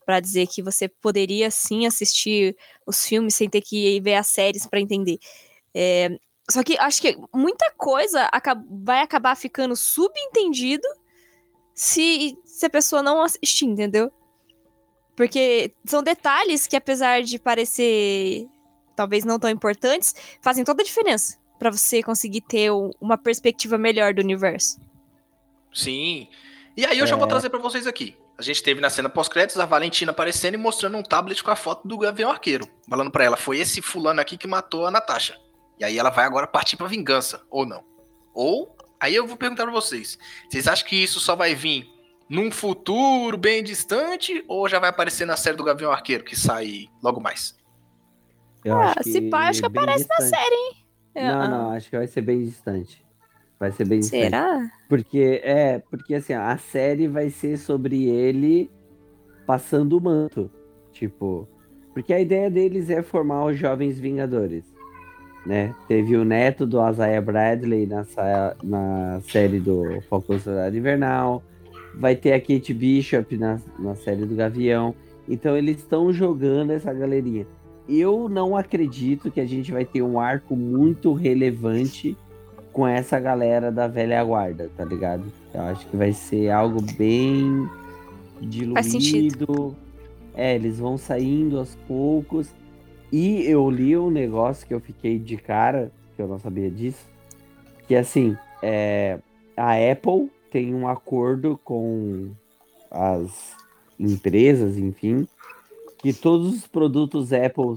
[0.04, 4.66] pra dizer que você poderia sim assistir os filmes sem ter que ver as séries
[4.66, 5.20] pra entender.
[5.72, 6.10] É,
[6.50, 8.28] só que acho que muita coisa
[8.84, 10.88] vai acabar ficando subentendido
[11.74, 14.12] se, se a pessoa não assistir, entendeu?
[15.16, 18.48] Porque são detalhes que, apesar de parecer
[18.96, 24.14] talvez não tão importantes, fazem toda a diferença para você conseguir ter uma perspectiva melhor
[24.14, 24.80] do universo.
[25.74, 26.28] Sim.
[26.76, 27.08] E aí eu é...
[27.08, 27.30] já vou é.
[27.30, 28.18] trazer para vocês aqui.
[28.38, 31.56] A gente teve na cena pós-créditos a Valentina aparecendo e mostrando um tablet com a
[31.56, 32.68] foto do Gavião Arqueiro.
[32.90, 35.40] Falando para ela, foi esse fulano aqui que matou a Natasha.
[35.80, 37.84] E aí ela vai agora partir pra vingança, ou não.
[38.34, 40.18] Ou, aí eu vou perguntar pra vocês.
[40.50, 41.86] Vocês acham que isso só vai vir
[42.30, 46.88] num futuro bem distante ou já vai aparecer na série do Gavião Arqueiro, que sai
[47.04, 47.56] logo mais?
[48.64, 50.22] Eu ah, se pá, acho que aparece distante.
[50.22, 50.86] na série, hein?
[51.16, 51.48] Não, ah.
[51.50, 53.06] não, acho que vai ser bem distante.
[53.60, 54.24] Vai ser bem distante.
[54.24, 54.72] Será?
[54.88, 58.72] Porque, é, porque assim, a série vai ser sobre ele
[59.46, 60.50] passando o manto.
[60.94, 61.48] Tipo,
[61.94, 64.73] porque a ideia deles é formar os Jovens Vingadores.
[65.46, 65.76] Né?
[65.88, 68.06] Teve o neto do Isaiah Bradley na,
[68.64, 71.44] na série do Falcão Soldado Invernal
[71.96, 74.96] vai ter a Kate Bishop na, na série do Gavião.
[75.28, 77.46] Então eles estão jogando essa galerinha.
[77.88, 82.18] Eu não acredito que a gente vai ter um arco muito relevante
[82.72, 85.26] com essa galera da velha guarda, tá ligado?
[85.54, 87.70] Eu acho que vai ser algo bem
[88.42, 89.76] diluído.
[90.34, 92.50] É, eles vão saindo aos poucos.
[93.14, 97.08] E eu li um negócio que eu fiquei de cara, que eu não sabia disso,
[97.88, 99.20] que assim, é,
[99.56, 102.32] a Apple tem um acordo com
[102.90, 103.56] as
[104.00, 105.28] empresas, enfim,
[106.00, 107.76] que todos os produtos Apple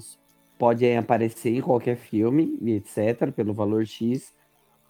[0.58, 4.32] podem aparecer em qualquer filme, etc., pelo valor X,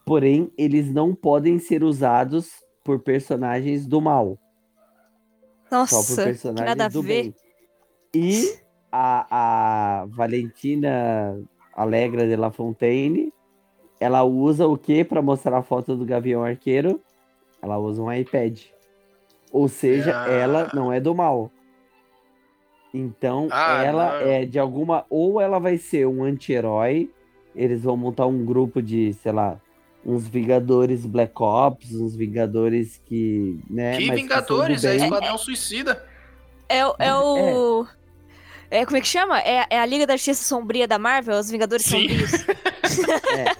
[0.05, 2.51] porém, eles não podem ser usados
[2.85, 4.39] por personagens do mal.
[5.69, 7.23] Nossa, só por personagens nada do ver.
[7.23, 7.35] bem.
[8.15, 11.39] E a, a Valentina
[11.73, 13.33] Alegra de La Fontaine,
[13.99, 17.01] ela usa o que para mostrar a foto do Gavião Arqueiro?
[17.61, 18.59] Ela usa um iPad.
[19.51, 20.29] Ou seja, ah.
[20.29, 21.51] ela não é do mal.
[22.93, 24.27] Então, ah, ela não.
[24.27, 25.05] é de alguma.
[25.09, 27.11] Ou ela vai ser um anti-herói.
[27.55, 29.59] Eles vão montar um grupo de, sei lá,
[30.05, 33.59] uns Vingadores Black Ops, uns Vingadores que.
[33.69, 34.83] Né, que Vingadores?
[34.83, 36.03] É Esquadrão Suicida.
[36.69, 37.83] É, é o.
[37.83, 37.97] É.
[38.69, 39.39] é, como é que chama?
[39.41, 42.09] É, é a Liga da Justiça Sombria da Marvel, os Vingadores Sim.
[42.09, 42.33] Sombrios.
[43.37, 43.45] é.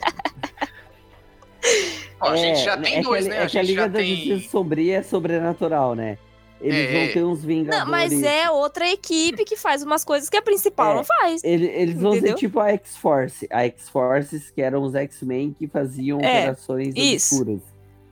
[2.19, 3.38] Ó, a gente já é, tem é dois, que, né?
[3.38, 4.15] É a que a Liga da tem...
[4.15, 6.17] Justiça Sombria é sobrenatural, né?
[6.59, 6.91] Eles é.
[6.91, 7.85] vão ter uns Vingadores.
[7.85, 10.95] Não, mas é outra equipe que faz umas coisas que a principal é.
[10.95, 11.43] não faz.
[11.43, 13.47] Eles, eles vão ser tipo a X-Force.
[13.51, 16.41] A X-Forces, que eram os X-Men que faziam é.
[16.41, 17.61] operações obscuras.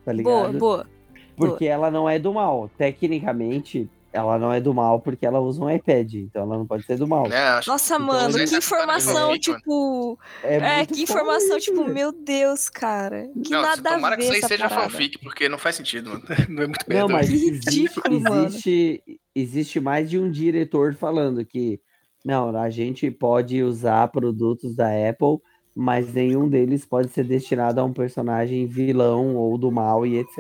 [0.04, 0.32] Tá ligado?
[0.32, 0.88] Boa, boa.
[1.36, 1.74] Porque boa.
[1.74, 2.70] ela não é do mal.
[2.78, 6.86] Tecnicamente, ela não é do mal porque ela usa um iPad, então ela não pode
[6.86, 7.28] ser do mal.
[7.28, 10.18] É, Nossa, então, mano, que informação, tipo.
[10.42, 11.94] É, é que informação, isso, tipo, né?
[11.94, 13.28] meu Deus, cara.
[13.44, 14.90] Que não, nada tomara a ver que isso aí seja parada.
[14.90, 16.24] fanfic, porque não faz sentido, mano.
[16.48, 19.04] Não é muito Não, mas existe, existe,
[19.36, 21.82] existe mais de um diretor falando que
[22.24, 25.38] não, a gente pode usar produtos da Apple,
[25.76, 30.40] mas nenhum deles pode ser destinado a um personagem vilão ou do mal e etc.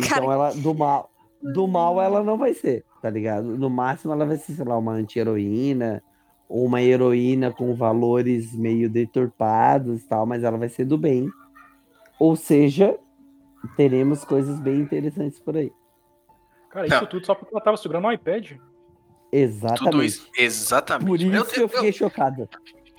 [0.00, 0.32] Então cara...
[0.32, 1.11] ela do mal
[1.42, 3.56] do mal ela não vai ser, tá ligado?
[3.56, 6.02] No máximo ela vai ser, sei lá, uma anti-heroína
[6.48, 11.30] ou uma heroína com valores meio deturpados e tal, mas ela vai ser do bem.
[12.18, 12.96] Ou seja,
[13.76, 15.72] teremos coisas bem interessantes por aí.
[16.70, 17.06] Cara, isso não.
[17.06, 18.52] tudo só porque ela tava segurando um iPad?
[19.32, 19.78] Exatamente.
[19.78, 21.06] Tudo isso, exatamente.
[21.06, 21.92] Por isso eu, eu fiquei eu...
[21.92, 22.48] chocado.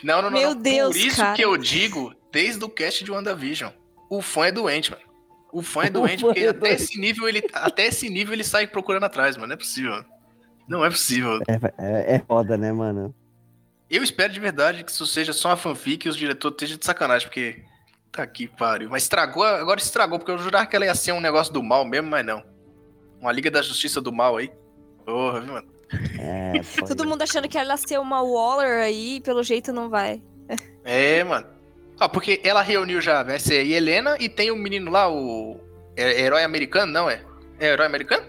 [0.03, 0.39] Não, não, não.
[0.39, 0.61] Meu não.
[0.61, 1.35] Deus, Por isso cara.
[1.35, 3.71] que eu digo, desde o cast de WandaVision,
[4.09, 5.03] o fã é doente, mano.
[5.53, 6.81] O fã é doente porque é até doente.
[6.81, 9.49] esse nível ele até esse nível ele sai procurando atrás, mano.
[9.49, 10.05] Não é possível.
[10.67, 11.39] Não é possível.
[11.47, 13.13] É, é, é foda, né, mano?
[13.89, 16.85] Eu espero de verdade que isso seja só uma fanfic e os diretores estejam de
[16.85, 17.63] sacanagem, porque.
[18.11, 18.89] Tá aqui, pariu.
[18.89, 21.85] Mas estragou, agora estragou, porque eu jurava que ela ia ser um negócio do mal
[21.85, 22.43] mesmo, mas não.
[23.19, 24.51] Uma Liga da Justiça do Mal aí.
[25.05, 25.67] Porra, viu, mano?
[26.19, 26.53] É,
[26.87, 30.21] Todo mundo achando que ela ia ser uma Waller aí, pelo jeito não vai.
[30.83, 31.47] É, mano.
[31.99, 35.59] Ah, porque ela reuniu já, vai ser Helena e tem o um menino lá, o.
[35.95, 37.21] É, herói americano, não é?
[37.59, 38.25] É herói americano?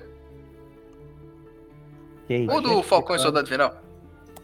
[2.27, 2.51] Quem?
[2.51, 3.75] Ou do Falcão e Soldado Final?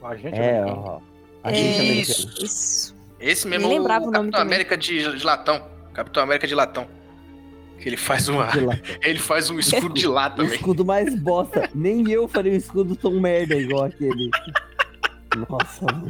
[0.03, 1.01] A gente é, ó.
[1.43, 2.43] A gente isso.
[2.43, 2.97] Isso.
[3.19, 4.41] Esse mesmo, o Capitão também.
[4.41, 5.67] América de, de, latão.
[5.93, 6.89] Capitão América de latão.
[7.79, 8.49] Que ele faz uma.
[9.03, 10.55] ele faz um escudo de lata, velho.
[10.55, 11.69] escudo mais bosta.
[11.75, 14.31] Nem eu faria um escudo tão merda igual aquele.
[15.49, 16.09] Nossa, mano.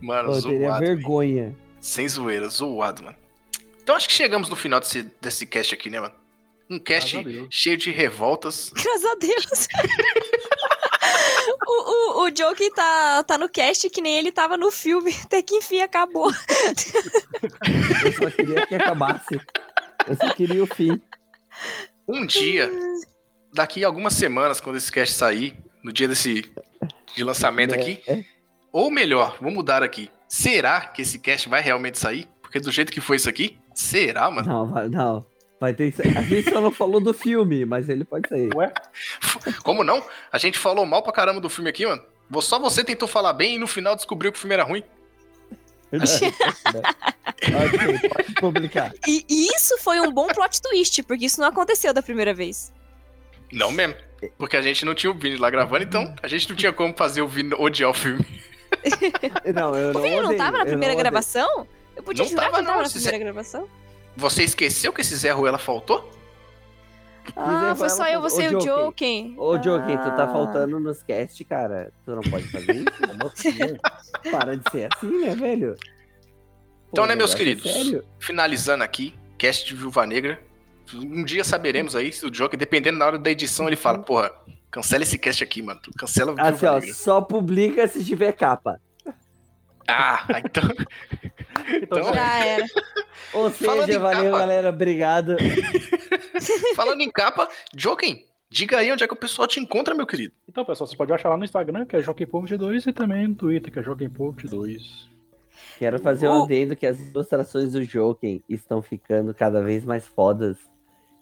[0.00, 1.56] Mano, eu teria vergonha.
[1.80, 3.16] Sem zoeira, zoado, mano.
[3.82, 6.14] Então acho que chegamos no final desse, desse cast aqui, né, mano?
[6.68, 7.16] Um cast
[7.48, 8.70] cheio de revoltas.
[8.74, 9.68] Graças a Deus.
[11.66, 15.14] o, o, o Joker tá, tá no cast que nem ele tava no filme.
[15.24, 16.32] Até que enfim acabou.
[18.04, 19.40] Eu só queria que acabasse.
[20.08, 21.00] Eu só queria o fim.
[22.08, 22.70] Um dia,
[23.52, 26.50] daqui a algumas semanas, quando esse cast sair, no dia desse
[27.14, 28.02] de lançamento É, aqui.
[28.08, 28.24] é.
[28.72, 30.10] Ou melhor, vamos mudar aqui.
[30.28, 32.28] Será que esse cast vai realmente sair?
[32.42, 34.48] Porque do jeito que foi isso aqui, será, mano?
[34.48, 35.26] Não, vai, não.
[35.60, 36.16] Vai ter que sair.
[36.16, 38.54] A gente só não falou do filme, mas ele pode sair.
[38.54, 38.72] Ué?
[39.62, 40.04] Como não?
[40.30, 42.02] A gente falou mal pra caramba do filme aqui, mano.
[42.40, 44.82] Só você tentou falar bem e no final descobriu que o filme era ruim.
[45.92, 48.92] ok, pode publicar.
[49.06, 52.72] E e isso foi um bom plot twist, porque isso não aconteceu da primeira vez.
[53.52, 53.94] Não mesmo.
[54.36, 56.94] Porque a gente não tinha o Vini lá gravando, então a gente não tinha como
[56.96, 58.24] fazer o Vini odiar o filme.
[59.54, 60.98] Não, eu O não Vini não tava na eu primeira odeio.
[60.98, 61.66] gravação?
[61.94, 63.68] Eu podia Não jurar tava, que não, tava na primeira Zé- gravação.
[64.16, 66.10] Você esqueceu que esse Zé Ruela faltou?
[67.34, 68.66] Ah, foi só eu, você e o Joking.
[68.66, 69.34] Joking.
[69.38, 70.28] Ô, Joaquim, tu tá Ah.
[70.28, 71.92] faltando nos cast, cara.
[72.04, 72.86] Tu não pode fazer isso?
[74.30, 75.76] Para de ser assim, né, velho?
[76.92, 77.70] Então, Pô, né, meus é queridos?
[77.70, 78.04] Sério?
[78.20, 80.40] Finalizando aqui, cast de Viúva Negra.
[80.94, 84.30] Um dia saberemos aí se o Joker, dependendo na hora da edição, ele fala, porra,
[84.76, 85.80] cancela esse cast aqui, mano.
[85.96, 88.78] Cancela o Assim, ó, só publica se tiver capa.
[89.88, 90.64] Ah, então.
[91.82, 92.64] Então, Então- Já era.
[93.32, 94.38] Ou seja, valeu, capa.
[94.38, 94.68] galera.
[94.68, 95.36] Obrigado.
[96.76, 100.34] Falando em capa, Joker, diga aí onde é que o pessoal te encontra, meu querido.
[100.48, 103.72] Então, pessoal, você pode achar lá no Instagram, que é JoaquimPovo22, e também no Twitter,
[103.72, 104.80] que é JoaquimPovo22.
[105.78, 110.06] Quero fazer um O- adendo que as ilustrações do Joker estão ficando cada vez mais
[110.06, 110.58] fodas.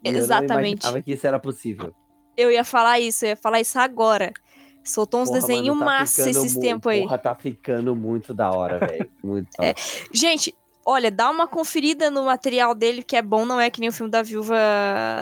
[0.02, 0.44] Exatamente.
[0.44, 1.94] Eu não imaginava que isso era possível.
[2.36, 4.32] Eu ia falar isso, eu ia falar isso agora.
[4.82, 7.00] Soltou uns desenhos tá massa esses tempos aí.
[7.02, 9.10] Porra, tá ficando muito da hora, velho.
[9.24, 9.74] Muito da hora.
[10.12, 10.54] Gente,
[10.84, 13.92] olha, dá uma conferida no material dele que é bom, não é que nem o
[13.92, 14.58] filme da Viúva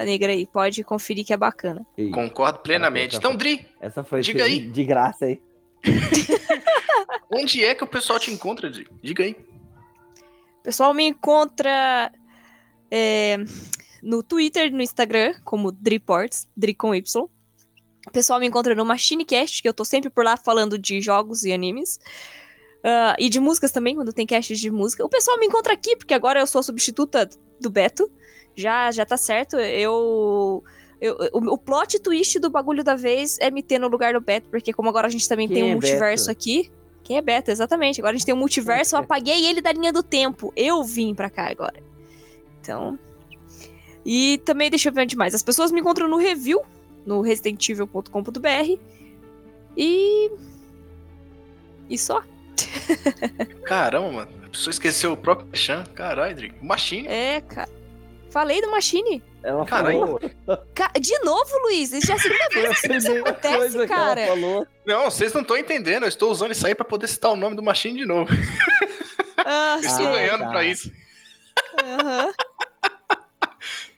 [0.04, 0.46] Negra aí.
[0.46, 1.86] Pode conferir que é bacana.
[1.96, 3.16] E Concordo plenamente.
[3.16, 4.58] Então, Dri, Essa foi diga aí.
[4.60, 5.40] de graça aí.
[7.30, 8.88] onde é que o pessoal te encontra, Dri?
[9.00, 9.36] Diga aí.
[10.58, 12.10] O pessoal me encontra
[12.90, 13.36] é,
[14.02, 17.28] no Twitter, no Instagram, como Driports, Dri com Y.
[18.06, 21.44] O pessoal me encontra no MachineCast, que eu tô sempre por lá falando de jogos
[21.44, 22.00] e animes.
[22.82, 25.04] Ah, e de músicas também, quando tem cast de música.
[25.04, 27.28] O pessoal me encontra aqui, porque agora eu sou a substituta
[27.60, 28.10] do Beto.
[28.56, 29.56] Já, já tá certo.
[29.56, 30.64] Eu.
[31.00, 34.20] eu- o, o plot twist do bagulho da vez é me ter no lugar do
[34.20, 36.38] Beto, porque como agora a gente também Quem tem um é multiverso Beto?
[36.38, 36.72] aqui.
[37.04, 38.00] Quem é Beto, exatamente.
[38.00, 40.52] Agora a gente tem um multiverso, eu apaguei ele da linha do tempo.
[40.56, 41.80] Eu vim pra cá agora.
[42.60, 42.98] Então.
[44.04, 45.34] E também, deixa eu ver onde mais.
[45.34, 46.62] As pessoas me encontram no review,
[47.06, 48.78] no residentivil.com.br.
[49.76, 50.30] E.
[51.88, 52.22] E só.
[53.64, 54.28] Caramba, mano.
[54.44, 55.84] A pessoa esqueceu o próprio Chan.
[55.94, 56.52] Caralho, Dri.
[56.60, 57.06] Machine.
[57.08, 57.70] É, cara.
[58.30, 59.22] Falei do Machine.
[59.42, 59.98] Ela Caralho.
[60.00, 60.20] falou.
[61.00, 61.92] De novo, Luiz?
[61.92, 64.26] Isso já é a segunda vez que isso primeira acontece, coisa que ela cara.
[64.26, 64.66] falou.
[64.86, 66.02] Não, vocês não estão entendendo.
[66.04, 68.30] Eu estou usando isso aí pra poder citar o nome do Machine de novo.
[69.38, 70.50] Ah, Eu estou Ah, ganhando tá.
[70.50, 70.90] pra isso.
[71.82, 72.32] aham.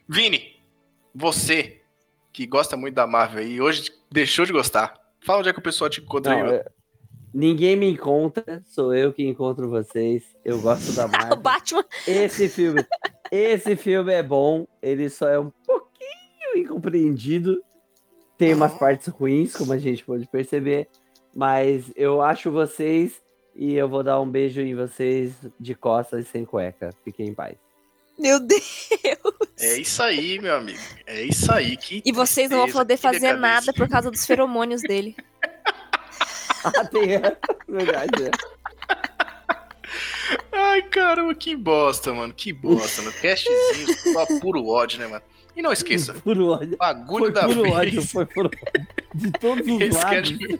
[0.07, 0.55] Vini,
[1.13, 1.81] você
[2.31, 4.99] que gosta muito da Marvel e hoje deixou de gostar.
[5.21, 6.57] Fala onde é que o pessoal te encontra aí, Não, mano.
[6.59, 6.75] eu-
[7.33, 10.23] Ninguém me encontra, sou eu que encontro vocês.
[10.45, 11.35] Eu gosto da O Marvel.
[11.37, 11.83] Batman.
[12.07, 12.85] Esse filme,
[13.29, 17.61] esse filme é bom, ele só é um pouquinho incompreendido.
[18.37, 20.87] Tem umas partes ruins, como a gente pode perceber,
[21.35, 23.21] mas eu acho vocês
[23.53, 26.91] e eu vou dar um beijo em vocês de costas e sem cueca.
[27.03, 27.57] Fiquem em paz.
[28.17, 28.63] Meu Deus.
[29.59, 30.79] É isso aí, meu amigo.
[31.05, 31.75] É isso aí.
[31.77, 35.15] Que E vocês não vão poder fazer nada por causa dos feromônios dele.
[36.67, 37.37] Ah, tem essa,
[37.69, 38.23] verdade.
[38.23, 38.31] né?
[40.51, 42.33] Ai, caramba, que bosta, mano.
[42.33, 43.13] Que bosta, mano.
[43.21, 45.21] Castzinho, só puro ódio, né, mano?
[45.55, 46.75] E não esqueça, Puro ódio.
[46.77, 47.75] bagulho Foi da puro vez.
[47.75, 48.87] ódio, foi puro ódio.
[49.13, 50.59] De todos os Esse lados, cast-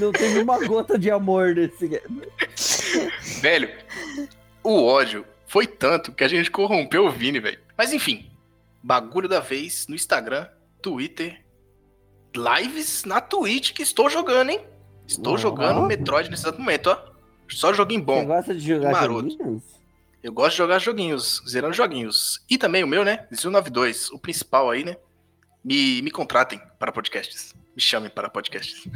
[0.00, 2.02] não teve uma gota de amor nesse.
[3.40, 3.70] Velho,
[4.64, 7.58] o ódio foi tanto que a gente corrompeu o Vini, velho.
[7.76, 8.30] Mas enfim,
[8.80, 10.46] bagulho da vez no Instagram,
[10.80, 11.44] Twitter,
[12.32, 14.60] lives na Twitch que estou jogando, hein?
[15.08, 17.10] Estou jogando Metroid nesse exato momento, ó.
[17.48, 18.26] Só joguinho Você bom.
[18.26, 19.28] gosta de jogar Maroto.
[19.28, 19.62] joguinhos?
[20.22, 22.40] Eu gosto de jogar joguinhos, zerando joguinhos.
[22.48, 23.26] E também o meu, né?
[23.34, 24.96] Zil 92, o principal aí, né?
[25.64, 27.56] Me, me contratem para podcasts.
[27.74, 28.86] Me chamem para podcasts.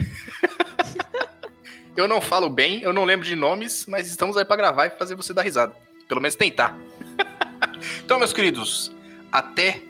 [1.96, 4.90] eu não falo bem, eu não lembro de nomes, mas estamos aí para gravar e
[4.90, 5.74] fazer você dar risada.
[6.08, 6.76] Pelo menos tentar.
[8.04, 8.92] então, meus queridos,
[9.32, 9.82] até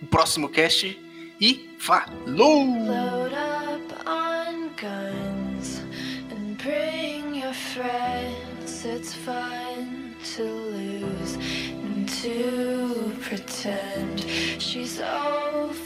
[0.00, 0.98] o próximo cast
[1.40, 2.64] e falou!
[2.64, 5.82] Load up on guns
[6.30, 8.84] and bring your friends.
[8.84, 14.20] It's fun to lose and to pretend
[14.60, 15.82] she's overboard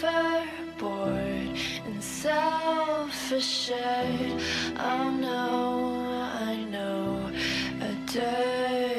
[1.87, 3.73] and self-assured.
[4.79, 6.05] Oh no,
[6.39, 7.31] I know
[7.81, 8.92] a dirty